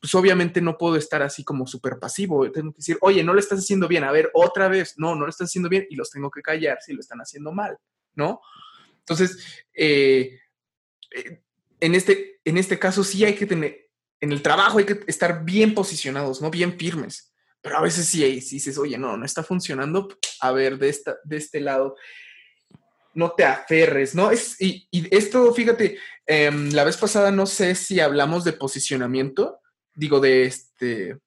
pues 0.00 0.14
obviamente 0.14 0.60
no 0.60 0.78
puedo 0.78 0.94
estar 0.94 1.20
así 1.20 1.42
como 1.42 1.66
súper 1.66 1.98
pasivo. 1.98 2.48
Tengo 2.52 2.70
que 2.70 2.76
decir, 2.76 2.98
oye, 3.00 3.24
no 3.24 3.34
lo 3.34 3.40
estás 3.40 3.58
haciendo 3.58 3.88
bien. 3.88 4.04
A 4.04 4.12
ver, 4.12 4.30
otra 4.34 4.68
vez, 4.68 4.94
no, 4.98 5.16
no 5.16 5.24
lo 5.24 5.30
estás 5.30 5.46
haciendo 5.46 5.68
bien 5.68 5.84
y 5.90 5.96
los 5.96 6.10
tengo 6.10 6.30
que 6.30 6.42
callar 6.42 6.78
si 6.80 6.92
lo 6.92 7.00
están 7.00 7.18
haciendo 7.18 7.50
mal, 7.50 7.76
¿no? 8.14 8.40
Entonces, 9.00 9.64
eh, 9.72 10.38
eh, 11.10 11.42
en, 11.80 11.94
este, 11.94 12.40
en 12.44 12.56
este 12.56 12.78
caso 12.78 13.02
sí 13.02 13.24
hay 13.24 13.34
que 13.34 13.46
tener, 13.46 13.90
en 14.20 14.30
el 14.30 14.42
trabajo 14.42 14.78
hay 14.78 14.84
que 14.84 15.00
estar 15.08 15.44
bien 15.44 15.74
posicionados, 15.74 16.40
¿no? 16.40 16.50
Bien 16.50 16.78
firmes. 16.78 17.33
Pero 17.64 17.78
a 17.78 17.80
veces 17.80 18.06
sí, 18.06 18.22
dices, 18.22 18.76
oye, 18.76 18.98
no, 18.98 19.16
no 19.16 19.24
está 19.24 19.42
funcionando. 19.42 20.06
A 20.40 20.52
ver, 20.52 20.76
de, 20.76 20.90
esta, 20.90 21.16
de 21.24 21.38
este 21.38 21.60
lado 21.60 21.96
no 23.14 23.30
te 23.30 23.46
aferres, 23.46 24.14
¿no? 24.14 24.30
Es, 24.30 24.60
y, 24.60 24.86
esto, 25.10 25.50
fíjate, 25.54 25.98
em, 26.26 26.70
la 26.72 26.84
vez 26.84 26.98
pasada 26.98 27.30
no 27.30 27.46
sé 27.46 27.74
si 27.74 28.00
hablamos 28.00 28.44
de 28.44 28.52
posicionamiento, 28.52 29.60
digo, 29.94 30.20
de 30.20 30.44
este, 30.44 31.18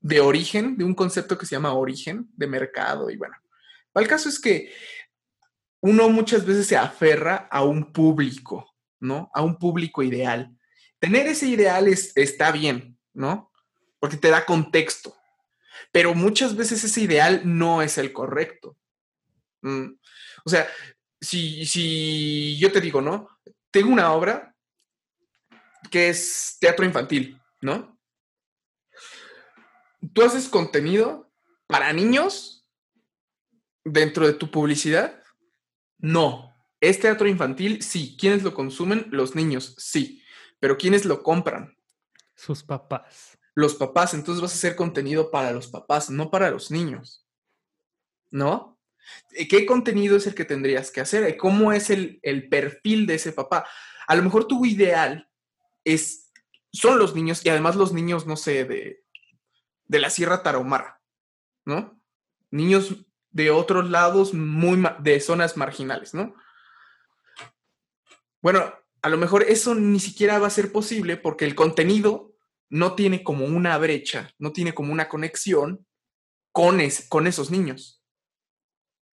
de 0.00 0.20
origen, 0.20 0.76
de 0.76 0.82
un 0.82 0.94
concepto 0.94 1.38
que 1.38 1.46
se 1.46 1.54
llama 1.54 1.74
origen, 1.74 2.28
de 2.34 2.48
mercado, 2.48 3.08
y 3.08 3.16
bueno, 3.16 3.36
el 3.94 4.08
caso 4.08 4.28
es 4.28 4.40
que 4.40 4.72
uno 5.80 6.08
muchas 6.08 6.44
veces 6.44 6.66
se 6.66 6.76
aferra 6.76 7.46
a 7.52 7.62
un 7.62 7.92
público, 7.92 8.74
¿no? 8.98 9.30
A 9.32 9.42
un 9.42 9.60
público 9.60 10.02
ideal. 10.02 10.50
Tener 10.98 11.28
ese 11.28 11.46
ideal 11.46 11.86
está 11.86 12.50
bien, 12.50 12.98
¿no? 13.12 13.52
Porque 14.00 14.16
te 14.16 14.30
da 14.30 14.44
contexto, 14.44 15.14
pero 15.92 16.14
muchas 16.14 16.56
veces 16.56 16.84
ese 16.84 17.02
ideal 17.02 17.42
no 17.44 17.82
es 17.82 17.98
el 17.98 18.12
correcto. 18.12 18.76
Mm, 19.62 19.94
o 20.44 20.50
sea, 20.50 20.68
si, 21.20 21.64
si 21.66 22.58
yo 22.58 22.70
te 22.70 22.80
digo, 22.80 23.00
¿no? 23.00 23.28
Tengo 23.70 23.90
una 23.90 24.12
obra 24.12 24.54
que 25.90 26.08
es 26.08 26.56
teatro 26.60 26.84
infantil, 26.84 27.40
¿no? 27.60 27.98
¿Tú 30.12 30.22
haces 30.22 30.48
contenido 30.48 31.32
para 31.66 31.92
niños 31.92 32.68
dentro 33.84 34.26
de 34.26 34.34
tu 34.34 34.50
publicidad? 34.50 35.22
No. 35.98 36.54
¿Es 36.80 37.00
teatro 37.00 37.26
infantil? 37.28 37.82
Sí. 37.82 38.16
¿Quiénes 38.18 38.42
lo 38.42 38.52
consumen? 38.52 39.06
Los 39.10 39.34
niños, 39.34 39.74
sí. 39.78 40.22
Pero 40.60 40.76
¿quiénes 40.76 41.04
lo 41.04 41.22
compran? 41.22 41.76
Sus 42.34 42.62
papás. 42.62 43.38
Los 43.54 43.74
papás. 43.74 44.14
Entonces 44.14 44.42
vas 44.42 44.52
a 44.52 44.56
hacer 44.56 44.76
contenido 44.76 45.30
para 45.30 45.52
los 45.52 45.68
papás, 45.68 46.10
no 46.10 46.30
para 46.30 46.50
los 46.50 46.70
niños. 46.70 47.26
¿No? 48.30 48.74
¿Qué 49.48 49.66
contenido 49.66 50.16
es 50.16 50.26
el 50.26 50.34
que 50.34 50.44
tendrías 50.44 50.90
que 50.90 51.00
hacer? 51.00 51.36
¿Cómo 51.36 51.72
es 51.72 51.90
el, 51.90 52.20
perfil 52.48 53.06
de 53.06 53.14
ese 53.14 53.32
papá? 53.32 53.66
A 54.06 54.16
lo 54.16 54.22
mejor 54.22 54.46
tu 54.46 54.64
ideal 54.64 55.28
es, 55.84 56.30
son 56.72 56.98
los 56.98 57.14
niños 57.14 57.44
y 57.44 57.48
además 57.48 57.76
los 57.76 57.92
niños, 57.92 58.26
no 58.26 58.36
sé, 58.36 58.64
de, 58.64 59.04
de 59.86 59.98
la 59.98 60.10
Sierra 60.10 60.42
Tarahumara, 60.42 61.00
¿no? 61.64 62.00
Niños 62.50 63.06
de 63.30 63.50
otros 63.50 63.90
lados, 63.90 64.32
muy 64.32 64.82
de 65.00 65.20
zonas 65.20 65.56
marginales, 65.56 66.14
¿no? 66.14 66.34
Bueno, 68.40 68.72
a 69.02 69.08
lo 69.08 69.16
mejor 69.16 69.42
eso 69.42 69.74
ni 69.74 70.00
siquiera 70.00 70.38
va 70.38 70.46
a 70.46 70.50
ser 70.50 70.70
posible 70.70 71.16
porque 71.16 71.44
el 71.44 71.54
contenido 71.54 72.33
no 72.70 72.94
tiene 72.94 73.22
como 73.22 73.44
una 73.44 73.76
brecha, 73.78 74.30
no 74.38 74.52
tiene 74.52 74.74
como 74.74 74.92
una 74.92 75.08
conexión 75.08 75.86
con, 76.52 76.80
con 77.08 77.26
esos 77.26 77.50
niños. 77.50 78.04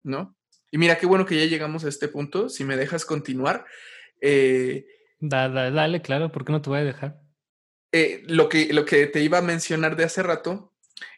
¿no? 0.04 0.36
Y 0.70 0.78
mira, 0.78 0.98
qué 0.98 1.06
bueno 1.06 1.26
que 1.26 1.36
ya 1.36 1.46
llegamos 1.46 1.84
a 1.84 1.88
este 1.88 2.08
punto. 2.08 2.48
Si 2.48 2.64
me 2.64 2.76
dejas 2.76 3.04
continuar. 3.04 3.64
Eh, 4.20 4.86
dale, 5.18 6.02
claro, 6.02 6.30
¿por 6.30 6.44
qué 6.44 6.52
no 6.52 6.62
te 6.62 6.70
voy 6.70 6.80
a 6.80 6.84
dejar? 6.84 7.20
Eh, 7.92 8.22
lo, 8.26 8.48
que, 8.48 8.72
lo 8.72 8.84
que 8.84 9.06
te 9.06 9.22
iba 9.22 9.38
a 9.38 9.42
mencionar 9.42 9.96
de 9.96 10.04
hace 10.04 10.22
rato 10.22 10.72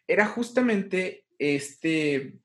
era 0.06 0.26
justamente 0.26 1.26
este 1.38 2.38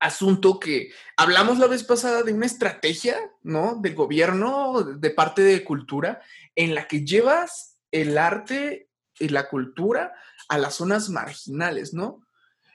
asunto 0.00 0.58
que 0.58 0.90
hablamos 1.16 1.58
la 1.58 1.68
vez 1.68 1.84
pasada 1.84 2.22
de 2.22 2.32
una 2.32 2.46
estrategia, 2.46 3.16
¿no? 3.42 3.78
Del 3.80 3.94
gobierno, 3.94 4.82
de 4.82 5.10
parte 5.10 5.42
de 5.42 5.62
cultura, 5.62 6.20
en 6.56 6.74
la 6.74 6.88
que 6.88 7.04
llevas 7.04 7.78
el 7.92 8.18
arte 8.18 8.88
y 9.18 9.28
la 9.28 9.48
cultura 9.48 10.14
a 10.48 10.58
las 10.58 10.74
zonas 10.74 11.08
marginales, 11.08 11.94
¿no? 11.94 12.26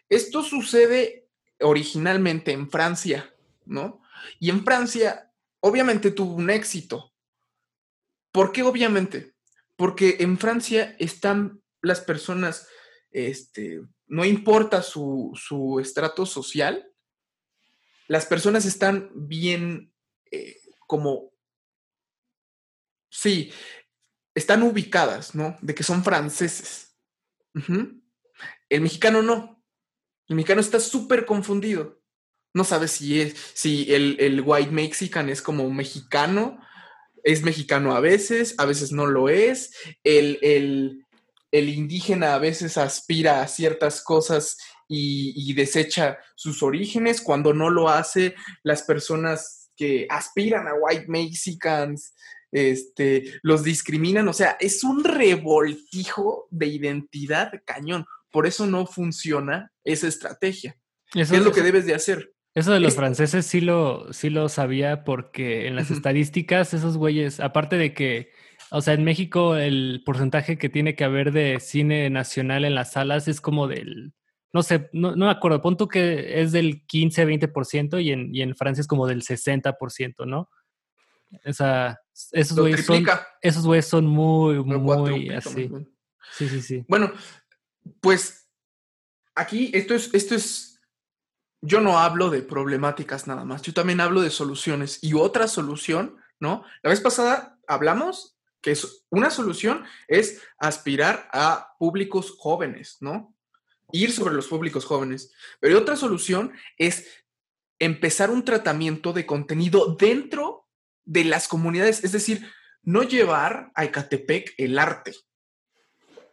Esto 0.09 0.43
sucede 0.43 1.27
originalmente 1.59 2.51
en 2.51 2.69
Francia, 2.69 3.33
¿no? 3.65 4.01
Y 4.39 4.49
en 4.49 4.63
Francia, 4.63 5.31
obviamente 5.59 6.11
tuvo 6.11 6.35
un 6.35 6.49
éxito. 6.49 7.13
¿Por 8.31 8.51
qué 8.51 8.63
obviamente? 8.63 9.33
Porque 9.75 10.17
en 10.19 10.37
Francia 10.37 10.95
están 10.99 11.61
las 11.81 12.01
personas, 12.01 12.67
este, 13.11 13.81
no 14.07 14.25
importa 14.25 14.81
su, 14.81 15.79
estrato 15.81 16.25
social, 16.25 16.91
las 18.07 18.25
personas 18.25 18.65
están 18.65 19.11
bien 19.13 19.93
eh, 20.31 20.57
como, 20.87 21.31
sí, 23.09 23.51
están 24.39 24.63
ubicadas, 24.63 25.35
¿no? 25.35 25.57
De 25.61 25.75
que 25.75 25.83
son 25.83 26.03
franceses. 26.03 26.95
El 28.69 28.81
mexicano 28.81 29.21
no. 29.21 29.63
El 30.27 30.35
mexicano 30.35 30.61
está 30.61 30.79
súper 30.79 31.25
confundido. 31.25 31.99
No 32.53 32.63
sabe 32.63 32.87
si 32.87 33.21
es, 33.21 33.35
si 33.53 33.93
el, 33.93 34.41
white 34.45 34.71
mexican 34.71 35.29
es 35.29 35.41
como 35.41 35.69
mexicano, 35.69 36.59
es 37.23 37.43
mexicano 37.43 37.95
a 37.95 37.99
veces, 37.99 38.55
a 38.57 38.65
veces 38.65 38.91
no 38.91 39.05
lo 39.05 39.29
es. 39.29 39.71
El, 40.03 41.05
indígena 41.51 42.35
a 42.35 42.39
veces 42.39 42.77
aspira 42.77 43.41
a 43.41 43.47
ciertas 43.47 44.03
cosas 44.03 44.57
y, 44.87 45.53
desecha 45.53 46.17
sus 46.35 46.63
orígenes. 46.63 47.21
Cuando 47.21 47.53
no 47.53 47.69
lo 47.69 47.89
hace, 47.89 48.35
las 48.63 48.83
personas 48.83 49.71
que 49.75 50.07
aspiran 50.09 50.67
a 50.67 50.73
white 50.73 51.05
mexicans 51.07 52.13
este, 52.51 53.39
los 53.41 53.63
discriminan. 53.63 54.27
O 54.27 54.33
sea, 54.33 54.57
es 54.59 54.83
un 54.83 55.03
revoltijo 55.03 56.47
de 56.51 56.67
identidad 56.67 57.51
cañón. 57.65 58.05
Por 58.31 58.47
eso 58.47 58.67
no 58.67 58.85
funciona 58.85 59.71
esa 59.83 60.07
estrategia. 60.07 60.77
Eso, 61.13 61.35
es 61.35 61.43
lo 61.43 61.51
que 61.51 61.61
debes 61.61 61.85
de 61.85 61.95
hacer? 61.95 62.33
Eso 62.53 62.71
de 62.71 62.79
los 62.79 62.95
franceses 62.95 63.45
sí 63.45 63.61
lo, 63.61 64.11
sí 64.11 64.29
lo 64.29 64.49
sabía 64.49 65.03
porque 65.03 65.67
en 65.67 65.75
las 65.75 65.91
estadísticas 65.91 66.73
esos 66.73 66.97
güeyes, 66.97 67.39
aparte 67.39 67.77
de 67.77 67.93
que, 67.93 68.31
o 68.71 68.81
sea, 68.81 68.95
en 68.95 69.03
México 69.03 69.55
el 69.55 70.03
porcentaje 70.05 70.57
que 70.57 70.69
tiene 70.69 70.95
que 70.95 71.03
haber 71.03 71.31
de 71.31 71.59
cine 71.59 72.09
nacional 72.09 72.65
en 72.65 72.75
las 72.75 72.93
salas 72.93 73.27
es 73.27 73.39
como 73.39 73.67
del, 73.67 74.13
no 74.51 74.63
sé, 74.63 74.89
no, 74.93 75.15
no 75.15 75.25
me 75.25 75.31
acuerdo, 75.31 75.61
punto 75.61 75.87
que 75.87 76.41
es 76.41 76.51
del 76.51 76.85
15-20% 76.87 78.03
y 78.03 78.11
en, 78.11 78.33
y 78.33 78.41
en 78.41 78.55
Francia 78.55 78.81
es 78.81 78.87
como 78.87 79.07
del 79.07 79.21
60%, 79.21 80.25
¿no? 80.25 80.49
O 81.45 81.53
sea, 81.53 81.99
esos 82.31 82.59
güeyes 82.59 82.85
son, 82.85 83.05
esos 83.41 83.65
güeyes 83.65 83.87
son 83.87 84.05
muy, 84.05 84.63
muy 84.63 85.29
así. 85.29 85.69
Sí, 86.37 86.49
sí, 86.49 86.61
sí. 86.61 86.85
Bueno, 86.87 87.11
pues 88.01 88.49
aquí 89.35 89.71
esto 89.73 89.95
es, 89.95 90.13
esto 90.13 90.35
es, 90.35 90.81
yo 91.61 91.81
no 91.81 91.99
hablo 91.99 92.29
de 92.29 92.41
problemáticas 92.41 93.27
nada 93.27 93.45
más, 93.45 93.61
yo 93.61 93.73
también 93.73 94.01
hablo 94.01 94.21
de 94.21 94.29
soluciones 94.29 94.99
y 95.01 95.13
otra 95.13 95.47
solución, 95.47 96.17
¿no? 96.39 96.63
La 96.83 96.89
vez 96.89 97.01
pasada 97.01 97.59
hablamos 97.67 98.39
que 98.61 98.71
es, 98.71 99.05
una 99.09 99.29
solución 99.29 99.85
es 100.07 100.41
aspirar 100.57 101.29
a 101.31 101.75
públicos 101.79 102.35
jóvenes, 102.37 102.97
¿no? 102.99 103.33
Ir 103.91 104.11
sobre 104.11 104.35
los 104.35 104.47
públicos 104.47 104.85
jóvenes. 104.85 105.31
Pero 105.59 105.79
otra 105.79 105.95
solución 105.95 106.51
es 106.77 107.07
empezar 107.79 108.29
un 108.29 108.43
tratamiento 108.43 109.13
de 109.13 109.25
contenido 109.25 109.95
dentro 109.95 110.58
de 111.09 111.23
las 111.23 111.47
comunidades, 111.47 112.03
es 112.03 112.11
decir, 112.11 112.47
no 112.83 113.01
llevar 113.01 113.71
a 113.73 113.83
Ecatepec 113.83 114.53
el 114.57 114.77
arte, 114.77 115.13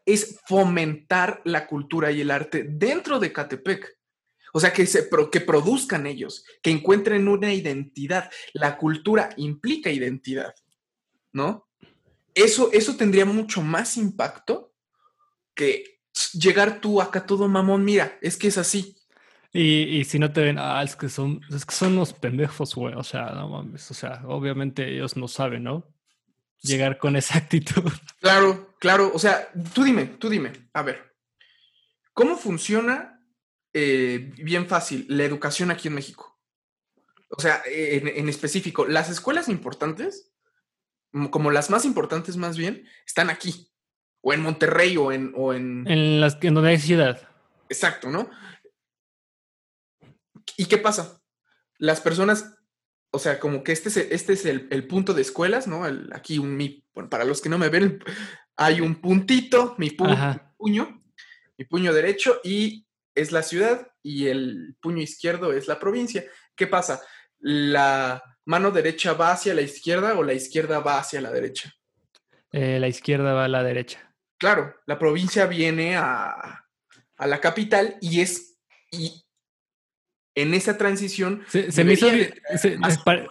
es 0.05 0.39
fomentar 0.47 1.41
la 1.45 1.66
cultura 1.66 2.12
y 2.12 2.20
el 2.20 2.31
arte 2.31 2.66
dentro 2.68 3.18
de 3.18 3.33
Catepec. 3.33 3.97
O 4.53 4.61
sea, 4.61 4.72
que, 4.72 4.87
se, 4.87 5.09
que 5.33 5.41
produzcan 5.41 6.07
ellos, 6.07 6.45
que 6.62 6.70
encuentren 6.70 7.27
una 7.29 7.53
identidad. 7.53 8.31
La 8.53 8.79
cultura 8.79 9.31
implica 9.37 9.91
identidad, 9.91 10.55
¿no? 11.33 11.68
Eso, 12.35 12.70
eso 12.72 12.97
tendría 12.97 13.24
mucho 13.24 13.61
más 13.61 13.97
impacto 13.97 14.72
que 15.55 16.01
llegar 16.33 16.81
tú 16.81 17.01
acá 17.01 17.27
todo 17.27 17.49
mamón, 17.49 17.85
mira, 17.85 18.18
es 18.22 18.37
que 18.37 18.49
es 18.49 18.59
así. 18.59 18.95
Y, 19.57 19.99
y, 19.99 20.05
si 20.05 20.19
no 20.19 20.33
te 20.33 20.43
ven, 20.43 20.59
ah, 20.59 20.83
es 20.83 20.97
que 20.97 21.09
son, 21.09 21.41
es 21.51 21.65
que 21.65 21.75
son 21.75 21.95
unos 21.95 22.13
pendejos, 22.13 22.75
güey. 22.75 22.95
O 22.95 23.03
sea, 23.03 23.31
no 23.31 23.49
mames. 23.49 23.91
O 23.91 23.95
sea, 23.95 24.23
obviamente 24.27 24.87
ellos 24.87 25.17
no 25.17 25.29
saben, 25.29 25.65
¿no? 25.65 25.95
Llegar 26.61 26.99
con 26.99 27.17
esa 27.17 27.39
actitud. 27.39 27.91
Claro, 28.21 28.77
claro. 28.81 29.11
O 29.15 29.19
sea, 29.19 29.49
tú 29.73 29.85
dime, 29.85 30.07
tú 30.07 30.29
dime. 30.29 30.53
A 30.75 30.83
ver, 30.83 31.15
¿cómo 32.13 32.37
funciona 32.37 33.23
eh, 33.73 34.33
bien 34.37 34.67
fácil 34.67 35.07
la 35.09 35.25
educación 35.25 35.71
aquí 35.71 35.89
en 35.89 35.95
México? 35.95 36.39
O 37.31 37.41
sea, 37.41 37.63
en, 37.67 38.09
en 38.09 38.29
específico, 38.29 38.85
las 38.85 39.09
escuelas 39.09 39.49
importantes, 39.49 40.33
como 41.31 41.51
las 41.51 41.71
más 41.71 41.85
importantes 41.85 42.37
más 42.37 42.59
bien, 42.59 42.87
están 43.07 43.31
aquí. 43.31 43.71
O 44.21 44.35
en 44.35 44.43
Monterrey 44.43 44.97
o 44.97 45.13
en... 45.13 45.33
O 45.35 45.55
en... 45.55 45.87
en 45.87 46.21
las 46.21 46.37
en 46.43 46.55
donde 46.55 46.71
hay 46.71 46.79
ciudad. 46.79 47.29
Exacto, 47.69 48.11
¿no? 48.11 48.29
¿Y 50.57 50.67
qué 50.67 50.79
pasa? 50.79 51.21
Las 51.79 52.01
personas, 52.01 52.57
o 53.11 53.19
sea, 53.19 53.39
como 53.39 53.63
que 53.63 53.73
este 53.73 53.89
es, 53.89 53.97
este 53.97 54.33
es 54.33 54.45
el, 54.47 54.69
el 54.71 54.87
punto 54.87 55.15
de 55.15 55.23
escuelas, 55.23 55.67
¿no? 55.67 55.87
El, 55.87 56.11
aquí 56.13 56.39
un, 56.39 56.57
mi, 56.57 56.85
bueno, 56.95 57.11
para 57.11 57.25
los 57.25 57.41
que 57.41 57.49
no 57.49 57.59
me 57.59 57.69
ven, 57.69 58.03
hay 58.57 58.81
un 58.81 59.01
puntito, 59.01 59.75
mi, 59.79 59.91
pu 59.91 60.07
mi 60.07 60.17
puño, 60.57 61.03
mi 61.59 61.65
puño 61.65 61.93
derecho 61.93 62.41
y 62.43 62.87
es 63.15 63.33
la 63.33 63.43
ciudad 63.43 63.89
y 64.03 64.29
el 64.29 64.77
puño 64.81 65.03
izquierdo 65.03 65.53
es 65.53 65.69
la 65.69 65.79
provincia. 65.79 66.25
¿Qué 66.55 66.67
pasa? 66.67 67.03
¿La 67.39 68.23
mano 68.47 68.71
derecha 68.71 69.13
va 69.13 69.33
hacia 69.33 69.55
la 69.55 69.63
izquierda 69.63 70.15
o 70.15 70.23
la 70.23 70.33
izquierda 70.33 70.81
va 70.81 70.99
hacia 70.99 71.21
la 71.21 71.31
derecha? 71.31 71.73
Eh, 72.53 72.79
la 72.81 72.89
izquierda 72.89 73.35
va 73.35 73.45
a 73.45 73.49
la 73.49 73.63
derecha. 73.63 74.15
Claro, 74.39 74.75
la 74.87 74.99
provincia 74.99 75.47
viene 75.47 75.97
a, 75.97 76.65
a 77.17 77.27
la 77.27 77.41
capital 77.41 77.97
y 78.01 78.21
es, 78.21 78.59
y 78.91 79.26
en 80.37 80.55
esa 80.55 80.78
transición. 80.78 81.43
Se, 81.49 81.72
se 81.72 81.82
me 81.82 81.95
hizo. 81.95 82.09
Se, 82.57 82.78
par, 83.05 83.28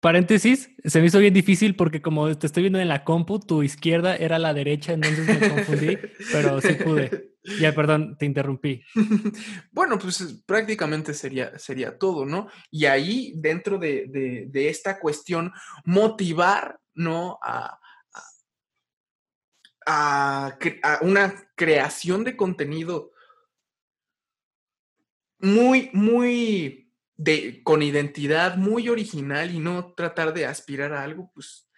paréntesis, 0.00 0.70
se 0.84 1.00
me 1.00 1.06
hizo 1.06 1.18
bien 1.18 1.32
difícil 1.32 1.76
porque, 1.76 2.02
como 2.02 2.36
te 2.36 2.46
estoy 2.46 2.64
viendo 2.64 2.80
en 2.80 2.88
la 2.88 3.04
compu, 3.04 3.38
tu 3.38 3.62
izquierda 3.62 4.16
era 4.16 4.38
la 4.38 4.52
derecha, 4.52 4.92
entonces 4.92 5.26
me 5.26 5.48
confundí, 5.48 5.98
pero 6.32 6.60
sí 6.60 6.74
pude. 6.74 7.30
Ya, 7.58 7.74
perdón, 7.74 8.16
te 8.18 8.26
interrumpí. 8.26 8.82
bueno, 9.72 9.98
pues 9.98 10.42
prácticamente 10.44 11.14
sería, 11.14 11.58
sería 11.58 11.96
todo, 11.96 12.26
¿no? 12.26 12.48
Y 12.70 12.84
ahí, 12.84 13.32
dentro 13.36 13.78
de, 13.78 14.06
de, 14.08 14.46
de 14.48 14.68
esta 14.68 14.98
cuestión, 14.98 15.52
motivar, 15.84 16.78
¿no? 16.94 17.38
A, 17.42 17.78
a, 19.86 20.58
a, 20.82 20.98
una 21.00 21.34
creación 21.54 22.24
de 22.24 22.36
contenido 22.36 23.12
muy, 25.40 25.90
muy 25.92 26.92
de, 27.16 27.62
con 27.62 27.82
identidad, 27.82 28.56
muy 28.56 28.88
original 28.88 29.54
y 29.54 29.58
no 29.58 29.92
tratar 29.94 30.32
de 30.32 30.46
aspirar 30.46 30.92
a 30.92 31.02
algo, 31.02 31.30
pues 31.34 31.68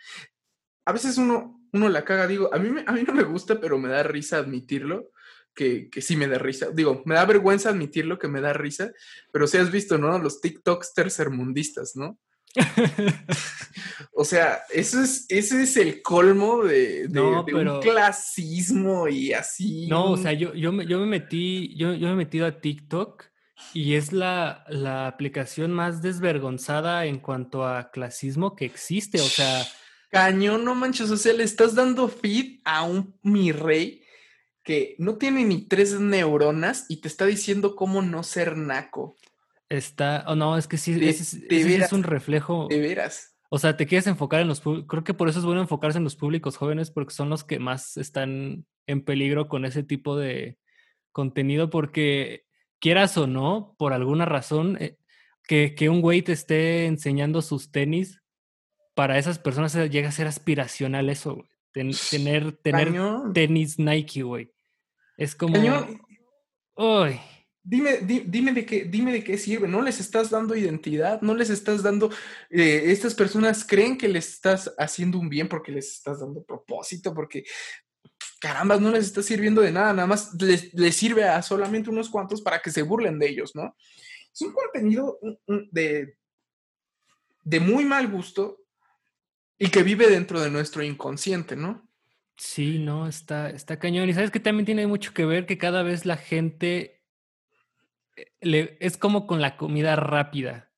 a 0.84 0.92
veces 0.92 1.18
uno, 1.18 1.60
uno 1.72 1.88
la 1.88 2.04
caga, 2.04 2.26
digo, 2.26 2.52
a 2.52 2.58
mí, 2.58 2.70
me, 2.70 2.84
a 2.86 2.92
mí 2.92 3.02
no 3.06 3.12
me 3.12 3.24
gusta, 3.24 3.60
pero 3.60 3.78
me 3.78 3.88
da 3.88 4.02
risa 4.02 4.38
admitirlo, 4.38 5.10
que, 5.54 5.90
que 5.90 6.00
sí 6.00 6.16
me 6.16 6.28
da 6.28 6.38
risa, 6.38 6.70
digo, 6.72 7.02
me 7.04 7.14
da 7.14 7.24
vergüenza 7.24 7.70
admitirlo 7.70 8.18
que 8.18 8.28
me 8.28 8.40
da 8.40 8.52
risa, 8.52 8.92
pero 9.32 9.46
si 9.46 9.58
has 9.58 9.70
visto, 9.70 9.98
¿no? 9.98 10.16
Los 10.18 10.40
TikToks 10.40 10.94
tercermundistas, 10.94 11.96
¿no? 11.96 12.18
o 14.12 14.24
sea, 14.24 14.62
eso 14.70 15.00
es, 15.00 15.26
ese 15.28 15.62
es 15.62 15.76
el 15.76 16.02
colmo 16.02 16.64
de, 16.64 17.08
de, 17.08 17.20
no, 17.20 17.42
de 17.42 17.52
pero... 17.52 17.76
un 17.76 17.82
clasismo 17.82 19.08
y 19.08 19.32
así. 19.32 19.86
No, 19.88 20.12
o 20.12 20.16
sea, 20.16 20.32
yo, 20.32 20.54
yo, 20.54 20.72
me, 20.72 20.86
yo 20.86 21.00
me 21.00 21.06
metí, 21.06 21.74
yo, 21.76 21.94
yo 21.94 22.08
me 22.08 22.12
he 22.12 22.16
metido 22.16 22.46
a 22.46 22.60
TikTok 22.60 23.31
y 23.74 23.94
es 23.94 24.12
la, 24.12 24.64
la, 24.68 25.06
aplicación 25.06 25.72
más 25.72 26.02
desvergonzada 26.02 27.06
en 27.06 27.18
cuanto 27.18 27.66
a 27.66 27.90
clasismo 27.90 28.56
que 28.56 28.64
existe, 28.64 29.20
o 29.20 29.24
sea... 29.24 29.66
Cañón, 30.10 30.64
no 30.64 30.74
manches, 30.74 31.10
o 31.10 31.16
sea, 31.16 31.32
le 31.32 31.44
estás 31.44 31.74
dando 31.74 32.06
feed 32.08 32.60
a 32.64 32.82
un 32.82 33.18
mi 33.22 33.50
rey 33.50 34.02
que 34.62 34.94
no 34.98 35.16
tiene 35.16 35.44
ni 35.44 35.66
tres 35.66 35.98
neuronas 35.98 36.86
y 36.88 37.00
te 37.00 37.08
está 37.08 37.26
diciendo 37.26 37.74
cómo 37.74 38.02
no 38.02 38.22
ser 38.22 38.56
naco. 38.56 39.16
Está, 39.68 40.24
o 40.26 40.32
oh, 40.32 40.36
no, 40.36 40.58
es 40.58 40.68
que 40.68 40.76
sí, 40.76 40.94
de, 40.94 41.08
ese, 41.08 41.38
de 41.38 41.60
ese 41.60 41.68
veras, 41.68 41.86
es 41.86 41.92
un 41.92 42.02
reflejo. 42.02 42.66
De 42.68 42.78
veras. 42.78 43.34
O 43.48 43.58
sea, 43.58 43.76
te 43.76 43.86
quieres 43.86 44.06
enfocar 44.06 44.40
en 44.40 44.48
los 44.48 44.60
creo 44.60 45.04
que 45.04 45.14
por 45.14 45.28
eso 45.28 45.38
es 45.38 45.44
bueno 45.44 45.60
enfocarse 45.60 45.98
en 45.98 46.04
los 46.04 46.16
públicos 46.16 46.56
jóvenes 46.56 46.90
porque 46.90 47.14
son 47.14 47.30
los 47.30 47.44
que 47.44 47.58
más 47.58 47.96
están 47.96 48.66
en 48.86 49.04
peligro 49.04 49.48
con 49.48 49.64
ese 49.64 49.82
tipo 49.82 50.16
de 50.16 50.58
contenido 51.10 51.70
porque 51.70 52.46
quieras 52.82 53.16
o 53.16 53.28
no, 53.28 53.76
por 53.78 53.92
alguna 53.92 54.26
razón, 54.26 54.76
eh, 54.80 54.98
que, 55.46 55.74
que, 55.74 55.88
un 55.88 56.02
güey 56.02 56.20
te 56.20 56.32
esté 56.32 56.86
enseñando 56.86 57.40
sus 57.40 57.70
tenis, 57.70 58.20
para 58.94 59.18
esas 59.18 59.38
personas 59.38 59.74
llega 59.88 60.08
a 60.08 60.12
ser 60.12 60.26
aspiracional 60.26 61.08
eso, 61.08 61.36
güey. 61.36 61.48
Ten, 61.72 61.90
tener 62.10 62.52
tener 62.52 62.92
tenis 63.32 63.78
Nike, 63.78 64.22
güey. 64.22 64.52
Es 65.16 65.34
como... 65.34 65.56
Uy. 66.76 67.18
Dime, 67.64 67.98
di, 67.98 68.24
dime, 68.26 68.52
de 68.52 68.66
qué, 68.66 68.84
dime 68.84 69.12
de 69.12 69.22
qué 69.22 69.38
sirve, 69.38 69.68
no 69.68 69.82
les 69.82 70.00
estás 70.00 70.30
dando 70.30 70.56
identidad, 70.56 71.22
no 71.22 71.32
les 71.32 71.48
estás 71.48 71.84
dando, 71.84 72.10
eh, 72.50 72.82
estas 72.86 73.14
personas 73.14 73.64
creen 73.64 73.96
que 73.96 74.08
les 74.08 74.28
estás 74.28 74.74
haciendo 74.78 75.20
un 75.20 75.28
bien 75.28 75.48
porque 75.48 75.70
les 75.70 75.92
estás 75.92 76.18
dando 76.18 76.42
propósito, 76.42 77.14
porque 77.14 77.44
carambas, 78.42 78.80
no 78.80 78.90
les 78.90 79.06
está 79.06 79.22
sirviendo 79.22 79.62
de 79.62 79.70
nada, 79.70 79.92
nada 79.92 80.08
más 80.08 80.34
les, 80.34 80.74
les, 80.74 80.96
sirve 80.96 81.22
a 81.22 81.40
solamente 81.42 81.88
unos 81.88 82.10
cuantos 82.10 82.42
para 82.42 82.58
que 82.58 82.72
se 82.72 82.82
burlen 82.82 83.20
de 83.20 83.28
ellos, 83.28 83.54
¿no? 83.54 83.76
Es 84.34 84.42
un 84.42 84.52
contenido 84.52 85.16
de, 85.70 86.16
de 87.44 87.60
muy 87.60 87.84
mal 87.84 88.08
gusto 88.08 88.58
y 89.58 89.68
que 89.70 89.84
vive 89.84 90.08
dentro 90.08 90.40
de 90.40 90.50
nuestro 90.50 90.82
inconsciente, 90.82 91.54
¿no? 91.54 91.88
Sí, 92.36 92.80
no, 92.80 93.06
está, 93.06 93.50
está 93.50 93.78
cañón. 93.78 94.08
Y 94.08 94.14
sabes 94.14 94.32
que 94.32 94.40
también 94.40 94.66
tiene 94.66 94.88
mucho 94.88 95.14
que 95.14 95.24
ver 95.24 95.46
que 95.46 95.56
cada 95.56 95.84
vez 95.84 96.04
la 96.04 96.16
gente 96.16 97.00
eh, 98.16 98.26
le, 98.40 98.76
es 98.80 98.96
como 98.96 99.28
con 99.28 99.40
la 99.40 99.56
comida 99.56 99.94
rápida. 99.94 100.72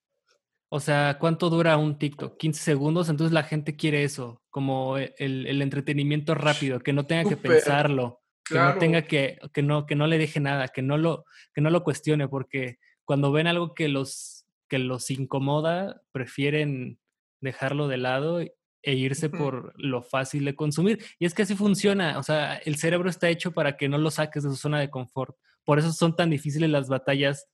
O 0.69 0.81
sea, 0.81 1.17
¿cuánto 1.19 1.49
dura 1.49 1.79
un 1.79 1.99
TikTok? 1.99 2.37
15 2.37 2.63
segundos, 2.63 3.09
entonces 3.09 3.33
la 3.33 3.45
gente 3.45 3.75
quiere 3.75 4.05
eso, 4.05 4.44
como 4.55 4.99
e, 4.99 5.17
el, 5.19 5.49
el 5.49 5.61
entretenimiento 5.63 6.33
rápido, 6.37 6.79
que 6.79 6.93
no 6.93 7.07
tenga 7.07 7.25
Super, 7.25 7.39
que 7.39 7.49
pensarlo, 7.49 8.23
claro. 8.45 8.69
que 8.69 8.75
no 8.75 8.79
tenga 8.79 9.03
que, 9.03 9.41
que 9.53 9.63
no, 9.63 9.85
que 9.85 9.97
no 9.97 10.07
le 10.07 10.17
deje 10.17 10.39
nada, 10.39 10.69
que 10.69 10.81
no 10.81 10.97
lo, 10.97 11.25
que 11.53 11.61
no 11.61 11.71
lo 11.71 11.83
cuestione, 11.83 12.29
porque 12.29 12.79
cuando 13.05 13.33
ven 13.33 13.49
algo 13.49 13.75
que 13.75 13.89
los, 13.89 14.47
que 14.69 14.79
los 14.79 15.11
incomoda, 15.11 16.03
prefieren 16.13 17.01
dejarlo 17.41 17.89
de 17.89 17.97
lado 17.97 18.39
e 18.39 18.95
irse 18.95 19.27
uh 19.27 19.31
-huh. 19.31 19.39
por 19.39 19.73
lo 19.75 20.03
fácil 20.05 20.45
de 20.45 20.55
consumir. 20.55 21.05
Y 21.19 21.27
es 21.27 21.35
que 21.35 21.43
así 21.43 21.57
funciona, 21.57 22.17
o 22.21 22.23
sea, 22.23 22.55
el 22.55 22.77
cerebro 22.77 23.11
está 23.11 23.29
hecho 23.31 23.51
para 23.51 23.77
que 23.77 23.89
no 23.89 23.99
lo 23.99 24.13
saques 24.13 24.45
de 24.45 24.51
su 24.51 24.57
zona 24.57 24.79
de 24.79 24.89
confort. 24.89 25.37
Por 25.65 25.81
eso 25.81 25.93
son 25.93 26.15
tan 26.15 26.31
difíciles 26.31 26.71
las 26.71 26.89
batallas 26.89 27.49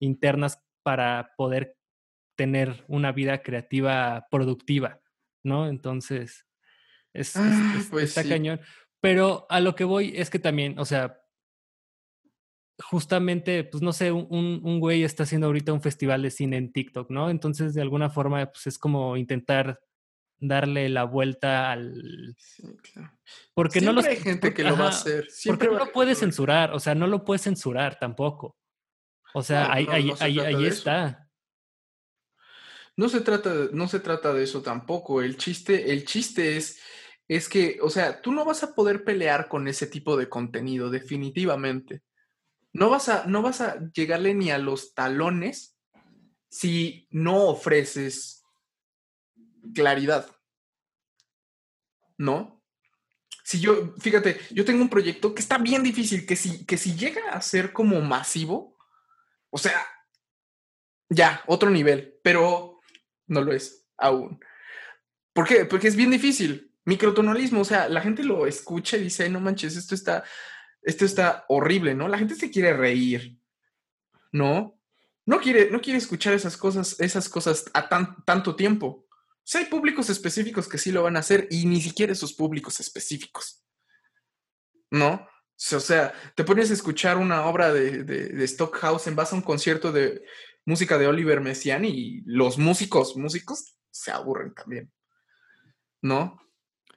internas 0.00 0.58
para 0.82 1.34
poder 1.36 1.76
tener 2.34 2.82
una 2.88 3.12
vida 3.12 3.42
creativa 3.42 4.26
productiva, 4.30 5.02
¿no? 5.44 5.68
Entonces, 5.68 6.45
es, 7.16 7.36
ah, 7.36 7.72
es, 7.74 7.84
es 7.84 7.90
pues 7.90 8.04
está 8.04 8.22
sí. 8.22 8.28
cañón. 8.28 8.60
Pero 9.00 9.46
a 9.48 9.60
lo 9.60 9.74
que 9.74 9.84
voy 9.84 10.12
es 10.16 10.30
que 10.30 10.38
también, 10.38 10.78
o 10.78 10.84
sea, 10.84 11.20
justamente, 12.78 13.64
pues 13.64 13.82
no 13.82 13.92
sé, 13.92 14.12
un, 14.12 14.60
un, 14.62 14.80
güey 14.80 15.04
está 15.04 15.22
haciendo 15.22 15.46
ahorita 15.46 15.72
un 15.72 15.82
festival 15.82 16.22
de 16.22 16.30
cine 16.30 16.56
en 16.56 16.72
TikTok, 16.72 17.10
¿no? 17.10 17.30
Entonces, 17.30 17.74
de 17.74 17.82
alguna 17.82 18.10
forma, 18.10 18.46
pues 18.46 18.66
es 18.66 18.78
como 18.78 19.16
intentar 19.16 19.80
darle 20.38 20.88
la 20.88 21.04
vuelta 21.04 21.72
al... 21.72 22.34
Sí, 22.38 22.62
claro. 22.82 23.12
Porque 23.54 23.80
Siempre 23.80 23.94
no 23.94 24.00
los... 24.00 24.06
hay 24.06 24.16
gente 24.16 24.52
que 24.52 24.62
ajá, 24.62 24.70
lo 24.70 24.76
va 24.78 24.86
a 24.86 24.90
hacer. 24.90 25.30
Siempre 25.30 25.66
Siempre 25.66 25.68
no 25.68 25.78
lo 25.78 25.92
puedes 25.92 26.18
censurar, 26.18 26.72
o 26.72 26.80
sea, 26.80 26.94
no 26.94 27.06
lo 27.06 27.24
puedes 27.24 27.42
censurar 27.42 27.98
tampoco. 27.98 28.56
O 29.34 29.42
sea, 29.42 29.68
no, 29.68 29.72
ahí, 29.72 29.86
no, 29.86 29.92
ahí, 29.92 30.06
no 30.06 30.14
ahí, 30.20 30.38
ahí 30.40 30.66
está. 30.66 31.30
No 32.96 33.08
se 33.08 33.20
trata, 33.20 33.52
no 33.72 33.88
se 33.88 34.00
trata 34.00 34.32
de 34.32 34.44
eso 34.44 34.62
tampoco. 34.62 35.20
El 35.22 35.36
chiste, 35.36 35.92
el 35.92 36.04
chiste 36.06 36.56
es, 36.56 36.80
es 37.28 37.48
que, 37.48 37.78
o 37.82 37.90
sea, 37.90 38.20
tú 38.22 38.32
no 38.32 38.44
vas 38.44 38.62
a 38.62 38.74
poder 38.74 39.04
pelear 39.04 39.48
con 39.48 39.66
ese 39.68 39.86
tipo 39.86 40.16
de 40.16 40.28
contenido, 40.28 40.90
definitivamente. 40.90 42.02
No 42.72 42.90
vas 42.90 43.08
a, 43.08 43.26
no 43.26 43.42
vas 43.42 43.60
a 43.60 43.90
llegarle 43.92 44.34
ni 44.34 44.50
a 44.50 44.58
los 44.58 44.94
talones 44.94 45.76
si 46.48 47.08
no 47.10 47.48
ofreces 47.48 48.44
claridad. 49.74 50.30
¿No? 52.18 52.62
Si 53.44 53.60
yo, 53.60 53.94
fíjate, 53.98 54.40
yo 54.50 54.64
tengo 54.64 54.82
un 54.82 54.88
proyecto 54.88 55.34
que 55.34 55.40
está 55.40 55.58
bien 55.58 55.82
difícil, 55.82 56.26
que 56.26 56.36
si, 56.36 56.64
que 56.64 56.76
si 56.76 56.96
llega 56.96 57.30
a 57.30 57.40
ser 57.40 57.72
como 57.72 58.00
masivo, 58.00 58.76
o 59.50 59.58
sea, 59.58 59.86
ya, 61.08 61.42
otro 61.46 61.70
nivel, 61.70 62.18
pero 62.22 62.80
no 63.26 63.40
lo 63.42 63.52
es 63.52 63.86
aún. 63.96 64.40
¿Por 65.32 65.46
qué? 65.46 65.64
Porque 65.64 65.88
es 65.88 65.96
bien 65.96 66.10
difícil. 66.10 66.65
Microtonalismo, 66.86 67.62
o 67.62 67.64
sea, 67.64 67.88
la 67.88 68.00
gente 68.00 68.22
lo 68.22 68.46
escucha 68.46 68.96
y 68.96 69.02
dice, 69.02 69.28
no 69.28 69.40
manches, 69.40 69.76
esto 69.76 69.94
está, 69.94 70.22
esto 70.82 71.04
está 71.04 71.44
horrible, 71.48 71.96
¿no? 71.96 72.06
La 72.06 72.16
gente 72.16 72.36
se 72.36 72.48
quiere 72.48 72.72
reír, 72.72 73.40
¿no? 74.30 74.80
No 75.26 75.40
quiere, 75.40 75.68
no 75.68 75.80
quiere 75.80 75.98
escuchar 75.98 76.32
esas 76.32 76.56
cosas, 76.56 76.98
esas 77.00 77.28
cosas 77.28 77.64
a 77.74 77.88
tan, 77.88 78.24
tanto 78.24 78.54
tiempo. 78.54 78.86
O 78.86 79.42
sea, 79.42 79.60
hay 79.60 79.66
públicos 79.66 80.08
específicos 80.10 80.68
que 80.68 80.78
sí 80.78 80.92
lo 80.92 81.02
van 81.02 81.16
a 81.16 81.20
hacer 81.20 81.48
y 81.50 81.66
ni 81.66 81.80
siquiera 81.80 82.12
esos 82.12 82.32
públicos 82.32 82.78
específicos. 82.78 83.64
¿No? 84.88 85.28
O 85.72 85.80
sea, 85.80 86.14
te 86.36 86.44
pones 86.44 86.70
a 86.70 86.74
escuchar 86.74 87.16
una 87.16 87.46
obra 87.46 87.72
de, 87.72 88.04
de, 88.04 88.28
de 88.28 88.46
Stockhausen, 88.46 89.16
vas 89.16 89.32
a 89.32 89.36
un 89.36 89.42
concierto 89.42 89.90
de 89.90 90.24
música 90.64 90.98
de 90.98 91.08
Oliver 91.08 91.40
Messiaen 91.40 91.84
y 91.84 92.20
los 92.26 92.58
músicos, 92.58 93.16
músicos, 93.16 93.76
se 93.90 94.12
aburren 94.12 94.54
también. 94.54 94.92
¿No? 96.00 96.45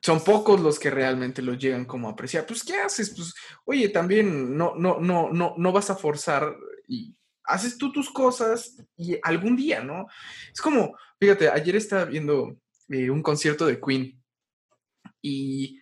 Son 0.01 0.23
pocos 0.23 0.59
los 0.61 0.79
que 0.79 0.89
realmente 0.89 1.41
los 1.41 1.57
llegan 1.57 1.85
como 1.85 2.07
a 2.07 2.11
apreciar. 2.11 2.45
Pues, 2.45 2.63
¿qué 2.63 2.77
haces? 2.77 3.13
Pues, 3.15 3.33
oye, 3.65 3.89
también 3.89 4.57
no, 4.57 4.75
no, 4.75 4.99
no, 4.99 5.29
no, 5.31 5.53
no 5.57 5.71
vas 5.71 5.89
a 5.89 5.95
forzar 5.95 6.55
y 6.87 7.15
haces 7.43 7.77
tú 7.77 7.91
tus 7.91 8.09
cosas 8.09 8.77
y 8.95 9.17
algún 9.23 9.55
día, 9.55 9.81
¿no? 9.81 10.07
Es 10.53 10.61
como, 10.61 10.95
fíjate, 11.19 11.49
ayer 11.49 11.75
estaba 11.75 12.05
viendo 12.05 12.57
eh, 12.89 13.09
un 13.09 13.21
concierto 13.21 13.65
de 13.65 13.79
Queen 13.81 14.21
y 15.21 15.79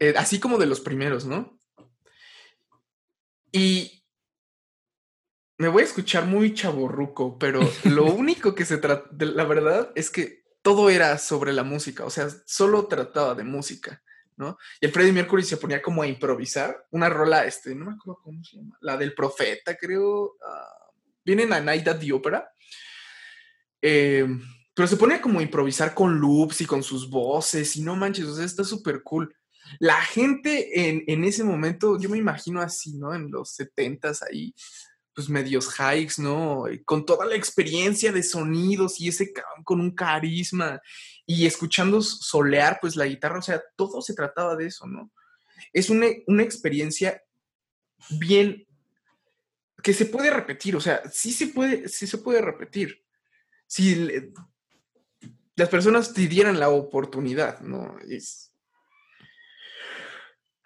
eh, 0.00 0.14
así 0.16 0.40
como 0.40 0.58
de 0.58 0.66
los 0.66 0.80
primeros, 0.80 1.26
¿no? 1.26 1.58
Y 3.52 4.04
me 5.58 5.68
voy 5.68 5.82
a 5.82 5.86
escuchar 5.86 6.26
muy 6.26 6.54
chaborruco, 6.54 7.38
pero 7.38 7.60
lo 7.84 8.04
único 8.14 8.54
que 8.54 8.64
se 8.64 8.78
trata, 8.78 9.08
la 9.18 9.44
verdad 9.44 9.92
es 9.94 10.10
que 10.10 10.37
todo 10.62 10.90
era 10.90 11.18
sobre 11.18 11.52
la 11.52 11.62
música, 11.62 12.04
o 12.04 12.10
sea, 12.10 12.28
solo 12.46 12.86
trataba 12.86 13.34
de 13.34 13.44
música, 13.44 14.02
¿no? 14.36 14.58
Y 14.80 14.86
el 14.86 14.92
Freddie 14.92 15.12
Mercury 15.12 15.42
se 15.42 15.56
ponía 15.56 15.82
como 15.82 16.02
a 16.02 16.06
improvisar 16.06 16.86
una 16.90 17.08
rola, 17.08 17.44
este, 17.44 17.74
no 17.74 17.86
me 17.86 17.92
acuerdo 17.92 18.20
cómo 18.22 18.44
se 18.44 18.56
llama, 18.56 18.76
la 18.80 18.96
del 18.96 19.14
profeta, 19.14 19.76
creo, 19.76 20.24
uh, 20.24 20.92
viene 21.24 21.44
en 21.44 21.50
la 21.50 21.60
Night 21.60 21.88
at 21.88 21.98
the 21.98 22.12
Opera, 22.12 22.50
eh, 23.80 24.26
pero 24.74 24.86
se 24.86 24.96
ponía 24.96 25.20
como 25.20 25.40
a 25.40 25.42
improvisar 25.42 25.94
con 25.94 26.18
loops 26.18 26.60
y 26.60 26.66
con 26.66 26.82
sus 26.82 27.08
voces, 27.08 27.76
y 27.76 27.82
no 27.82 27.96
manches, 27.96 28.26
o 28.26 28.34
sea, 28.34 28.44
está 28.44 28.64
súper 28.64 29.02
cool. 29.02 29.34
La 29.80 30.00
gente 30.00 30.88
en, 30.88 31.02
en, 31.06 31.24
ese 31.24 31.44
momento, 31.44 31.98
yo 31.98 32.08
me 32.08 32.16
imagino 32.16 32.60
así, 32.60 32.96
¿no? 32.96 33.14
En 33.14 33.30
los 33.30 33.50
setentas 33.50 34.22
ahí, 34.22 34.54
pues 35.18 35.28
medios 35.28 35.74
hikes, 35.74 36.22
¿no? 36.22 36.66
Con 36.84 37.04
toda 37.04 37.26
la 37.26 37.34
experiencia 37.34 38.12
de 38.12 38.22
sonidos 38.22 39.00
y 39.00 39.08
ese 39.08 39.32
con 39.64 39.80
un 39.80 39.90
carisma 39.90 40.80
y 41.26 41.44
escuchando 41.44 42.00
solear, 42.02 42.78
pues 42.80 42.94
la 42.94 43.04
guitarra, 43.04 43.40
o 43.40 43.42
sea, 43.42 43.60
todo 43.74 44.00
se 44.00 44.14
trataba 44.14 44.54
de 44.54 44.66
eso, 44.66 44.86
¿no? 44.86 45.10
Es 45.72 45.90
una, 45.90 46.06
una 46.28 46.44
experiencia 46.44 47.20
bien 48.10 48.64
que 49.82 49.92
se 49.92 50.06
puede 50.06 50.30
repetir, 50.30 50.76
o 50.76 50.80
sea, 50.80 51.02
sí 51.12 51.32
se 51.32 51.48
puede, 51.48 51.88
sí 51.88 52.06
se 52.06 52.18
puede 52.18 52.40
repetir. 52.40 53.04
Si 53.66 53.96
las 55.56 55.68
personas 55.68 56.14
te 56.14 56.28
dieran 56.28 56.60
la 56.60 56.68
oportunidad, 56.68 57.58
¿no? 57.62 57.98
Es, 58.08 58.52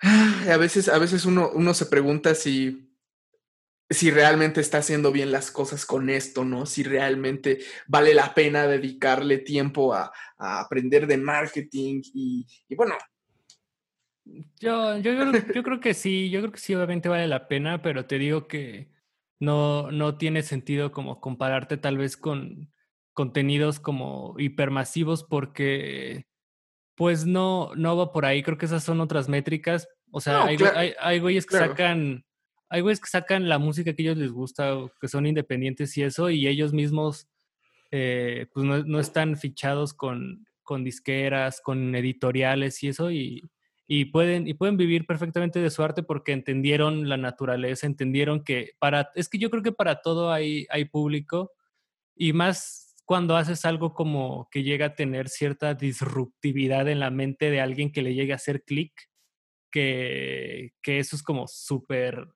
a 0.02 0.58
veces, 0.58 0.90
a 0.90 0.98
veces 0.98 1.24
uno, 1.24 1.50
uno 1.54 1.72
se 1.72 1.86
pregunta 1.86 2.34
si 2.34 2.91
si 3.92 4.10
realmente 4.10 4.60
está 4.60 4.78
haciendo 4.78 5.12
bien 5.12 5.32
las 5.32 5.50
cosas 5.50 5.86
con 5.86 6.10
esto, 6.10 6.44
¿no? 6.44 6.66
Si 6.66 6.82
realmente 6.82 7.58
vale 7.86 8.14
la 8.14 8.34
pena 8.34 8.66
dedicarle 8.66 9.38
tiempo 9.38 9.94
a, 9.94 10.12
a 10.38 10.60
aprender 10.60 11.06
de 11.06 11.16
marketing 11.16 12.02
y, 12.14 12.46
y 12.68 12.74
bueno. 12.74 12.94
Yo, 14.60 14.98
yo, 14.98 15.12
yo, 15.54 15.62
creo 15.62 15.80
que 15.80 15.94
sí, 15.94 16.30
yo 16.30 16.40
creo 16.40 16.52
que 16.52 16.60
sí, 16.60 16.74
obviamente 16.74 17.08
vale 17.08 17.26
la 17.26 17.48
pena, 17.48 17.82
pero 17.82 18.06
te 18.06 18.18
digo 18.18 18.46
que 18.46 18.88
no, 19.40 19.90
no 19.90 20.16
tiene 20.16 20.42
sentido 20.42 20.92
como 20.92 21.20
compararte 21.20 21.76
tal 21.76 21.98
vez 21.98 22.16
con 22.16 22.72
contenidos 23.14 23.80
como 23.80 24.36
hipermasivos 24.38 25.24
porque 25.24 26.26
pues 26.94 27.26
no, 27.26 27.72
no 27.74 27.96
va 27.96 28.12
por 28.12 28.24
ahí, 28.24 28.42
creo 28.42 28.56
que 28.56 28.66
esas 28.66 28.84
son 28.84 29.00
otras 29.00 29.28
métricas, 29.28 29.88
o 30.12 30.20
sea, 30.20 30.34
no, 30.34 30.44
hay, 30.44 30.56
claro, 30.56 30.78
hay, 30.78 30.94
hay, 31.00 31.18
güeyes 31.18 31.46
que 31.46 31.56
claro. 31.56 31.72
sacan 31.72 32.24
hay 32.72 32.80
güeyes 32.80 33.00
que 33.00 33.10
sacan 33.10 33.50
la 33.50 33.58
música 33.58 33.92
que 33.92 34.02
a 34.02 34.04
ellos 34.04 34.16
les 34.16 34.32
gusta, 34.32 34.74
que 34.98 35.06
son 35.06 35.26
independientes 35.26 35.94
y 35.98 36.02
eso, 36.04 36.30
y 36.30 36.48
ellos 36.48 36.72
mismos 36.72 37.28
eh, 37.90 38.46
pues 38.54 38.64
no, 38.64 38.82
no, 38.82 38.98
están 38.98 39.36
fichados 39.36 39.92
con, 39.92 40.46
con, 40.62 40.82
disqueras, 40.82 41.60
con 41.60 41.94
editoriales 41.94 42.82
y 42.82 42.88
eso, 42.88 43.10
y, 43.10 43.42
y, 43.86 44.06
pueden, 44.06 44.48
y 44.48 44.54
pueden 44.54 44.78
vivir 44.78 45.04
perfectamente 45.04 45.60
de 45.60 45.68
su 45.68 45.82
arte 45.82 46.02
porque 46.02 46.32
entendieron 46.32 47.10
la 47.10 47.18
naturaleza, 47.18 47.86
entendieron 47.86 48.42
que 48.42 48.70
para, 48.78 49.10
es 49.16 49.28
que 49.28 49.38
yo 49.38 49.50
creo 49.50 49.62
que 49.62 49.72
para 49.72 50.00
todo 50.00 50.32
hay, 50.32 50.66
hay 50.70 50.86
público, 50.86 51.52
y 52.16 52.32
más 52.32 52.96
cuando 53.04 53.36
haces 53.36 53.66
algo 53.66 53.92
como 53.92 54.48
que 54.50 54.62
llega 54.62 54.86
a 54.86 54.94
tener 54.94 55.28
cierta 55.28 55.74
disruptividad 55.74 56.88
en 56.88 57.00
la 57.00 57.10
mente 57.10 57.50
de 57.50 57.60
alguien 57.60 57.92
que 57.92 58.00
le 58.00 58.14
llegue 58.14 58.32
a 58.32 58.36
hacer 58.36 58.64
clic, 58.64 58.94
que, 59.70 60.72
que 60.80 61.00
eso 61.00 61.16
es 61.16 61.22
como 61.22 61.46
súper 61.46 62.28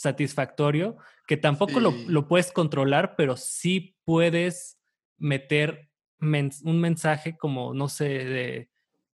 satisfactorio, 0.00 0.96
que 1.26 1.36
tampoco 1.36 1.74
sí. 1.74 1.80
lo, 1.80 1.92
lo, 2.08 2.26
puedes 2.26 2.52
controlar, 2.52 3.16
pero 3.16 3.36
sí 3.36 3.98
puedes 4.06 4.78
meter 5.18 5.90
un 6.22 6.80
mensaje 6.80 7.36
como, 7.36 7.74
no 7.74 7.90
sé, 7.90 8.08
de 8.08 8.70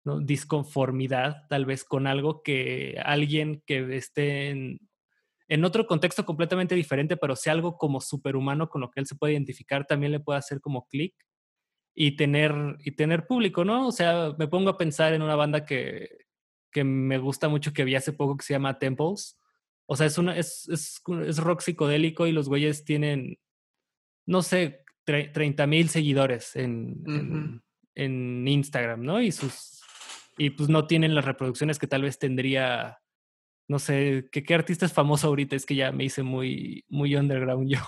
¿no? 0.04 0.20
disconformidad 0.20 1.46
tal 1.48 1.64
vez 1.64 1.84
con 1.84 2.06
algo 2.06 2.42
que 2.42 3.00
alguien 3.02 3.62
que 3.64 3.96
esté 3.96 4.50
en, 4.50 4.78
en, 5.48 5.64
otro 5.64 5.86
contexto 5.86 6.26
completamente 6.26 6.74
diferente, 6.74 7.16
pero 7.16 7.34
sea 7.34 7.54
algo 7.54 7.78
como 7.78 8.02
superhumano 8.02 8.68
con 8.68 8.82
lo 8.82 8.90
que 8.90 9.00
él 9.00 9.06
se 9.06 9.16
puede 9.16 9.32
identificar, 9.32 9.86
también 9.86 10.12
le 10.12 10.20
puede 10.20 10.38
hacer 10.38 10.60
como 10.60 10.86
clic 10.86 11.14
y 11.94 12.16
tener, 12.16 12.76
y 12.80 12.90
tener 12.90 13.26
público, 13.26 13.64
¿no? 13.64 13.88
O 13.88 13.92
sea, 13.92 14.34
me 14.38 14.48
pongo 14.48 14.68
a 14.68 14.76
pensar 14.76 15.14
en 15.14 15.22
una 15.22 15.36
banda 15.36 15.64
que, 15.64 16.10
que 16.70 16.84
me 16.84 17.16
gusta 17.16 17.48
mucho 17.48 17.72
que 17.72 17.84
vi 17.84 17.94
hace 17.94 18.12
poco 18.12 18.36
que 18.36 18.44
se 18.44 18.52
llama 18.52 18.78
Temples 18.78 19.38
o 19.86 19.96
sea, 19.96 20.06
es, 20.06 20.18
una, 20.18 20.36
es, 20.36 20.68
es, 20.68 21.02
es 21.26 21.38
rock 21.38 21.60
psicodélico 21.60 22.26
y 22.26 22.32
los 22.32 22.48
güeyes 22.48 22.84
tienen, 22.84 23.38
no 24.26 24.42
sé, 24.42 24.84
30 25.04 25.66
mil 25.66 25.88
seguidores 25.88 26.56
en, 26.56 27.02
uh 27.06 27.10
-huh. 27.10 27.20
en, 27.20 27.62
en, 27.94 28.48
Instagram, 28.48 29.02
¿no? 29.02 29.20
Y 29.20 29.32
sus 29.32 29.74
y 30.36 30.50
pues 30.50 30.68
no 30.68 30.86
tienen 30.86 31.14
las 31.14 31.24
reproducciones 31.24 31.78
que 31.78 31.86
tal 31.86 32.02
vez 32.02 32.18
tendría, 32.18 32.98
no 33.68 33.78
sé, 33.78 34.28
¿qué, 34.32 34.42
qué 34.42 34.54
artista 34.54 34.86
es 34.86 34.92
famoso 34.92 35.28
ahorita? 35.28 35.56
Es 35.56 35.66
que 35.66 35.76
ya 35.76 35.92
me 35.92 36.04
hice 36.04 36.22
muy, 36.22 36.84
muy 36.88 37.14
underground 37.14 37.68
yo. 37.70 37.80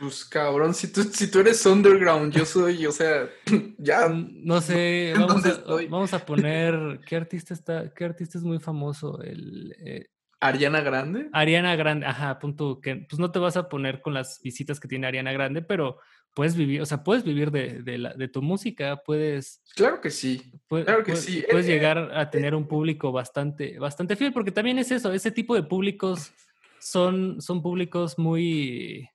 Pues 0.00 0.24
cabrón, 0.24 0.74
si 0.74 0.92
tú, 0.92 1.04
si 1.04 1.30
tú 1.30 1.38
eres 1.40 1.64
underground, 1.66 2.32
yo 2.32 2.44
soy, 2.44 2.84
o 2.86 2.92
sea, 2.92 3.28
ya. 3.78 4.08
No 4.08 4.60
sé, 4.60 5.14
vamos 5.16 5.46
a, 5.46 5.62
vamos 5.88 6.14
a, 6.14 6.24
poner, 6.24 7.00
¿qué 7.06 7.16
artista 7.16 7.54
está? 7.54 7.92
¿Qué 7.94 8.04
artista 8.04 8.38
es 8.38 8.44
muy 8.44 8.58
famoso? 8.58 9.22
El, 9.22 9.74
eh, 9.78 10.06
Ariana 10.44 10.80
Grande. 10.80 11.28
Ariana 11.32 11.74
Grande, 11.74 12.06
ajá, 12.06 12.38
punto 12.38 12.80
que 12.80 12.96
pues 12.96 13.18
no 13.18 13.30
te 13.30 13.38
vas 13.38 13.56
a 13.56 13.68
poner 13.68 14.02
con 14.02 14.12
las 14.12 14.40
visitas 14.42 14.78
que 14.78 14.88
tiene 14.88 15.06
Ariana 15.06 15.32
Grande, 15.32 15.62
pero 15.62 15.98
puedes 16.34 16.54
vivir, 16.54 16.82
o 16.82 16.86
sea, 16.86 17.02
puedes 17.02 17.24
vivir 17.24 17.50
de, 17.50 17.82
de, 17.82 17.98
la, 17.98 18.12
de 18.14 18.28
tu 18.28 18.42
música, 18.42 19.00
puedes... 19.06 19.62
Claro 19.74 20.00
que 20.00 20.10
sí, 20.10 20.52
claro 20.68 21.02
que 21.02 21.16
sí. 21.16 21.44
Puedes 21.50 21.66
llegar 21.66 21.98
a 22.14 22.28
tener 22.28 22.54
un 22.54 22.68
público 22.68 23.10
bastante, 23.10 23.78
bastante 23.78 24.16
fiel, 24.16 24.32
porque 24.32 24.50
también 24.50 24.78
es 24.78 24.90
eso, 24.90 25.12
ese 25.12 25.30
tipo 25.30 25.54
de 25.54 25.62
públicos 25.62 26.32
son, 26.78 27.40
son 27.40 27.62
públicos 27.62 28.18
muy... 28.18 29.08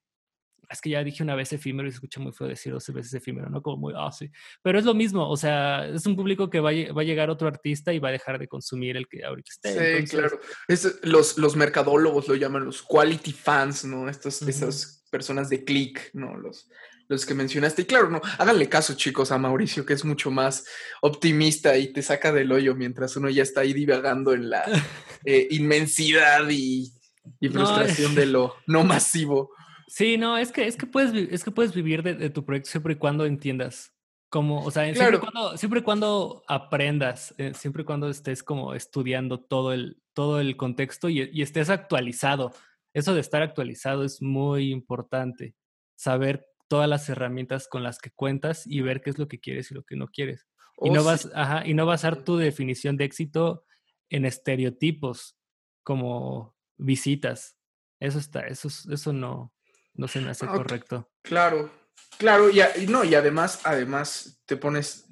Es 0.69 0.81
que 0.81 0.91
ya 0.91 1.03
dije 1.03 1.23
una 1.23 1.35
vez 1.35 1.51
efímero 1.51 1.87
y 1.87 1.91
se 1.91 1.95
escucha 1.95 2.19
muy 2.19 2.31
feo 2.31 2.47
decir 2.47 2.71
dos 2.71 2.87
veces 2.93 3.13
efímero, 3.13 3.49
¿no? 3.49 3.61
Como 3.61 3.77
muy, 3.77 3.93
ah, 3.95 4.07
oh, 4.07 4.11
sí. 4.11 4.29
Pero 4.61 4.77
es 4.77 4.85
lo 4.85 4.93
mismo, 4.93 5.27
o 5.27 5.35
sea, 5.35 5.87
es 5.87 6.05
un 6.05 6.15
público 6.15 6.49
que 6.49 6.59
va 6.59 6.69
a, 6.69 6.93
va 6.93 7.01
a 7.01 7.05
llegar 7.05 7.29
otro 7.29 7.47
artista 7.47 7.91
y 7.91 7.99
va 7.99 8.09
a 8.09 8.11
dejar 8.11 8.37
de 8.37 8.47
consumir 8.47 8.95
el 8.95 9.07
que 9.07 9.25
ahorita 9.25 9.51
esté. 9.51 9.73
Sí, 9.73 9.79
Entonces... 9.79 10.11
claro. 10.11 10.39
Es, 10.67 10.99
los, 11.03 11.37
los 11.37 11.55
mercadólogos 11.55 12.27
lo 12.27 12.35
llaman 12.35 12.65
los 12.65 12.83
quality 12.83 13.31
fans, 13.31 13.85
¿no? 13.85 14.07
Estos, 14.09 14.41
uh 14.41 14.45
-huh. 14.45 14.49
Esas 14.49 15.03
personas 15.09 15.49
de 15.49 15.63
click, 15.63 16.11
¿no? 16.13 16.37
Los, 16.37 16.69
los 17.09 17.25
que 17.25 17.33
mencionaste. 17.33 17.81
Y 17.81 17.85
claro, 17.85 18.09
no, 18.09 18.21
háganle 18.37 18.69
caso, 18.69 18.93
chicos, 18.93 19.31
a 19.31 19.37
Mauricio, 19.37 19.85
que 19.85 19.93
es 19.93 20.05
mucho 20.05 20.31
más 20.31 20.65
optimista 21.01 21.75
y 21.75 21.91
te 21.91 22.01
saca 22.01 22.31
del 22.31 22.51
hoyo 22.51 22.75
mientras 22.75 23.15
uno 23.17 23.29
ya 23.29 23.43
está 23.43 23.61
ahí 23.61 23.73
divagando 23.73 24.33
en 24.33 24.49
la 24.51 24.63
eh, 25.25 25.47
inmensidad 25.51 26.47
y, 26.49 26.93
y 27.39 27.49
frustración 27.49 28.13
no, 28.13 28.21
de 28.21 28.25
lo 28.27 28.55
no 28.67 28.83
masivo. 28.83 29.51
Sí, 29.89 30.17
no, 30.19 30.37
es 30.37 30.51
que, 30.51 30.67
es 30.67 30.77
que, 30.77 30.85
puedes, 30.85 31.13
es 31.13 31.43
que 31.43 31.49
puedes 31.49 31.73
vivir 31.73 32.03
de, 32.03 32.13
de 32.13 32.29
tu 32.29 32.45
proyecto 32.45 32.69
siempre 32.69 32.93
y 32.93 32.97
cuando 32.97 33.25
entiendas 33.25 33.91
como, 34.29 34.63
o 34.63 34.69
sea, 34.69 34.83
claro. 34.93 34.95
siempre, 34.95 35.17
y 35.17 35.19
cuando, 35.19 35.57
siempre 35.57 35.79
y 35.79 35.83
cuando 35.83 36.43
aprendas, 36.47 37.33
eh, 37.39 37.53
siempre 37.55 37.81
y 37.81 37.85
cuando 37.85 38.09
estés 38.09 38.43
como 38.43 38.75
estudiando 38.75 39.39
todo 39.39 39.73
el, 39.73 39.99
todo 40.13 40.39
el 40.39 40.55
contexto 40.55 41.09
y, 41.09 41.27
y, 41.33 41.41
estés 41.41 41.71
actualizado. 41.71 42.53
Eso 42.93 43.15
de 43.15 43.21
estar 43.21 43.41
actualizado 43.41 44.03
es 44.03 44.21
muy 44.21 44.71
importante. 44.71 45.55
Saber 45.95 46.45
todas 46.67 46.87
las 46.87 47.09
herramientas 47.09 47.67
con 47.67 47.81
las 47.81 47.97
que 47.97 48.11
cuentas 48.11 48.67
y 48.67 48.81
ver 48.81 49.01
qué 49.01 49.09
es 49.09 49.17
lo 49.17 49.27
que 49.27 49.39
quieres 49.39 49.71
y 49.71 49.73
lo 49.73 49.83
que 49.83 49.95
no 49.95 50.07
quieres. 50.07 50.45
y, 50.79 50.91
no 50.91 51.03
vas, 51.03 51.31
ajá, 51.33 51.65
y 51.65 51.73
no 51.73 51.87
basar 51.87 52.23
tu 52.23 52.37
definición 52.37 52.97
de 52.97 53.05
éxito 53.05 53.65
en 54.09 54.25
estereotipos 54.25 55.35
como 55.83 56.55
visitas. 56.77 57.57
Eso 57.99 58.19
está, 58.19 58.41
eso, 58.41 58.67
eso 58.67 59.11
no, 59.11 59.51
no 59.99 60.07
se 60.07 60.21
me 60.21 60.29
hace 60.29 60.45
ah, 60.45 60.53
correcto. 60.53 61.11
Claro, 61.21 61.69
claro, 62.17 62.49
y, 62.49 62.87
no, 62.87 63.03
y 63.03 63.15
además, 63.15 63.59
además 63.65 64.41
te 64.45 64.55
pones, 64.55 65.05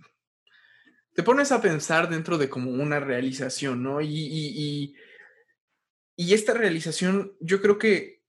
te 1.13 1.23
pones 1.23 1.51
a 1.51 1.61
pensar 1.61 2.09
dentro 2.09 2.37
de 2.37 2.49
como 2.49 2.71
una 2.71 3.01
realización, 3.01 3.83
¿no? 3.83 3.99
Y, 3.99 4.07
y, 4.07 4.95
y 6.15 6.33
esta 6.33 6.53
realización, 6.53 7.35
yo 7.41 7.61
creo 7.61 7.77
que 7.77 8.23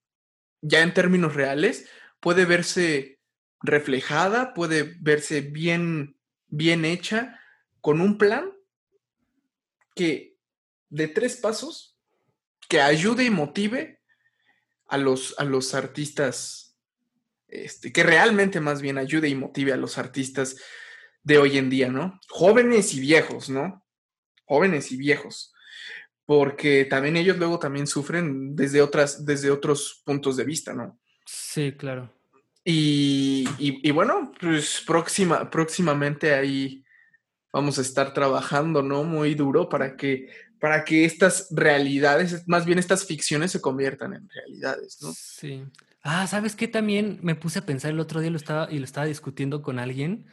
ya 0.61 0.81
en 0.81 0.93
términos 0.93 1.33
reales, 1.33 1.87
puede 2.19 2.43
verse 2.43 3.21
reflejada, 3.61 4.53
puede 4.53 4.97
verse 4.99 5.39
bien, 5.39 6.17
bien 6.47 6.83
hecha, 6.83 7.39
con 7.79 8.01
un 8.01 8.17
plan 8.17 8.51
que 9.95 10.37
de 10.89 11.07
tres 11.07 11.37
pasos 11.37 11.97
que 12.67 12.81
ayude 12.81 13.23
y 13.23 13.29
motive 13.29 13.98
a 14.89 14.97
los, 14.97 15.35
a 15.37 15.45
los 15.45 15.73
artistas, 15.73 16.77
este, 17.47 17.91
que 17.91 18.03
realmente 18.03 18.59
más 18.59 18.81
bien 18.81 18.97
ayude 18.97 19.29
y 19.29 19.35
motive 19.35 19.73
a 19.73 19.77
los 19.77 19.97
artistas 19.97 20.57
de 21.23 21.37
hoy 21.37 21.57
en 21.57 21.69
día, 21.69 21.89
¿no? 21.89 22.19
Jóvenes 22.29 22.93
y 22.93 22.99
viejos, 22.99 23.49
¿no? 23.49 23.85
Jóvenes 24.45 24.91
y 24.91 24.97
viejos. 24.97 25.53
Porque 26.25 26.85
también 26.85 27.17
ellos 27.17 27.37
luego 27.37 27.59
también 27.59 27.87
sufren 27.87 28.55
desde 28.55 28.81
otras, 28.81 29.25
desde 29.25 29.51
otros 29.51 30.01
puntos 30.05 30.37
de 30.37 30.43
vista, 30.43 30.73
¿no? 30.73 30.99
Sí, 31.25 31.73
claro. 31.77 32.13
Y, 32.63 33.47
y, 33.57 33.89
bueno, 33.91 34.31
pues 34.39 34.83
próxima, 34.85 35.49
próximamente 35.49 36.33
ahí 36.33 36.83
vamos 37.51 37.79
a 37.79 37.81
estar 37.81 38.13
trabajando, 38.13 38.83
¿no? 38.83 39.03
Muy 39.03 39.33
duro 39.33 39.69
para 39.69 39.95
que, 39.95 40.29
para 40.59 40.83
que 40.83 41.05
estas 41.05 41.47
realidades, 41.51 42.47
más 42.47 42.65
bien 42.65 42.79
estas 42.79 43.05
ficciones 43.05 43.51
se 43.51 43.61
conviertan 43.61 44.13
en 44.13 44.29
realidades, 44.29 44.99
¿no? 45.01 45.13
Sí. 45.13 45.63
Ah, 46.01 46.27
¿sabes 46.27 46.55
qué? 46.55 46.67
También 46.67 47.19
me 47.21 47.35
puse 47.35 47.59
a 47.59 47.65
pensar 47.65 47.91
el 47.91 47.99
otro 47.99 48.19
día 48.19 48.29
lo 48.29 48.37
estaba, 48.37 48.71
y 48.71 48.79
lo 48.79 48.85
estaba 48.85 49.07
discutiendo 49.07 49.61
con 49.61 49.79
alguien, 49.79 50.25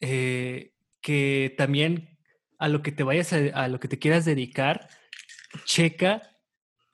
eh, 0.00 0.72
que 1.00 1.54
también 1.56 2.18
a 2.58 2.68
lo 2.68 2.82
que 2.82 2.92
te 2.92 3.02
vayas 3.02 3.32
a, 3.32 3.68
lo 3.68 3.80
que 3.80 3.88
te 3.88 3.98
quieras 3.98 4.24
dedicar, 4.24 4.88
checa 5.64 6.22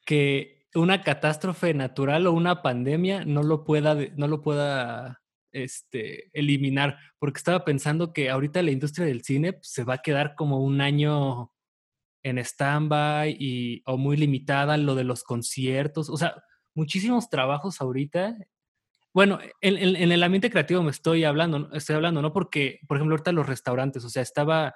que 0.04 0.66
una 0.74 1.02
catástrofe 1.02 1.74
natural 1.74 2.26
o 2.26 2.32
una 2.32 2.62
pandemia 2.62 3.24
no 3.24 3.42
lo 3.42 3.64
pueda, 3.64 3.94
no 4.16 4.26
lo 4.26 4.42
pueda 4.42 5.22
este, 5.52 6.30
eliminar, 6.32 6.98
porque 7.18 7.38
estaba 7.38 7.64
pensando 7.64 8.12
que 8.12 8.30
ahorita 8.30 8.62
la 8.62 8.70
industria 8.70 9.06
del 9.06 9.22
cine 9.22 9.52
pues, 9.52 9.68
se 9.68 9.84
va 9.84 9.94
a 9.94 10.02
quedar 10.02 10.34
como 10.34 10.58
un 10.58 10.80
año 10.80 11.52
en 12.22 12.38
stand-by 12.38 13.36
y, 13.38 13.82
o 13.86 13.96
muy 13.96 14.16
limitada 14.16 14.76
lo 14.76 14.94
de 14.94 15.04
los 15.04 15.24
conciertos, 15.24 16.08
o 16.08 16.16
sea, 16.16 16.42
muchísimos 16.74 17.28
trabajos 17.28 17.80
ahorita. 17.80 18.36
Bueno, 19.14 19.38
en, 19.60 20.12
el 20.12 20.22
ambiente 20.22 20.50
creativo 20.50 20.82
me 20.82 20.90
estoy 20.90 21.24
hablando, 21.24 21.70
estoy 21.72 21.96
hablando, 21.96 22.22
¿no? 22.22 22.32
Porque, 22.32 22.80
por 22.88 22.96
ejemplo, 22.96 23.14
ahorita 23.14 23.32
los 23.32 23.46
restaurantes, 23.46 24.04
o 24.04 24.08
sea, 24.08 24.22
estaba 24.22 24.74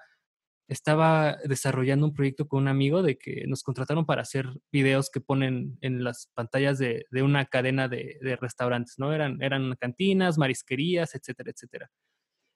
estaba 0.69 1.37
desarrollando 1.45 2.07
un 2.07 2.13
proyecto 2.13 2.49
con 2.49 2.63
un 2.63 2.69
amigo 2.69 3.03
de 3.03 3.19
que 3.19 3.45
nos 3.47 3.63
contrataron 3.63 4.05
para 4.05 4.23
hacer 4.23 4.49
videos 4.73 5.11
que 5.11 5.21
ponen 5.21 5.79
en 5.81 6.03
las 6.03 6.29
pantallas 6.35 6.79
de, 6.79 7.07
una 7.13 7.47
cadena 7.47 7.89
de, 7.89 8.19
restaurantes, 8.41 8.99
¿no? 8.99 9.13
Eran, 9.13 9.41
eran 9.43 9.77
cantinas, 9.77 10.39
marisquerías, 10.39 11.15
etcétera, 11.15 11.53
etcétera. 11.53 11.91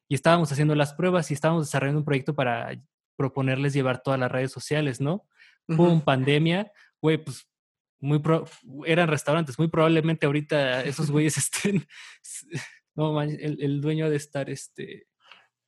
Y 0.09 0.17
estábamos 0.17 0.51
haciendo 0.51 0.75
las 0.75 0.93
pruebas 0.95 1.31
y 1.31 1.35
estábamos 1.35 1.67
desarrollando 1.67 2.01
un 2.01 2.05
proyecto 2.05 2.35
para 2.35 2.73
proponerles 3.21 3.75
llevar 3.75 4.03
todas 4.03 4.19
las 4.19 4.33
redes 4.33 4.51
sociales, 4.51 4.99
¿no? 4.99 5.27
Uh 5.69 6.01
pandemia, 6.01 6.73
güey, 7.03 7.19
pues 7.19 7.47
muy 8.01 8.23
eran 8.87 9.09
restaurantes, 9.09 9.59
muy 9.59 9.69
probablemente 9.69 10.25
ahorita 10.25 10.83
esos 10.85 11.11
güeyes 11.13 11.37
estén, 11.37 11.87
no, 12.95 13.21
el, 13.21 13.59
el 13.61 13.81
dueño 13.83 14.09
de 14.09 14.17
estar, 14.17 14.49
este, 14.49 15.07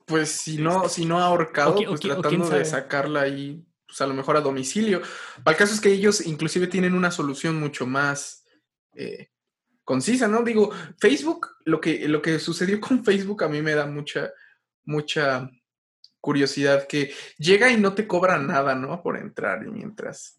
pues 0.06 0.30
si 0.30 0.56
no, 0.56 0.88
si 0.88 1.04
no 1.04 1.18
ahorcado, 1.18 1.74
pues 1.74 2.00
tratando 2.00 2.48
de 2.48 2.64
sacarla 2.64 3.20
ahí, 3.20 3.62
pues 3.86 4.00
a 4.00 4.06
lo 4.06 4.14
mejor 4.14 4.38
a 4.38 4.40
domicilio. 4.40 5.02
El 5.44 5.56
caso 5.56 5.74
es 5.74 5.80
que 5.82 5.92
ellos 5.92 6.24
inclusive 6.24 6.68
tienen 6.68 6.94
una 6.94 7.10
solución 7.10 7.60
mucho 7.60 7.86
más 7.86 8.46
eh, 8.94 9.28
concisa, 9.84 10.26
¿no? 10.26 10.42
Digo, 10.42 10.72
Facebook, 10.98 11.50
lo 11.66 11.82
que, 11.82 12.08
lo 12.08 12.22
que 12.22 12.38
sucedió 12.38 12.80
con 12.80 13.04
Facebook 13.04 13.44
a 13.44 13.48
mí 13.48 13.60
me 13.60 13.74
da 13.74 13.84
mucha, 13.84 14.32
mucha 14.84 15.50
curiosidad, 16.22 16.86
que 16.86 17.12
llega 17.36 17.70
y 17.70 17.76
no 17.76 17.94
te 17.94 18.06
cobra 18.06 18.38
nada, 18.38 18.74
¿no? 18.74 19.02
Por 19.02 19.18
entrar 19.18 19.62
y 19.66 19.70
mientras... 19.70 20.38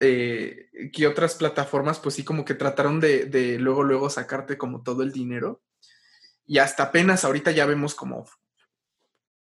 Eh, 0.00 0.90
que 0.92 1.06
otras 1.06 1.36
plataformas, 1.36 1.98
pues 1.98 2.16
sí, 2.16 2.24
como 2.24 2.44
que 2.44 2.52
trataron 2.52 3.00
de, 3.00 3.24
de 3.24 3.58
luego, 3.58 3.82
luego 3.82 4.10
sacarte 4.10 4.58
como 4.58 4.82
todo 4.82 5.02
el 5.02 5.12
dinero. 5.12 5.62
Y 6.44 6.58
hasta 6.58 6.82
apenas 6.82 7.24
ahorita 7.24 7.52
ya 7.52 7.64
vemos 7.64 7.94
como 7.94 8.26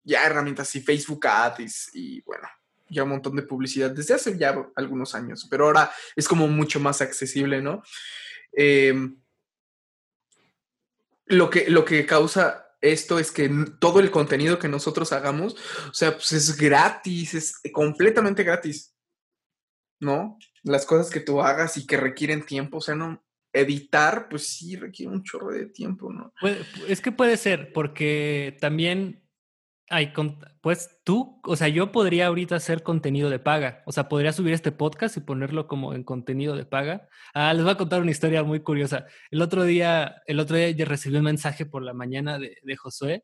ya 0.04 0.26
herramientas 0.26 0.74
y 0.76 0.82
Facebook 0.82 1.26
Ads 1.28 1.92
y 1.94 2.22
bueno, 2.22 2.48
ya 2.90 3.04
un 3.04 3.10
montón 3.10 3.36
de 3.36 3.44
publicidad 3.44 3.92
desde 3.92 4.14
hace 4.14 4.38
ya 4.38 4.56
algunos 4.76 5.16
años, 5.16 5.48
pero 5.50 5.66
ahora 5.66 5.92
es 6.16 6.28
como 6.28 6.48
mucho 6.48 6.80
más 6.80 7.02
accesible, 7.02 7.62
¿no? 7.62 7.82
Em, 8.52 9.18
lo, 11.26 11.50
que, 11.50 11.70
lo 11.70 11.84
que 11.86 12.06
causa 12.06 12.73
esto 12.84 13.18
es 13.18 13.32
que 13.32 13.50
todo 13.80 14.02
el 14.02 14.12
contenido 14.12 14.60
que 14.60 14.68
nosotros 14.68 15.14
hagamos, 15.14 15.56
o 15.90 15.94
sea, 15.94 16.12
pues 16.12 16.34
es 16.34 16.58
gratis, 16.58 17.34
es 17.34 17.62
completamente 17.72 18.44
gratis, 18.44 18.94
¿no? 20.02 20.38
Las 20.64 20.86
cosas 20.86 21.10
que 21.10 21.22
tú 21.22 21.42
hagas 21.42 21.78
y 21.78 21.88
que 21.88 21.98
requieren 21.98 22.46
tiempo, 22.46 22.78
o 22.78 22.82
sea, 22.82 22.96
no, 22.96 23.24
editar, 23.54 24.28
pues 24.30 24.48
sí 24.48 24.76
requiere 24.76 25.14
un 25.14 25.24
chorro 25.24 25.52
de 25.52 25.68
tiempo, 25.68 26.12
¿no? 26.12 26.34
es 26.88 27.00
que 27.00 27.12
puede 27.12 27.38
ser, 27.38 27.72
porque 27.72 28.58
también 28.60 29.23
pues 30.62 30.98
tú, 31.04 31.40
o 31.44 31.56
sea, 31.56 31.68
yo 31.68 31.92
podría 31.92 32.28
ahorita 32.28 32.56
hacer 32.56 32.84
contenido 32.84 33.30
de 33.30 33.40
paga. 33.40 33.84
O 33.86 33.92
sea, 33.92 34.10
podría 34.10 34.34
subir 34.34 34.54
este 34.54 34.72
podcast 34.72 35.18
y 35.18 35.22
ponerlo 35.22 35.68
como 35.68 35.94
en 35.94 36.04
contenido 36.04 36.56
de 36.56 36.66
paga. 36.66 37.10
Ah, 37.34 37.54
les 37.54 37.64
voy 37.64 37.74
a 37.74 37.78
contar 37.78 38.02
una 38.02 38.12
historia 38.12 38.44
muy 38.44 38.62
curiosa. 38.62 39.06
El 39.30 39.42
otro 39.42 39.64
día, 39.64 40.22
el 40.26 40.40
otro 40.40 40.58
día 40.58 40.72
ya 40.72 40.86
recibí 40.86 41.18
un 41.18 41.24
mensaje 41.24 41.66
por 41.66 41.84
la 41.84 41.94
mañana 41.94 42.40
de, 42.40 42.76
Josué, 42.78 43.24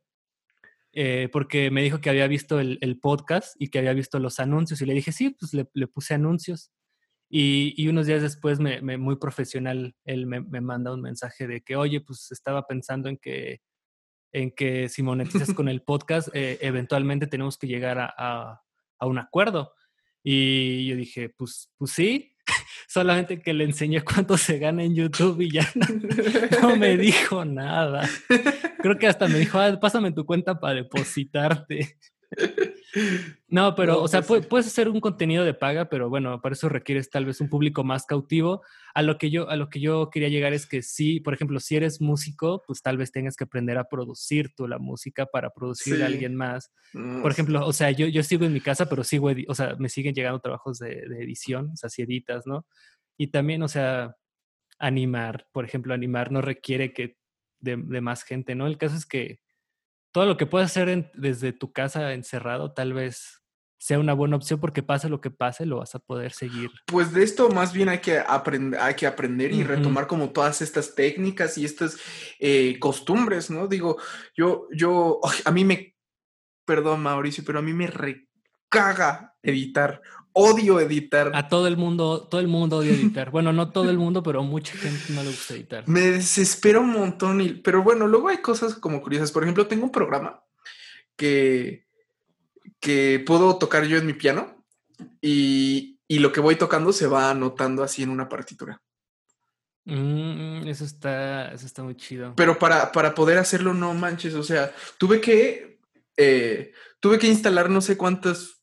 eh, 0.94 1.30
porque 1.32 1.72
me 1.72 1.82
dijo 1.82 2.02
que 2.02 2.10
había 2.10 2.28
visto 2.28 2.60
el, 2.60 3.00
podcast 3.02 3.56
y 3.60 3.70
que 3.70 3.80
había 3.80 3.94
visto 3.94 4.20
los 4.20 4.40
anuncios. 4.40 4.82
Y 4.82 4.86
le 4.86 4.94
dije, 4.94 5.12
sí, 5.12 5.36
pues 5.40 5.54
le, 5.54 5.88
puse 5.88 6.14
anuncios. 6.14 6.72
Y, 7.30 7.88
unos 7.88 8.08
días 8.08 8.22
después, 8.22 8.60
me, 8.60 8.82
muy 8.98 9.18
profesional, 9.18 9.96
él 10.06 10.28
me, 10.28 10.42
me 10.42 10.62
manda 10.62 10.94
un 10.94 11.02
mensaje 11.02 11.48
de 11.48 11.62
que, 11.62 11.76
oye, 11.76 12.02
pues 12.02 12.32
estaba 12.32 12.68
pensando 12.68 13.10
en 13.10 13.18
que 13.18 13.62
en 14.32 14.52
que 14.52 14.90
si 14.90 15.04
monetizas 15.04 15.54
con 15.54 15.68
el 15.70 15.82
podcast, 15.82 16.30
eh, 16.34 16.58
eventualmente 16.62 17.28
tenemos 17.28 17.58
que 17.58 17.68
llegar 17.68 17.98
a, 18.00 18.62
un 19.02 19.18
acuerdo. 19.18 19.74
Y 20.24 20.88
yo 20.88 20.96
dije, 20.96 21.30
pues, 21.30 21.72
pues 21.78 21.92
sí, 21.92 22.36
solamente 22.88 23.42
que 23.42 23.54
le 23.54 23.64
enseñé 23.64 24.02
cuánto 24.02 24.38
se 24.38 24.60
gana 24.60 24.84
en 24.84 24.96
YouTube 24.96 25.42
y 25.42 25.52
ya 25.52 25.68
no, 26.62 26.76
me 26.76 26.98
dijo 26.98 27.46
nada. 27.46 28.08
Creo 28.80 28.98
que 28.98 29.08
hasta 29.08 29.28
me 29.28 29.40
dijo, 29.40 29.58
ah, 29.58 29.80
pásame 29.80 30.12
tu 30.12 30.26
cuenta 30.26 30.60
para 30.60 30.76
depositarte. 30.76 31.98
No, 33.48 33.76
pero, 33.76 34.02
o 34.02 34.08
sea, 34.08 34.22
pues 34.22 34.46
puedes 34.46 34.68
hacer 34.68 34.90
un 34.90 35.00
contenido 35.00 35.44
de 35.44 35.54
paga, 35.54 35.90
pero 35.90 36.10
bueno, 36.10 36.42
para 36.42 36.54
eso 36.54 36.70
requieres 36.70 37.10
tal 37.10 37.26
vez 37.26 37.42
un 37.42 37.50
público 37.50 37.84
más 37.84 38.06
cautivo. 38.06 38.62
A 38.94 39.02
lo 39.02 39.18
que 39.18 39.30
yo, 39.30 39.50
a 39.50 39.56
lo 39.56 39.70
que 39.70 39.80
yo 39.80 40.10
quería 40.10 40.30
llegar 40.30 40.54
es 40.54 40.66
que 40.66 40.82
sí, 40.82 41.20
por 41.20 41.34
ejemplo, 41.34 41.60
si 41.60 41.76
eres 41.76 42.02
músico, 42.02 42.64
pues 42.66 42.82
tal 42.82 42.98
vez 42.98 43.12
tengas 43.12 43.36
que 43.36 43.46
aprender 43.46 43.78
a 43.78 43.86
producir 43.86 44.54
tú 44.56 44.68
la 44.68 44.78
música 44.78 45.26
para 45.26 45.50
producir 45.52 46.04
a 46.04 46.08
alguien 46.08 46.36
más. 46.36 46.72
por 47.22 47.32
ejemplo, 47.32 47.66
o 47.66 47.74
sea, 47.74 47.92
yo, 47.92 48.08
yo 48.08 48.24
sigo 48.24 48.46
en 48.46 48.54
mi 48.54 48.62
casa, 48.62 48.88
pero 48.88 49.04
sigo, 49.04 49.32
o 49.48 49.56
sea, 49.56 49.76
me 49.78 49.90
siguen 49.90 50.14
llegando 50.14 50.40
trabajos 50.40 50.80
de, 50.80 51.04
edición, 51.20 51.72
o 51.74 51.78
sea, 51.78 51.90
si 51.90 52.02
editas, 52.04 52.46
¿no? 52.46 52.66
Y 53.18 53.28
también, 53.28 53.64
o 53.64 53.68
sea, 53.68 54.16
animar, 54.78 55.48
por 55.52 55.66
ejemplo, 55.66 55.94
animar 55.94 56.32
no 56.32 56.42
requiere 56.42 56.94
que 56.94 57.18
de, 57.60 57.78
de 57.78 58.02
más 58.02 58.24
gente, 58.24 58.56
¿no? 58.56 58.68
El 58.68 58.78
caso 58.78 58.96
es 58.96 59.06
que 59.06 59.40
todo 60.12 60.26
lo 60.26 60.38
que 60.38 60.46
puedes 60.46 60.68
hacer 60.68 61.12
desde 61.14 61.54
tu 61.54 61.72
casa 61.72 62.14
encerrado 62.14 62.74
tal 62.74 62.94
vez 62.94 63.40
sea 63.80 63.98
una 63.98 64.14
buena 64.14 64.36
opción 64.36 64.60
porque 64.60 64.84
pase 64.84 65.08
lo 65.08 65.22
que 65.22 65.32
pase, 65.32 65.66
lo 65.66 65.78
vas 65.78 65.96
a 65.96 66.00
poder 66.00 66.34
seguir. 66.34 66.70
Pues 66.86 67.14
de 67.14 67.24
esto 67.24 67.50
más 67.50 67.72
bien 67.72 67.88
hay 67.88 68.00
que, 68.00 68.20
aprender, 68.20 68.80
hay 68.80 68.94
que 68.94 69.08
aprender 69.08 69.54
y 69.54 69.64
retomar 69.64 70.06
como 70.06 70.32
todas 70.32 70.62
estas 70.62 70.96
técnicas 70.96 71.58
y 71.58 71.64
estas 71.64 71.98
eh, 72.40 72.78
costumbres, 72.80 73.50
¿no? 73.50 73.68
Digo, 73.68 73.98
yo, 74.36 74.68
yo, 74.74 75.22
a 75.46 75.52
mí 75.52 75.64
me, 75.64 75.96
perdón 76.66 77.02
Mauricio, 77.02 77.44
pero 77.46 77.60
a 77.60 77.62
mí 77.62 77.72
me 77.72 77.88
recaga 77.88 79.34
editar 79.42 80.02
odio 80.34 80.80
editar. 80.80 81.32
A 81.34 81.48
todo 81.48 81.68
el 81.68 81.78
mundo, 81.78 82.28
todo 82.30 82.42
el 82.42 82.48
mundo 82.48 82.78
odia 82.78 82.94
editar. 82.94 83.32
Bueno, 83.32 83.54
no 83.54 83.72
todo 83.72 83.90
el 83.90 83.98
mundo, 83.98 84.24
pero 84.24 84.44
mucha 84.44 84.78
gente 84.78 85.14
no 85.14 85.24
le 85.24 85.30
gusta 85.30 85.54
editar. 85.54 85.88
Me 85.88 86.02
desespera 86.02 86.80
un 86.80 86.92
montón, 86.92 87.42
y, 87.42 87.54
pero 87.54 87.84
bueno, 87.84 88.08
luego 88.08 88.30
hay 88.30 88.38
cosas 88.38 88.76
como 88.76 89.02
curiosas. 89.02 89.32
Por 89.32 89.44
ejemplo, 89.44 89.68
tengo 89.68 89.86
un 89.86 89.92
programa 89.92 90.44
que 91.16 91.90
que 92.80 93.24
puedo 93.26 93.58
tocar 93.58 93.86
yo 93.86 93.98
en 93.98 94.06
mi 94.06 94.14
piano 94.14 94.64
y, 95.22 96.00
y 96.08 96.20
lo 96.20 96.32
que 96.32 96.40
voy 96.40 96.56
tocando 96.56 96.94
se 96.94 97.08
va 97.08 97.30
anotando 97.30 97.84
así 97.84 98.04
en 98.04 98.10
una 98.10 98.30
partitura. 98.30 98.82
Mm, 99.86 100.68
eso 100.68 100.86
está, 100.86 101.52
eso 101.52 101.66
está 101.66 101.84
muy 101.84 101.96
chido. 101.96 102.34
Pero 102.36 102.60
para, 102.60 102.92
para 102.92 103.16
poder 103.16 103.38
hacerlo, 103.38 103.74
no 103.74 103.94
manches, 103.94 104.34
o 104.36 104.44
sea, 104.44 104.74
tuve 104.98 105.20
que, 105.20 105.80
eh, 106.16 106.74
tuve 107.00 107.18
que 107.18 107.28
instalar 107.28 107.70
no 107.70 107.82
sé 107.82 107.98
cuántas, 107.98 108.59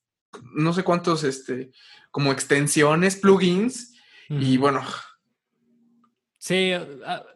no 0.54 0.72
sé 0.72 0.82
cuántos, 0.84 1.24
este, 1.24 1.70
como 2.10 2.32
extensiones, 2.32 3.16
plugins, 3.16 3.94
y 4.28 4.56
bueno, 4.56 4.82
Sí, 6.38 6.72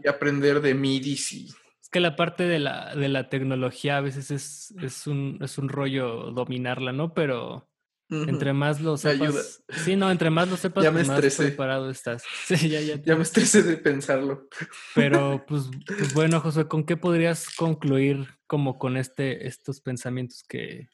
y 0.04 0.08
aprender 0.08 0.60
de 0.60 0.74
MIDI 0.74 1.12
y 1.32 1.46
es 1.80 1.88
que 1.90 2.00
la 2.00 2.14
parte 2.14 2.44
de 2.44 2.58
la, 2.60 2.94
de 2.94 3.08
la 3.08 3.28
tecnología 3.28 3.96
a 3.96 4.00
veces 4.00 4.30
es, 4.30 4.72
es 4.80 5.06
un, 5.08 5.38
es 5.40 5.58
un 5.58 5.68
rollo 5.68 6.30
dominarla, 6.30 6.92
¿no? 6.92 7.12
Pero 7.14 7.68
entre 8.08 8.52
más 8.52 8.80
lo 8.80 8.94
ayuda. 8.94 9.32
sepas. 9.42 9.64
Sí, 9.84 9.96
no, 9.96 10.10
entre 10.10 10.30
más 10.30 10.48
lo 10.48 10.56
sepas, 10.56 10.84
Ya 10.84 10.90
me 10.92 11.00
más 11.02 11.10
estresé. 11.16 11.44
preparado 11.48 11.90
estás. 11.90 12.22
Sí, 12.46 12.68
ya, 12.68 12.80
ya. 12.80 12.96
te- 13.02 13.08
ya 13.08 13.16
me 13.16 13.22
estresé 13.22 13.62
de 13.64 13.76
pensarlo. 13.76 14.48
Pero, 14.94 15.44
pues, 15.48 15.64
pues 15.86 16.14
bueno, 16.14 16.40
José, 16.40 16.66
¿con 16.68 16.84
qué 16.84 16.96
podrías 16.96 17.48
concluir 17.56 18.28
como 18.46 18.78
con 18.78 18.96
este, 18.96 19.46
estos 19.48 19.80
pensamientos 19.80 20.44
que, 20.48 20.88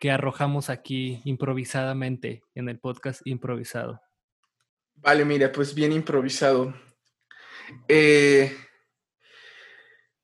que 0.00 0.10
arrojamos 0.10 0.70
aquí 0.70 1.20
improvisadamente 1.24 2.42
en 2.54 2.68
el 2.68 2.80
podcast 2.80 3.20
improvisado? 3.26 4.00
Vale, 4.94 5.24
mira, 5.24 5.52
pues 5.52 5.74
bien 5.74 5.92
improvisado. 5.92 6.74
Eh, 7.86 8.56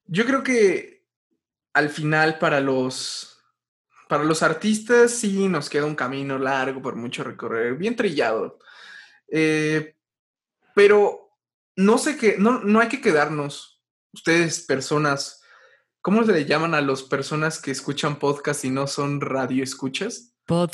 yo 0.07 0.25
creo 0.25 0.43
que 0.43 1.05
al 1.75 1.91
final 1.91 2.39
para 2.39 2.61
los, 2.61 3.39
para 4.09 4.25
los 4.25 4.43
artistas 4.43 5.13
sí 5.13 5.47
nos 5.47 5.69
queda 5.69 5.85
un 5.85 5.95
camino 5.95 6.39
largo 6.39 6.81
por 6.81 6.97
mucho 6.97 7.23
recorrer, 7.23 7.75
bien 7.75 7.97
trillado. 7.97 8.59
Eh, 9.29 9.95
pero 10.75 11.39
no 11.77 11.99
sé 11.99 12.17
qué, 12.17 12.37
no, 12.39 12.61
no 12.61 12.81
hay 12.81 12.89
que 12.89 13.03
quedarnos, 13.03 13.83
ustedes 14.13 14.61
personas, 14.65 15.36
¿cómo 16.07 16.23
se 16.25 16.31
le 16.31 16.45
llaman 16.45 16.73
a 16.73 16.81
las 16.81 17.03
personas 17.03 17.61
que 17.61 17.73
escuchan 17.73 18.21
podcast 18.21 18.65
y 18.65 18.71
no 18.71 18.87
son 18.87 19.21
radio 19.21 19.65
escuchas? 19.65 20.37
Pod, 20.45 20.71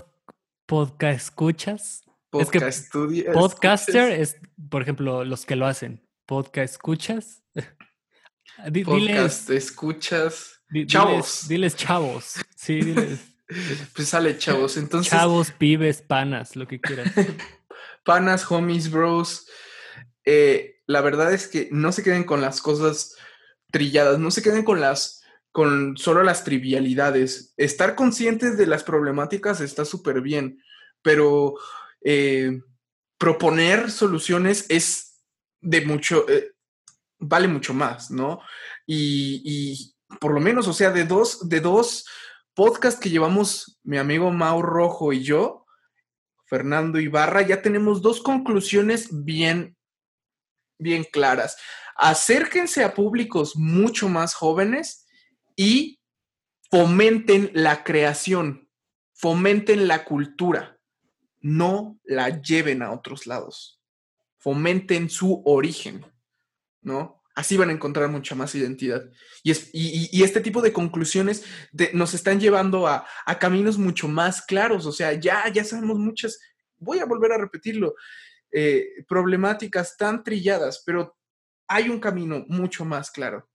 podcast 0.66 1.16
escuchas. 1.24 2.02
Es 2.32 2.50
que 2.50 2.60
Podcast 2.60 2.84
estudia- 2.84 3.32
Podcaster 3.32 4.12
escuchas, 4.12 4.42
es, 4.42 4.68
por 4.68 4.82
ejemplo, 4.82 5.24
los 5.24 5.46
que 5.46 5.56
lo 5.56 5.64
hacen. 5.64 6.06
Podcast 6.26 6.74
escuchas. 6.74 7.42
Di- 8.70 8.84
podcast 8.84 9.48
diles, 9.48 9.64
escuchas. 9.64 10.60
chavos. 10.86 11.14
diles, 11.14 11.48
diles 11.48 11.76
chavos. 11.76 12.34
Sí, 12.54 12.82
diles 12.82 13.20
Pues 13.94 14.08
sale, 14.08 14.36
chavos. 14.36 14.76
Entonces, 14.76 15.10
chavos, 15.12 15.50
pibes, 15.52 16.02
panas, 16.02 16.56
lo 16.56 16.68
que 16.68 16.78
quieras. 16.78 17.10
panas, 18.04 18.50
homies, 18.50 18.90
bros. 18.90 19.46
eh, 20.26 20.82
la 20.86 21.00
verdad 21.00 21.32
es 21.32 21.48
que 21.48 21.70
no 21.72 21.90
se 21.90 22.02
queden 22.02 22.24
con 22.24 22.42
las 22.42 22.60
cosas 22.60 23.16
trilladas, 23.70 24.18
no 24.18 24.30
se 24.30 24.42
queden 24.42 24.62
con 24.62 24.78
las 24.78 25.21
con 25.52 25.96
solo 25.98 26.22
las 26.22 26.44
trivialidades. 26.44 27.52
Estar 27.56 27.94
conscientes 27.94 28.56
de 28.56 28.66
las 28.66 28.82
problemáticas 28.82 29.60
está 29.60 29.84
súper 29.84 30.22
bien, 30.22 30.62
pero 31.02 31.54
eh, 32.02 32.60
proponer 33.18 33.90
soluciones 33.90 34.66
es 34.70 35.22
de 35.60 35.82
mucho, 35.82 36.28
eh, 36.28 36.52
vale 37.18 37.48
mucho 37.48 37.74
más, 37.74 38.10
¿no? 38.10 38.40
Y, 38.86 39.42
y 39.44 39.94
por 40.18 40.32
lo 40.32 40.40
menos, 40.40 40.66
o 40.66 40.72
sea, 40.72 40.90
de 40.90 41.04
dos, 41.04 41.48
de 41.48 41.60
dos 41.60 42.06
podcasts 42.54 43.00
que 43.00 43.10
llevamos 43.10 43.78
mi 43.84 43.98
amigo 43.98 44.30
Mau 44.30 44.62
Rojo 44.62 45.12
y 45.12 45.22
yo, 45.22 45.66
Fernando 46.46 46.98
Ibarra, 46.98 47.42
ya 47.42 47.62
tenemos 47.62 48.02
dos 48.02 48.20
conclusiones 48.20 49.08
bien, 49.24 49.76
bien 50.78 51.04
claras. 51.04 51.56
Acérquense 51.94 52.84
a 52.84 52.94
públicos 52.94 53.54
mucho 53.56 54.08
más 54.08 54.34
jóvenes 54.34 55.01
y 55.56 56.00
fomenten 56.70 57.50
la 57.54 57.84
creación, 57.84 58.68
fomenten 59.12 59.88
la 59.88 60.04
cultura, 60.04 60.78
no 61.40 61.98
la 62.04 62.40
lleven 62.40 62.82
a 62.82 62.92
otros 62.92 63.26
lados, 63.26 63.80
fomenten 64.38 65.10
su 65.10 65.42
origen, 65.44 66.06
¿no? 66.80 67.22
Así 67.34 67.56
van 67.56 67.70
a 67.70 67.72
encontrar 67.72 68.10
mucha 68.10 68.34
más 68.34 68.54
identidad. 68.54 69.02
Y, 69.42 69.52
es, 69.52 69.70
y, 69.72 70.22
este 70.22 70.42
tipo 70.42 70.60
de 70.60 70.72
conclusiones 70.72 71.44
de, 71.72 71.90
nos 71.94 72.12
están 72.12 72.38
llevando 72.38 72.86
a, 72.86 73.06
a, 73.24 73.38
caminos 73.38 73.78
mucho 73.78 74.06
más 74.06 74.42
claros. 74.42 74.84
O 74.84 74.92
sea, 74.92 75.14
ya, 75.14 75.48
ya 75.50 75.64
sabemos 75.64 75.98
muchas, 75.98 76.38
voy 76.76 76.98
a 76.98 77.06
volver 77.06 77.32
a 77.32 77.38
repetirlo, 77.38 77.94
eh, 78.50 79.04
problemáticas 79.08 79.96
tan 79.96 80.22
trilladas, 80.22 80.82
pero 80.84 81.16
hay 81.66 81.88
un 81.88 81.98
camino 81.98 82.44
mucho 82.48 82.84
más 82.84 83.10
claro. 83.10 83.48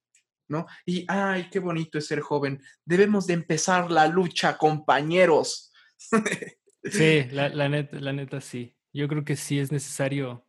¿No? 0.50 0.66
Y, 0.86 1.06
ay, 1.10 1.50
qué 1.52 1.60
bonito 1.60 1.98
es 1.98 2.08
ser 2.08 2.22
joven. 2.22 2.62
Debemos 2.86 3.28
de 3.28 3.34
empezar 3.34 3.92
la 3.92 4.08
lucha, 4.08 4.58
compañeros. 4.58 5.74
Sí, 6.84 7.24
la, 7.32 7.50
la, 7.50 7.68
neta, 7.68 8.00
la 8.00 8.14
neta 8.14 8.40
sí. 8.40 8.76
Yo 8.94 9.08
creo 9.08 9.26
que 9.26 9.36
sí 9.36 9.60
es 9.60 9.72
necesario 9.72 10.48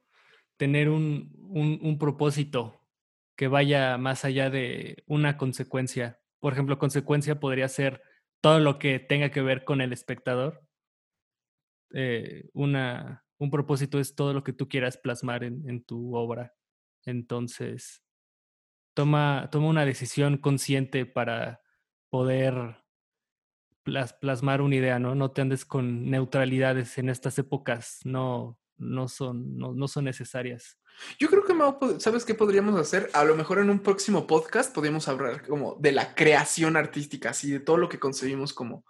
tener 0.57 0.89
un, 0.89 1.33
un, 1.39 1.79
un 1.83 1.99
propósito 1.99 2.85
que 3.37 3.49
vaya 3.49 3.97
más 3.99 4.25
allá 4.25 4.51
de 4.51 5.05
una 5.07 5.37
consecuencia. 5.37 6.21
Por 6.41 6.53
ejemplo, 6.53 6.79
consecuencia 6.79 7.39
podría 7.41 7.69
ser 7.69 8.03
todo 8.41 8.59
lo 8.59 8.79
que 8.79 8.99
tenga 8.99 9.31
que 9.31 9.43
ver 9.43 9.65
con 9.65 9.81
el 9.81 9.93
espectador. 9.93 10.63
Eh, 11.93 12.49
una, 12.53 13.25
un 13.39 13.51
propósito 13.51 13.99
es 14.01 14.15
todo 14.15 14.35
lo 14.35 14.43
que 14.45 14.53
tú 14.53 14.69
quieras 14.69 14.97
plasmar 14.99 15.45
en, 15.45 15.69
en 15.69 15.85
tu 15.85 16.17
obra. 16.17 16.55
Entonces, 17.05 18.03
toma, 18.99 19.49
toma 19.53 19.69
una 19.69 19.85
decisión 19.85 20.39
consciente 20.39 21.07
para 21.07 21.63
poder 22.11 22.83
plas, 23.85 24.13
plasmar 24.15 24.61
una 24.61 24.75
idea, 24.75 24.99
¿no? 24.99 25.15
No 25.15 25.31
te 25.31 25.41
andes 25.41 25.65
con 25.65 26.11
neutralidades 26.11 26.99
en 26.99 27.09
estas 27.09 27.39
épocas, 27.39 28.01
no, 28.03 28.59
no, 28.77 29.07
son, 29.07 29.57
no, 29.57 29.73
no 29.73 29.87
son 29.87 30.05
necesarias. 30.05 30.81
Yo 31.21 31.29
creo 31.29 31.45
que, 31.45 32.01
¿sabes 32.01 32.25
qué 32.25 32.35
podríamos 32.35 32.75
hacer? 32.75 33.09
A 33.13 33.23
lo 33.23 33.37
mejor 33.37 33.61
en 33.61 33.71
un 33.71 33.79
próximo 33.79 34.27
podcast 34.27 34.75
podríamos 34.75 35.07
hablar 35.07 35.47
como 35.47 35.77
de 35.77 35.93
la 35.93 36.17
creación 36.17 36.77
artística, 36.77 37.31
así 37.31 37.53
de 37.53 37.61
todo 37.61 37.77
lo 37.77 37.89
que 37.89 38.01
concebimos 38.01 38.53
como 38.53 38.85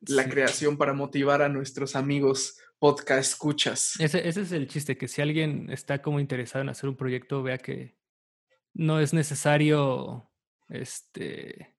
la 0.00 0.24
sí. 0.24 0.30
creación 0.30 0.76
para 0.76 0.92
motivar 0.92 1.40
a 1.42 1.48
nuestros 1.48 1.94
amigos 1.94 2.58
podcast 2.80 3.30
escuchas. 3.30 3.94
Ese, 4.00 4.26
ese, 4.26 4.40
es 4.40 4.50
el 4.50 4.66
chiste, 4.66 4.98
que 4.98 5.06
si 5.06 5.22
alguien 5.22 5.70
está 5.70 6.02
como 6.02 6.18
interesado 6.18 6.62
en 6.62 6.68
hacer 6.68 6.88
un 6.88 6.96
proyecto, 6.96 7.44
vea 7.44 7.58
que 7.58 7.94
no 8.76 9.00
es 9.00 9.14
necesario, 9.14 10.30
este, 10.68 11.76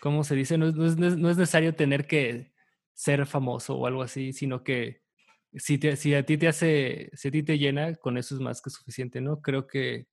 ¿cómo 0.00 0.24
se 0.24 0.34
dice? 0.34 0.58
No 0.58 0.68
es, 0.68 0.74
no 0.74 0.86
es, 0.86 0.96
no 0.96 1.30
es 1.30 1.36
necesario 1.36 1.74
tener 1.74 2.06
que 2.06 2.52
ser 2.94 3.26
famoso 3.26 3.76
o 3.76 3.86
algo 3.86 4.02
así, 4.02 4.32
sino 4.32 4.64
que 4.64 5.02
si, 5.52 5.78
te, 5.78 5.96
si 5.96 6.14
a 6.14 6.24
ti 6.24 6.38
te 6.38 6.48
hace, 6.48 7.10
si 7.14 7.28
a 7.28 7.30
ti 7.30 7.42
te 7.42 7.58
llena, 7.58 7.94
con 7.96 8.18
eso 8.18 8.34
es 8.34 8.40
más 8.40 8.60
que 8.60 8.70
suficiente, 8.70 9.20
¿no? 9.20 9.40
Creo 9.40 9.66
que 9.66 10.08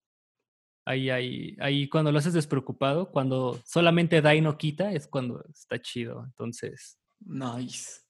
ahí, 0.86 1.10
ahí, 1.10 1.56
ahí 1.60 1.90
cuando 1.90 2.12
lo 2.12 2.20
haces 2.20 2.34
despreocupado, 2.34 3.12
cuando 3.12 3.60
solamente 3.66 4.22
da 4.22 4.36
y 4.36 4.42
no 4.42 4.58
quita, 4.58 4.92
es 4.92 5.08
cuando 5.08 5.44
está 5.50 5.82
chido. 5.82 6.24
Entonces. 6.26 7.00
Nice. 7.20 8.02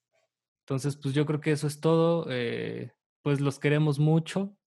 Entonces, 0.64 0.98
pues 0.98 1.14
yo 1.14 1.26
creo 1.26 1.40
que 1.40 1.52
eso 1.52 1.68
es 1.68 1.80
todo. 1.80 2.28
Eh, 2.30 2.92
pues 3.22 3.40
los 3.40 3.60
queremos 3.60 4.00
mucho 4.00 4.58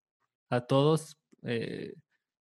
a 0.49 0.63
todos. 0.63 1.21
Eh, 1.43 1.95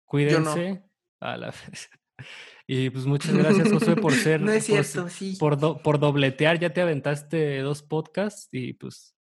cuídense. 0.05 0.73
No. 0.73 0.94
A 1.19 1.37
la 1.37 1.53
Y 2.67 2.89
pues 2.89 3.05
muchas 3.05 3.35
gracias, 3.35 3.71
Josué, 3.71 3.95
por 4.01 4.13
ser. 4.13 4.41
no 4.41 4.51
es 4.51 4.65
cierto, 4.65 5.01
por, 5.03 5.11
sí. 5.11 5.35
Por, 5.39 5.57
do, 5.57 5.77
por 5.77 5.99
dobletear, 5.99 6.59
ya 6.59 6.71
te 6.71 6.81
aventaste 6.81 7.59
dos 7.59 7.83
podcasts 7.83 8.47
y 8.51 8.73
pues 8.73 9.15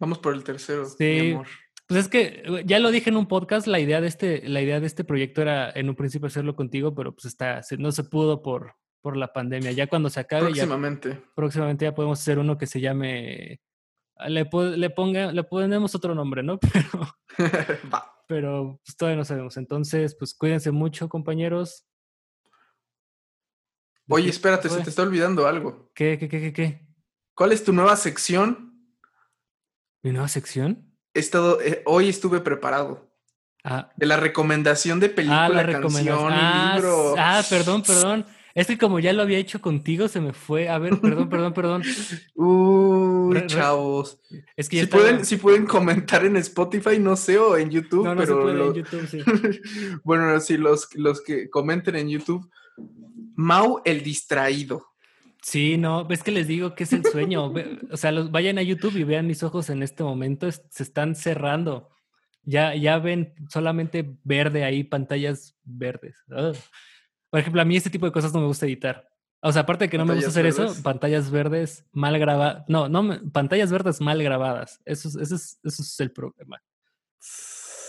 Vamos 0.00 0.18
por 0.18 0.34
el 0.34 0.44
tercero, 0.44 0.86
sí, 0.86 1.04
mi 1.04 1.30
amor. 1.32 1.46
Pues 1.86 2.00
es 2.00 2.08
que 2.08 2.62
ya 2.66 2.78
lo 2.78 2.90
dije 2.90 3.08
en 3.08 3.16
un 3.16 3.26
podcast, 3.26 3.66
la 3.66 3.80
idea 3.80 4.00
de 4.00 4.08
este, 4.08 4.46
la 4.46 4.60
idea 4.60 4.78
de 4.78 4.86
este 4.86 5.04
proyecto 5.04 5.40
era 5.40 5.70
en 5.70 5.88
un 5.88 5.96
principio 5.96 6.26
hacerlo 6.26 6.54
contigo, 6.54 6.94
pero 6.94 7.14
pues 7.14 7.24
está, 7.24 7.62
no 7.78 7.92
se 7.92 8.04
pudo 8.04 8.42
por, 8.42 8.74
por 9.00 9.16
la 9.16 9.32
pandemia. 9.32 9.72
Ya 9.72 9.86
cuando 9.86 10.10
se 10.10 10.20
acabe, 10.20 10.46
próximamente. 10.46 11.08
Ya, 11.10 11.22
próximamente 11.34 11.86
ya 11.86 11.94
podemos 11.94 12.20
hacer 12.20 12.38
uno 12.38 12.58
que 12.58 12.66
se 12.66 12.80
llame, 12.80 13.62
le, 14.28 14.48
le 14.76 14.90
ponga, 14.90 15.32
le 15.32 15.44
ponemos 15.44 15.94
otro 15.94 16.14
nombre, 16.14 16.42
¿no? 16.42 16.58
Pero, 17.38 18.04
pero 18.28 18.78
pues 18.84 18.96
todavía 18.96 19.16
no 19.16 19.24
sabemos. 19.24 19.56
Entonces, 19.56 20.14
pues 20.14 20.34
cuídense 20.34 20.70
mucho, 20.70 21.08
compañeros. 21.08 21.86
Oye, 24.08 24.28
espérate, 24.28 24.68
se 24.68 24.80
te 24.82 24.90
está 24.90 25.02
olvidando 25.02 25.46
algo. 25.46 25.90
¿Qué, 25.94 26.16
qué, 26.18 26.28
qué, 26.28 26.40
qué, 26.40 26.52
qué? 26.52 26.86
¿Cuál 27.34 27.52
es 27.52 27.64
tu 27.64 27.72
nueva 27.72 27.96
sección? 27.96 28.78
¿Mi 30.02 30.12
nueva 30.12 30.28
sección? 30.28 30.94
He 31.14 31.20
estado, 31.20 31.60
eh, 31.60 31.82
hoy 31.86 32.08
estuve 32.08 32.40
preparado. 32.40 33.10
Ah. 33.64 33.90
De 33.96 34.06
la 34.06 34.16
recomendación 34.16 35.00
de 35.00 35.08
película, 35.08 35.46
ah, 35.46 35.48
la 35.48 35.80
canción 35.80 36.30
ah, 36.30 36.72
libro. 36.74 37.14
Ah, 37.18 37.42
perdón, 37.48 37.82
perdón. 37.82 38.26
Es 38.54 38.66
que 38.66 38.78
como 38.78 38.98
ya 38.98 39.12
lo 39.12 39.22
había 39.22 39.38
hecho 39.38 39.60
contigo, 39.60 40.08
se 40.08 40.20
me 40.20 40.32
fue. 40.32 40.68
A 40.68 40.78
ver, 40.78 41.00
perdón, 41.00 41.28
perdón, 41.28 41.54
perdón. 41.54 41.82
Uh, 42.34 42.77
Uy, 43.28 43.46
chavos. 43.46 44.20
Es 44.56 44.68
que 44.68 44.80
si, 44.80 44.86
pueden, 44.86 45.24
si 45.24 45.36
pueden 45.36 45.66
comentar 45.66 46.24
en 46.24 46.36
Spotify, 46.36 46.98
no 46.98 47.16
sé, 47.16 47.38
o 47.38 47.56
en 47.56 47.70
YouTube, 47.70 48.04
no, 48.04 48.14
no 48.14 48.20
pero. 48.20 48.36
Se 48.36 48.42
puede 48.42 48.56
lo... 48.56 48.68
en 48.68 48.74
YouTube, 48.74 49.06
sí. 49.06 49.20
bueno, 50.04 50.40
si 50.40 50.56
los, 50.56 50.94
los 50.94 51.22
que 51.22 51.50
comenten 51.50 51.96
en 51.96 52.08
YouTube. 52.08 52.48
Mau 53.34 53.80
el 53.84 54.02
distraído. 54.02 54.84
Sí, 55.42 55.76
no, 55.76 56.06
es 56.10 56.22
que 56.22 56.32
les 56.32 56.48
digo 56.48 56.74
que 56.74 56.84
es 56.84 56.92
el 56.92 57.04
sueño. 57.04 57.52
o 57.90 57.96
sea, 57.96 58.12
los, 58.12 58.30
vayan 58.30 58.58
a 58.58 58.62
YouTube 58.62 58.96
y 58.96 59.04
vean 59.04 59.26
mis 59.26 59.42
ojos 59.42 59.70
en 59.70 59.82
este 59.82 60.02
momento, 60.02 60.50
se 60.50 60.82
están 60.82 61.14
cerrando. 61.14 61.88
Ya, 62.42 62.74
ya 62.74 62.98
ven 62.98 63.34
solamente 63.48 64.16
verde 64.24 64.64
ahí, 64.64 64.82
pantallas 64.82 65.56
verdes. 65.64 66.16
Por 67.30 67.40
ejemplo, 67.40 67.60
a 67.60 67.64
mí 67.64 67.76
este 67.76 67.90
tipo 67.90 68.06
de 68.06 68.12
cosas 68.12 68.32
no 68.32 68.40
me 68.40 68.46
gusta 68.46 68.66
editar. 68.66 69.08
O 69.40 69.52
sea, 69.52 69.62
aparte 69.62 69.84
de 69.84 69.90
que 69.90 69.98
no 69.98 70.04
me 70.04 70.14
gusta 70.14 70.30
hacer 70.30 70.46
eso, 70.46 70.74
pantallas 70.82 71.30
verdes 71.30 71.86
mal 71.92 72.18
grabadas. 72.18 72.64
No, 72.68 72.88
no, 72.88 73.20
pantallas 73.32 73.70
verdes 73.70 74.00
mal 74.00 74.22
grabadas. 74.22 74.80
Eso, 74.84 75.08
eso, 75.08 75.34
es, 75.34 75.60
eso 75.62 75.82
es 75.82 76.00
el 76.00 76.10
problema. 76.10 76.60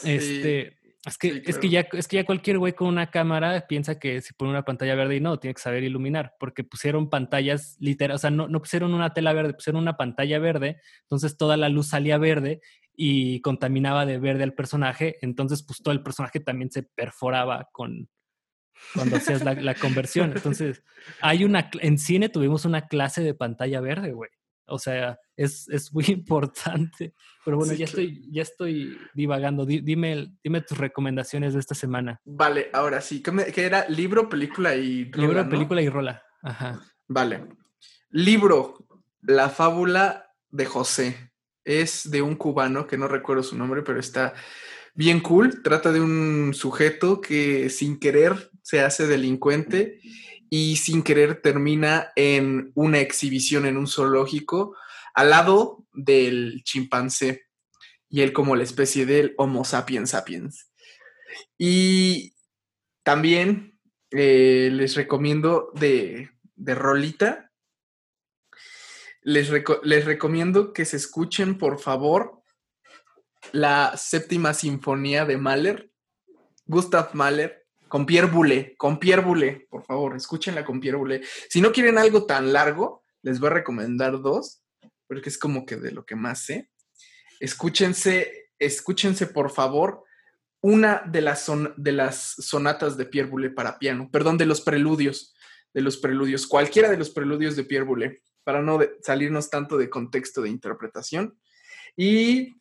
Este, 0.03 0.79
es 1.05 1.17
que, 1.17 1.41
es, 1.45 1.57
que 1.57 1.69
ya, 1.69 1.87
es 1.93 2.07
que 2.07 2.17
ya 2.17 2.25
cualquier 2.25 2.59
güey 2.59 2.73
con 2.73 2.87
una 2.87 3.09
cámara 3.09 3.65
piensa 3.67 3.97
que 3.97 4.21
si 4.21 4.33
pone 4.33 4.51
una 4.51 4.65
pantalla 4.65 4.95
verde 4.95 5.15
y 5.15 5.19
no, 5.21 5.39
tiene 5.39 5.53
que 5.53 5.61
saber 5.61 5.83
iluminar, 5.83 6.35
porque 6.39 6.63
pusieron 6.63 7.09
pantallas 7.09 7.77
literal, 7.79 8.15
o 8.15 8.19
sea, 8.19 8.31
no, 8.31 8.47
no 8.47 8.59
pusieron 8.59 8.93
una 8.93 9.13
tela 9.13 9.33
verde, 9.33 9.53
pusieron 9.53 9.81
una 9.81 9.97
pantalla 9.97 10.39
verde, 10.39 10.81
entonces 11.03 11.37
toda 11.37 11.57
la 11.57 11.69
luz 11.69 11.87
salía 11.87 12.17
verde 12.17 12.61
y 12.95 13.39
contaminaba 13.41 14.05
de 14.05 14.19
verde 14.19 14.43
al 14.43 14.53
personaje, 14.53 15.17
entonces 15.21 15.63
pues 15.63 15.81
todo 15.81 15.93
el 15.93 16.03
personaje 16.03 16.41
también 16.41 16.69
se 16.69 16.83
perforaba 16.83 17.69
con, 17.71 18.09
cuando 18.93 19.17
hacías 19.17 19.43
la, 19.43 19.75
conversión. 19.75 20.33
Entonces, 20.35 20.83
hay 21.21 21.43
una, 21.43 21.69
en 21.81 21.97
cine 21.97 22.29
tuvimos 22.29 22.65
una 22.65 22.87
clase 22.87 23.21
de 23.21 23.33
pantalla 23.33 23.81
verde, 23.81 24.11
güey. 24.11 24.29
O 24.69 24.77
sea, 24.77 25.19
es, 25.35 25.67
es, 25.69 25.93
muy 25.93 26.05
importante. 26.09 27.13
Pero 27.43 27.57
bueno, 27.57 27.73
ya, 27.73 27.85
estoy, 27.85 28.27
ya 28.31 28.41
estoy 28.41 28.97
divagando. 29.13 29.65
dime, 29.65 30.33
dime 30.43 30.61
tus 30.61 30.77
recomendaciones 30.77 31.53
de 31.53 31.59
esta 31.59 31.75
semana. 31.75 32.21
Vale, 32.25 32.69
ahora 32.73 33.01
sí. 33.01 33.21
¿Qué, 33.21 33.65
era? 33.65 33.87
Libro, 33.89 34.29
película 34.29 34.75
y 34.75 35.11
rola, 35.11 35.27
Libro, 35.27 35.49
película 35.49 35.81
y 35.81 35.89
rola. 35.89 36.23
Ajá. 36.41 36.81
Vale. 37.07 37.47
Libro, 38.11 38.85
La 39.21 39.49
fábula 39.49 40.31
de 40.49 40.65
José. 40.65 41.31
Es 41.65 42.09
de 42.09 42.21
un 42.21 42.35
cubano 42.35 42.87
que 42.87 42.97
no 42.97 43.07
recuerdo 43.07 43.43
su 43.43 43.57
nombre, 43.57 43.83
pero 43.83 43.99
está 43.99 44.33
bien 44.95 45.19
cool. 45.19 45.61
Trata 45.61 45.91
de 45.91 46.01
un 46.01 46.53
sujeto 46.53 47.21
que 47.21 47.69
sin 47.69 47.99
querer 47.99 48.48
se 48.63 48.81
hace 48.81 49.07
delincuente 49.07 49.99
y 50.49 50.77
sin 50.77 51.03
querer 51.03 51.41
termina 51.41 52.11
en 52.15 52.71
una 52.75 52.99
exhibición 52.99 53.65
en 53.65 53.77
un 53.77 53.87
zoológico 53.87 54.75
al 55.13 55.29
lado 55.29 55.85
del 55.93 56.63
chimpancé 56.63 57.45
y 58.09 58.21
él 58.21 58.33
como 58.33 58.55
la 58.55 58.63
especie 58.63 59.05
del 59.05 59.35
Homo 59.37 59.63
sapiens 59.63 60.11
sapiens. 60.11 60.71
Y 61.57 62.33
también 63.03 63.79
eh, 64.11 64.69
les 64.71 64.95
recomiendo 64.95 65.71
de, 65.75 66.31
de 66.55 66.75
Rolita, 66.75 67.51
les, 69.21 69.51
les 69.83 70.05
recomiendo 70.05 70.73
que 70.73 70.85
se 70.85 70.97
escuchen 70.97 71.57
por 71.57 71.79
favor 71.79 72.41
la 73.51 73.95
séptima 73.95 74.53
sinfonía 74.53 75.25
de 75.25 75.37
Mahler, 75.37 75.91
Gustav 76.65 77.13
Mahler, 77.13 77.58
con 77.89 78.05
Pierre 78.05 78.75
con 78.77 78.99
Pierre 78.99 79.67
por 79.69 79.83
favor, 79.83 80.15
escúchenla 80.15 80.63
con 80.63 80.79
Pierre 80.79 80.97
Boulez. 80.97 81.27
Si 81.49 81.59
no 81.59 81.71
quieren 81.71 81.97
algo 81.97 82.25
tan 82.25 82.53
largo, 82.53 83.03
les 83.21 83.39
voy 83.39 83.49
a 83.49 83.53
recomendar 83.53 84.21
dos, 84.21 84.63
porque 85.07 85.29
es 85.29 85.37
como 85.37 85.65
que 85.65 85.75
de 85.75 85.91
lo 85.91 86.05
que 86.05 86.15
más 86.15 86.45
sé. 86.45 86.69
Escúchense, 87.39 88.51
escúchense 88.59 89.27
por 89.27 89.51
favor 89.51 90.03
una 90.61 91.03
de 91.05 91.21
las, 91.21 91.43
son, 91.43 91.73
de 91.77 91.91
las 91.91 92.35
sonatas 92.39 92.97
de 92.97 93.05
Pierre 93.05 93.49
para 93.49 93.79
piano, 93.79 94.09
perdón, 94.11 94.37
de 94.37 94.45
los 94.45 94.61
preludios, 94.61 95.33
de 95.73 95.81
los 95.81 95.97
preludios, 95.97 96.47
cualquiera 96.47 96.89
de 96.89 96.97
los 96.97 97.09
preludios 97.11 97.55
de 97.55 97.63
Pierre 97.63 98.21
para 98.43 98.61
no 98.61 98.79
salirnos 99.01 99.49
tanto 99.49 99.77
de 99.77 99.89
contexto 99.89 100.41
de 100.41 100.49
interpretación. 100.49 101.39
Y 101.95 102.57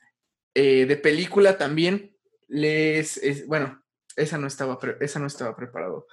eh, 0.54 0.86
de 0.86 0.96
película 0.96 1.58
también 1.58 2.16
les, 2.46 3.46
bueno, 3.46 3.82
esa 4.18 4.38
no 4.38 4.46
estaba, 4.46 4.78
esa 5.00 5.18
no 5.18 5.26
estaba 5.26 5.56
preparado. 5.56 6.06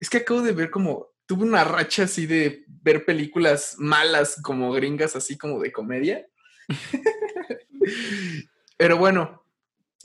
Es 0.00 0.08
que 0.08 0.18
acabo 0.18 0.42
de 0.42 0.52
ver 0.52 0.70
como, 0.70 1.08
tuve 1.26 1.44
una 1.44 1.64
racha 1.64 2.04
así 2.04 2.26
de 2.26 2.64
ver 2.66 3.04
películas 3.04 3.74
malas 3.78 4.40
como 4.42 4.72
gringas, 4.72 5.16
así 5.16 5.36
como 5.36 5.60
de 5.60 5.72
comedia. 5.72 6.26
Pero 8.76 8.96
bueno, 8.96 9.44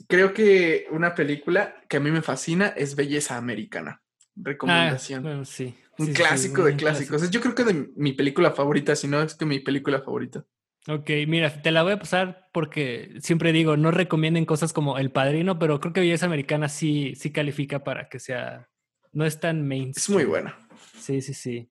creo 0.08 0.34
que 0.34 0.86
una 0.90 1.14
película 1.14 1.82
que 1.88 1.96
a 1.96 2.00
mí 2.00 2.10
me 2.10 2.22
fascina 2.22 2.68
es 2.68 2.94
Belleza 2.94 3.36
Americana. 3.36 4.02
Recomendación. 4.36 5.26
Ah, 5.26 5.44
sí. 5.44 5.74
Un 5.98 6.12
clásico 6.12 6.64
de 6.64 6.76
clásicos. 6.76 7.30
Yo 7.30 7.40
creo 7.40 7.54
que 7.54 7.64
de 7.64 7.88
mi 7.96 8.12
película 8.12 8.50
favorita, 8.50 8.94
si 8.94 9.08
no 9.08 9.22
es 9.22 9.34
que 9.34 9.46
mi 9.46 9.60
película 9.60 10.02
favorita. 10.02 10.44
Ok, 10.88 11.10
mira, 11.26 11.62
te 11.62 11.72
la 11.72 11.82
voy 11.82 11.92
a 11.92 11.98
pasar 11.98 12.48
porque 12.52 13.16
siempre 13.20 13.52
digo, 13.52 13.76
no 13.76 13.90
recomienden 13.90 14.44
cosas 14.44 14.72
como 14.72 14.98
El 14.98 15.10
Padrino, 15.10 15.58
pero 15.58 15.80
creo 15.80 15.92
que 15.92 16.00
Belleza 16.00 16.26
Americana 16.26 16.68
sí, 16.68 17.14
sí 17.16 17.32
califica 17.32 17.82
para 17.82 18.08
que 18.08 18.20
sea, 18.20 18.68
no 19.12 19.26
es 19.26 19.40
tan 19.40 19.66
mainstream. 19.66 19.96
Es 19.96 20.08
muy 20.10 20.24
buena. 20.24 20.68
Sí, 20.96 21.20
sí, 21.22 21.34
sí. 21.34 21.68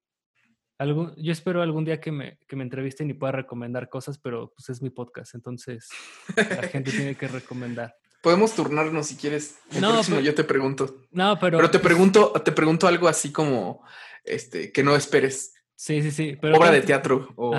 Algún, 0.77 1.15
yo 1.15 1.31
espero 1.31 1.61
algún 1.61 1.85
día 1.85 2.01
que 2.01 2.11
me, 2.11 2.39
que 2.45 2.57
me 2.57 2.63
entrevisten 2.63 3.09
y 3.09 3.13
pueda 3.13 3.31
recomendar 3.31 3.87
cosas, 3.87 4.17
pero 4.17 4.53
pues 4.53 4.67
es 4.67 4.81
mi 4.81 4.89
podcast, 4.89 5.33
entonces 5.33 5.87
la 6.35 6.67
gente 6.67 6.91
tiene 6.91 7.15
que 7.15 7.29
recomendar. 7.29 7.95
Podemos 8.21 8.53
turnarnos 8.53 9.07
si 9.07 9.15
quieres. 9.15 9.59
no, 9.79 10.19
yo 10.19 10.35
te 10.35 10.43
pregunto. 10.43 11.03
No, 11.11 11.39
pero. 11.39 11.57
Pero 11.59 11.71
te 11.71 11.79
pregunto, 11.79 12.33
te 12.43 12.51
pregunto 12.51 12.87
algo 12.87 13.07
así 13.07 13.31
como 13.31 13.85
este, 14.25 14.73
que 14.73 14.83
no 14.83 14.95
esperes. 14.95 15.53
Sí, 15.75 16.01
sí, 16.01 16.11
sí. 16.11 16.37
Obra 16.41 16.71
de 16.71 16.81
teatro 16.81 17.29
o 17.35 17.53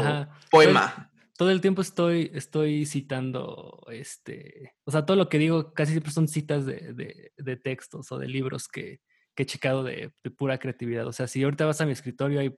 poema 0.50 1.12
todo 1.36 1.50
el 1.50 1.60
tiempo 1.60 1.82
estoy, 1.82 2.30
estoy 2.34 2.86
citando, 2.86 3.84
este, 3.90 4.74
o 4.84 4.90
sea, 4.90 5.04
todo 5.04 5.16
lo 5.16 5.28
que 5.28 5.38
digo 5.38 5.72
casi 5.74 5.92
siempre 5.92 6.12
son 6.12 6.28
citas 6.28 6.66
de, 6.66 7.32
de, 7.36 7.56
textos 7.56 8.10
o 8.12 8.18
de 8.18 8.26
libros 8.26 8.68
que, 8.68 9.00
que 9.34 9.42
he 9.42 9.46
checado 9.46 9.84
de, 9.84 10.12
de, 10.22 10.30
pura 10.30 10.58
creatividad. 10.58 11.06
O 11.06 11.12
sea, 11.12 11.26
si 11.26 11.42
ahorita 11.42 11.66
vas 11.66 11.80
a 11.80 11.86
mi 11.86 11.92
escritorio, 11.92 12.40
hay, 12.40 12.56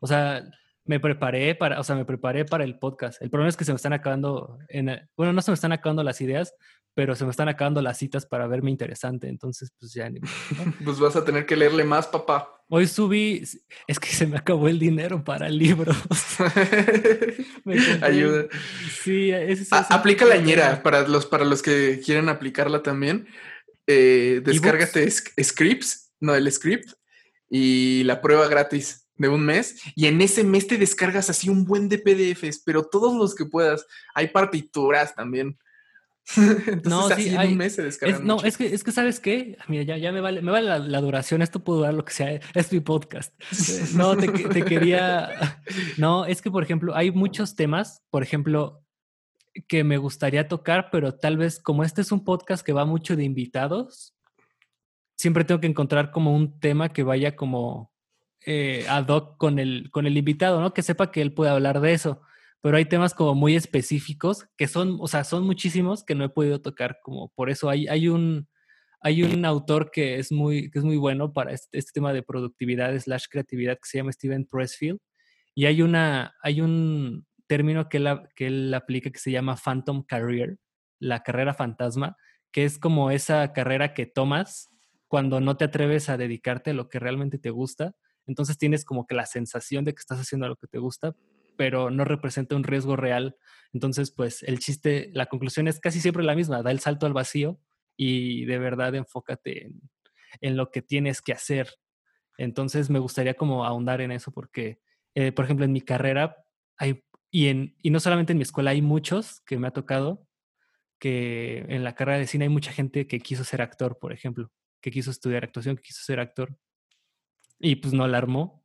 o 0.00 0.06
sea, 0.06 0.44
me 0.88 1.00
preparé 1.00 1.54
para, 1.54 1.78
o 1.78 1.84
sea, 1.84 1.94
me 1.94 2.06
preparé 2.06 2.46
para 2.46 2.64
el 2.64 2.78
podcast. 2.78 3.20
El 3.20 3.28
problema 3.28 3.50
es 3.50 3.58
que 3.58 3.64
se 3.64 3.72
me 3.72 3.76
están 3.76 3.92
acabando, 3.92 4.58
en, 4.68 4.86
bueno, 5.16 5.34
no 5.34 5.42
se 5.42 5.50
me 5.50 5.54
están 5.54 5.72
acabando 5.72 6.02
las 6.02 6.20
ideas, 6.22 6.54
pero 6.94 7.14
se 7.14 7.26
me 7.26 7.30
están 7.30 7.48
acabando 7.48 7.82
las 7.82 7.98
citas 7.98 8.24
para 8.24 8.46
verme 8.46 8.70
interesante, 8.70 9.28
entonces 9.28 9.70
pues 9.78 9.92
ya 9.92 10.08
ni... 10.08 10.20
Pues 10.84 10.98
vas 10.98 11.14
a 11.14 11.24
tener 11.24 11.44
que 11.44 11.56
leerle 11.56 11.84
más, 11.84 12.06
papá. 12.06 12.64
Hoy 12.70 12.86
subí, 12.86 13.44
es 13.86 14.00
que 14.00 14.08
se 14.08 14.26
me 14.26 14.38
acabó 14.38 14.66
el 14.66 14.78
dinero 14.78 15.22
para 15.22 15.46
el 15.46 15.58
libro. 15.58 15.92
Ayuda. 18.00 18.46
Sí, 19.02 19.30
es, 19.30 19.70
aplica 19.72 20.24
la 20.24 20.38
ñera 20.38 20.82
para 20.82 21.06
los, 21.06 21.26
para 21.26 21.44
los 21.44 21.60
que 21.60 22.00
quieren 22.04 22.30
aplicarla 22.30 22.82
también. 22.82 23.28
Eh, 23.86 24.40
descárgate 24.42 25.10
scripts, 25.10 26.12
no 26.18 26.34
el 26.34 26.50
script, 26.50 26.92
y 27.50 28.04
la 28.04 28.22
prueba 28.22 28.48
gratis 28.48 29.07
de 29.18 29.28
un 29.28 29.44
mes 29.44 29.80
y 29.94 30.06
en 30.06 30.20
ese 30.20 30.44
mes 30.44 30.66
te 30.66 30.78
descargas 30.78 31.28
así 31.28 31.48
un 31.48 31.64
buen 31.64 31.88
de 31.88 31.98
PDFs, 31.98 32.62
pero 32.64 32.84
todos 32.84 33.14
los 33.16 33.34
que 33.34 33.44
puedas. 33.44 33.86
Hay 34.14 34.28
partituras 34.28 35.14
también. 35.14 35.58
no, 36.84 37.08
sí, 37.08 37.34
hay, 37.36 37.54
un 37.54 38.26
no, 38.26 38.42
es 38.42 38.58
que, 38.58 38.66
es 38.66 38.84
que, 38.84 38.92
¿sabes 38.92 39.18
qué? 39.18 39.56
Mira, 39.66 39.82
ya, 39.82 39.96
ya 39.96 40.12
me 40.12 40.20
vale, 40.20 40.42
me 40.42 40.52
vale 40.52 40.78
la, 40.78 41.00
duración, 41.00 41.40
esto 41.40 41.64
puede 41.64 41.78
durar 41.78 41.94
lo 41.94 42.04
que 42.04 42.12
sea, 42.12 42.38
es 42.54 42.70
mi 42.70 42.80
podcast. 42.80 43.32
No, 43.94 44.14
te, 44.14 44.28
te, 44.28 44.62
quería... 44.62 45.62
No, 45.96 46.26
es 46.26 46.42
que, 46.42 46.50
por 46.50 46.62
ejemplo, 46.62 46.94
hay 46.94 47.10
muchos 47.12 47.56
temas, 47.56 48.02
por 48.10 48.22
ejemplo, 48.22 48.84
que 49.68 49.84
me 49.84 49.96
gustaría 49.96 50.48
tocar, 50.48 50.90
pero 50.92 51.14
tal 51.14 51.38
vez 51.38 51.60
como 51.60 51.82
este 51.82 52.02
es 52.02 52.12
un 52.12 52.24
podcast 52.24 52.64
que 52.64 52.74
va 52.74 52.84
mucho 52.84 53.16
de 53.16 53.24
invitados, 53.24 54.14
siempre 55.16 55.44
tengo 55.44 55.60
que 55.60 55.66
encontrar 55.66 56.10
como 56.10 56.34
un 56.34 56.60
tema 56.60 56.90
que 56.90 57.04
vaya 57.04 57.36
como 57.36 57.90
eh, 58.48 58.86
ad 58.88 59.08
hoc 59.08 59.36
con 59.36 59.58
el, 59.58 59.90
con 59.90 60.06
el 60.06 60.16
invitado, 60.16 60.60
¿no? 60.60 60.72
Que 60.72 60.82
sepa 60.82 61.10
que 61.10 61.22
él 61.22 61.34
puede 61.34 61.50
hablar 61.50 61.80
de 61.80 61.92
eso 61.92 62.22
pero 62.60 62.76
hay 62.76 62.84
temas 62.84 63.14
como 63.14 63.34
muy 63.34 63.54
específicos 63.54 64.46
que 64.56 64.66
son, 64.66 64.98
o 65.00 65.06
sea, 65.06 65.24
son 65.24 65.44
muchísimos 65.44 66.04
que 66.04 66.14
no 66.14 66.24
he 66.24 66.28
podido 66.28 66.60
tocar, 66.60 66.98
como 67.02 67.28
por 67.30 67.50
eso 67.50 67.70
hay, 67.70 67.86
hay 67.86 68.08
un, 68.08 68.48
hay 69.00 69.22
un 69.22 69.44
autor 69.44 69.90
que 69.90 70.18
es 70.18 70.32
muy, 70.32 70.70
que 70.70 70.80
es 70.80 70.84
muy 70.84 70.96
bueno 70.96 71.32
para 71.32 71.52
este, 71.52 71.78
este 71.78 71.92
tema 71.92 72.12
de 72.12 72.22
productividad 72.22 72.98
slash 72.98 73.26
creatividad 73.30 73.76
que 73.76 73.88
se 73.88 73.98
llama 73.98 74.12
Steven 74.12 74.44
Pressfield 74.44 74.98
y 75.54 75.66
hay 75.66 75.82
una, 75.82 76.34
hay 76.42 76.60
un 76.60 77.26
término 77.46 77.88
que 77.88 77.98
él, 77.98 78.08
que 78.34 78.48
él 78.48 78.74
aplica 78.74 79.10
que 79.10 79.18
se 79.18 79.30
llama 79.30 79.56
Phantom 79.56 80.02
Career, 80.02 80.58
la 80.98 81.22
carrera 81.22 81.54
fantasma, 81.54 82.16
que 82.50 82.64
es 82.64 82.78
como 82.78 83.10
esa 83.10 83.52
carrera 83.52 83.94
que 83.94 84.06
tomas 84.06 84.68
cuando 85.06 85.40
no 85.40 85.56
te 85.56 85.64
atreves 85.64 86.08
a 86.08 86.16
dedicarte 86.16 86.70
a 86.70 86.74
lo 86.74 86.88
que 86.88 86.98
realmente 86.98 87.38
te 87.38 87.50
gusta. 87.50 87.94
Entonces 88.28 88.58
tienes 88.58 88.84
como 88.84 89.06
que 89.06 89.14
la 89.14 89.26
sensación 89.26 89.84
de 89.84 89.94
que 89.94 90.00
estás 90.00 90.20
haciendo 90.20 90.46
lo 90.46 90.56
que 90.56 90.68
te 90.68 90.78
gusta, 90.78 91.16
pero 91.56 91.90
no 91.90 92.04
representa 92.04 92.54
un 92.54 92.62
riesgo 92.62 92.94
real. 92.94 93.36
Entonces, 93.72 94.12
pues 94.12 94.44
el 94.44 94.60
chiste, 94.60 95.10
la 95.14 95.26
conclusión 95.26 95.66
es 95.66 95.80
casi 95.80 96.00
siempre 96.00 96.22
la 96.22 96.36
misma, 96.36 96.62
da 96.62 96.70
el 96.70 96.78
salto 96.78 97.06
al 97.06 97.14
vacío 97.14 97.58
y 97.96 98.44
de 98.44 98.58
verdad 98.58 98.94
enfócate 98.94 99.66
en, 99.66 99.80
en 100.40 100.56
lo 100.56 100.70
que 100.70 100.82
tienes 100.82 101.20
que 101.20 101.32
hacer. 101.32 101.68
Entonces, 102.36 102.90
me 102.90 103.00
gustaría 103.00 103.34
como 103.34 103.64
ahondar 103.64 104.00
en 104.00 104.12
eso 104.12 104.30
porque, 104.30 104.78
eh, 105.14 105.32
por 105.32 105.46
ejemplo, 105.46 105.64
en 105.64 105.72
mi 105.72 105.80
carrera 105.80 106.36
hay, 106.76 107.02
y, 107.30 107.48
en, 107.48 107.76
y 107.82 107.90
no 107.90 107.98
solamente 107.98 108.32
en 108.32 108.38
mi 108.38 108.42
escuela, 108.44 108.70
hay 108.70 108.82
muchos 108.82 109.40
que 109.40 109.58
me 109.58 109.66
ha 109.66 109.72
tocado 109.72 110.28
que 111.00 111.64
en 111.68 111.82
la 111.82 111.94
carrera 111.94 112.18
de 112.18 112.26
cine 112.26 112.44
hay 112.44 112.50
mucha 112.50 112.72
gente 112.72 113.06
que 113.06 113.20
quiso 113.20 113.42
ser 113.42 113.62
actor, 113.62 113.98
por 113.98 114.12
ejemplo, 114.12 114.52
que 114.80 114.90
quiso 114.90 115.10
estudiar 115.10 115.44
actuación, 115.44 115.76
que 115.76 115.82
quiso 115.82 116.02
ser 116.04 116.20
actor 116.20 116.56
y 117.58 117.76
pues 117.76 117.94
no 117.94 118.06
la 118.06 118.18
armó. 118.18 118.64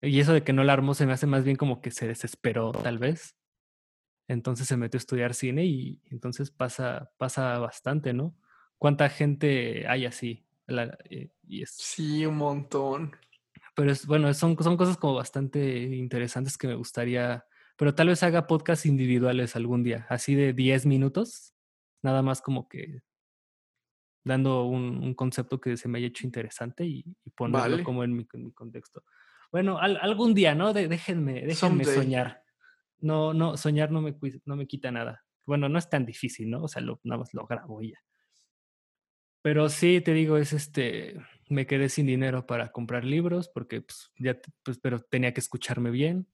Y 0.00 0.20
eso 0.20 0.32
de 0.32 0.44
que 0.44 0.52
no 0.52 0.64
la 0.64 0.74
armó 0.74 0.94
se 0.94 1.06
me 1.06 1.12
hace 1.12 1.26
más 1.26 1.44
bien 1.44 1.56
como 1.56 1.80
que 1.80 1.90
se 1.90 2.06
desesperó, 2.06 2.72
tal 2.72 2.98
vez. 2.98 3.36
Entonces 4.28 4.68
se 4.68 4.76
metió 4.76 4.98
a 4.98 5.00
estudiar 5.00 5.34
cine 5.34 5.64
y 5.64 6.02
entonces 6.10 6.50
pasa, 6.50 7.10
pasa 7.16 7.58
bastante, 7.58 8.12
¿no? 8.12 8.36
¿Cuánta 8.76 9.08
gente 9.08 9.88
hay 9.88 10.06
así? 10.06 10.46
Eh, 10.68 11.30
y 11.46 11.62
es, 11.62 11.70
sí, 11.70 12.26
un 12.26 12.36
montón. 12.36 13.16
Pero 13.74 13.90
es, 13.90 14.06
bueno, 14.06 14.32
son, 14.34 14.56
son 14.62 14.76
cosas 14.76 14.98
como 14.98 15.14
bastante 15.14 15.80
interesantes 15.96 16.58
que 16.58 16.68
me 16.68 16.74
gustaría, 16.74 17.46
pero 17.76 17.94
tal 17.94 18.08
vez 18.08 18.22
haga 18.22 18.46
podcasts 18.46 18.86
individuales 18.86 19.56
algún 19.56 19.82
día, 19.82 20.06
así 20.10 20.34
de 20.34 20.52
10 20.52 20.84
minutos, 20.84 21.54
nada 22.02 22.22
más 22.22 22.42
como 22.42 22.68
que 22.68 23.00
dando 24.24 24.64
un, 24.64 25.14
concepto 25.14 25.60
que 25.60 25.76
se 25.76 25.88
me 25.88 25.98
haya 25.98 26.08
hecho 26.08 26.26
interesante 26.26 26.84
y, 26.84 27.04
ponerlo 27.34 27.82
como 27.84 28.04
en 28.04 28.14
mi, 28.14 28.26
contexto. 28.52 29.04
Bueno, 29.50 29.78
algún 29.78 30.34
día, 30.34 30.54
¿no? 30.54 30.72
déjenme, 30.72 31.46
déjenme 31.46 31.84
soñar. 31.84 32.42
No, 33.00 33.32
no, 33.32 33.56
soñar 33.56 33.90
no 33.90 34.02
me, 34.02 34.16
no 34.44 34.56
me 34.56 34.66
quita 34.66 34.90
nada. 34.90 35.24
Bueno, 35.46 35.68
no 35.68 35.78
es 35.78 35.88
tan 35.88 36.04
difícil, 36.04 36.50
¿no? 36.50 36.64
O 36.64 36.68
sea, 36.68 36.82
lo, 36.82 37.00
nada 37.04 37.20
más 37.20 37.32
lo 37.32 37.46
grabo 37.46 37.80
y 37.80 37.92
ya. 37.92 37.98
Pero 39.40 39.68
sí, 39.68 40.00
te 40.00 40.12
digo, 40.12 40.36
es 40.36 40.52
este, 40.52 41.16
me 41.48 41.66
quedé 41.66 41.88
sin 41.88 42.06
dinero 42.06 42.46
para 42.46 42.70
comprar 42.70 43.04
libros 43.04 43.48
porque 43.48 43.80
pues, 43.80 44.10
ya, 44.18 44.38
pues, 44.62 44.78
pero 44.78 45.00
tenía 45.00 45.32
que 45.32 45.40
escucharme 45.40 45.90
bien. 45.90 46.26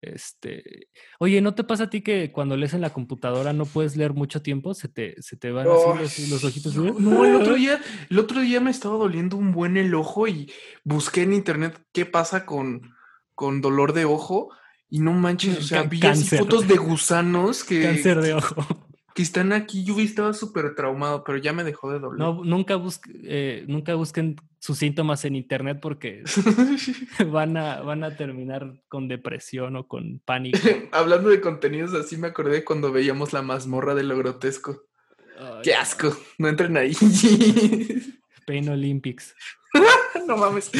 Este, 0.00 0.88
oye, 1.18 1.40
¿no 1.40 1.54
te 1.54 1.64
pasa 1.64 1.84
a 1.84 1.90
ti 1.90 2.02
que 2.02 2.30
cuando 2.30 2.56
lees 2.56 2.72
en 2.72 2.80
la 2.80 2.92
computadora 2.92 3.52
no 3.52 3.66
puedes 3.66 3.96
leer 3.96 4.14
mucho 4.14 4.42
tiempo? 4.42 4.74
Se 4.74 4.88
te, 4.88 5.20
se 5.20 5.36
te 5.36 5.50
van 5.50 5.66
así 5.68 6.28
los, 6.28 6.44
ojitos. 6.44 6.76
No, 6.76 7.24
el 7.24 7.34
otro 7.34 7.54
día, 7.54 7.80
el 8.08 8.18
otro 8.18 8.40
día 8.40 8.60
me 8.60 8.70
estaba 8.70 8.96
doliendo 8.96 9.36
un 9.36 9.52
buen 9.52 9.76
el 9.76 9.94
ojo 9.94 10.28
y 10.28 10.52
busqué 10.84 11.22
en 11.22 11.32
internet 11.32 11.80
qué 11.92 12.06
pasa 12.06 12.46
con, 12.46 12.94
con 13.34 13.60
dolor 13.60 13.92
de 13.92 14.04
ojo 14.04 14.50
y 14.88 15.00
no 15.00 15.12
manches, 15.12 15.58
o 15.58 15.62
sea, 15.62 15.82
vi 15.82 16.00
fotos 16.00 16.68
de 16.68 16.76
gusanos 16.76 17.64
que. 17.64 17.82
Cáncer 17.82 18.20
de 18.20 18.34
ojo 18.34 18.87
que 19.18 19.22
están 19.22 19.52
aquí. 19.52 19.82
Yo 19.82 19.98
estaba 19.98 20.32
súper 20.32 20.76
traumado, 20.76 21.24
pero 21.24 21.38
ya 21.38 21.52
me 21.52 21.64
dejó 21.64 21.90
de 21.90 21.98
doler. 21.98 22.20
No, 22.20 22.44
nunca, 22.44 22.76
busque, 22.76 23.10
eh, 23.24 23.64
nunca 23.66 23.96
busquen 23.96 24.36
sus 24.60 24.78
síntomas 24.78 25.24
en 25.24 25.34
internet 25.34 25.80
porque 25.82 26.22
van, 27.26 27.56
a, 27.56 27.80
van 27.80 28.04
a 28.04 28.16
terminar 28.16 28.80
con 28.86 29.08
depresión 29.08 29.74
o 29.74 29.88
con 29.88 30.20
pánico. 30.24 30.60
Hablando 30.92 31.30
de 31.30 31.40
contenidos 31.40 31.94
así, 31.94 32.16
me 32.16 32.28
acordé 32.28 32.64
cuando 32.64 32.92
veíamos 32.92 33.32
la 33.32 33.42
mazmorra 33.42 33.96
de 33.96 34.04
lo 34.04 34.16
grotesco. 34.16 34.84
¡Qué 35.64 35.74
asco! 35.74 36.16
No 36.38 36.46
entren 36.46 36.76
ahí. 36.76 36.92
Pain 38.46 38.68
Olympics. 38.68 39.34
no 40.28 40.36
mames. 40.36 40.70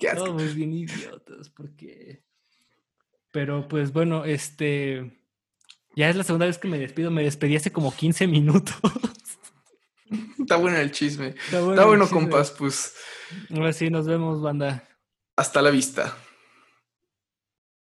¡Qué 0.00 0.08
asco! 0.08 0.26
Somos 0.26 0.52
bien 0.52 0.72
idiotas 0.72 1.48
porque... 1.50 2.24
Pero 3.30 3.68
pues 3.68 3.92
bueno, 3.92 4.24
este... 4.24 5.12
Ya 5.96 6.10
es 6.10 6.16
la 6.16 6.24
segunda 6.24 6.44
vez 6.44 6.58
que 6.58 6.68
me 6.68 6.78
despido. 6.78 7.10
Me 7.10 7.24
despedí 7.24 7.56
hace 7.56 7.72
como 7.72 7.92
15 7.92 8.26
minutos. 8.26 8.76
Está 10.38 10.56
bueno 10.56 10.76
el 10.76 10.92
chisme. 10.92 11.28
Está 11.28 11.60
bueno, 11.60 11.72
Está 11.72 11.86
bueno 11.86 12.08
compas, 12.08 12.50
pues. 12.52 12.94
Ahora 13.50 13.72
sí, 13.72 13.90
nos 13.90 14.06
vemos, 14.06 14.42
banda. 14.42 14.86
Hasta 15.36 15.62
la 15.62 15.70
vista. 15.70 16.16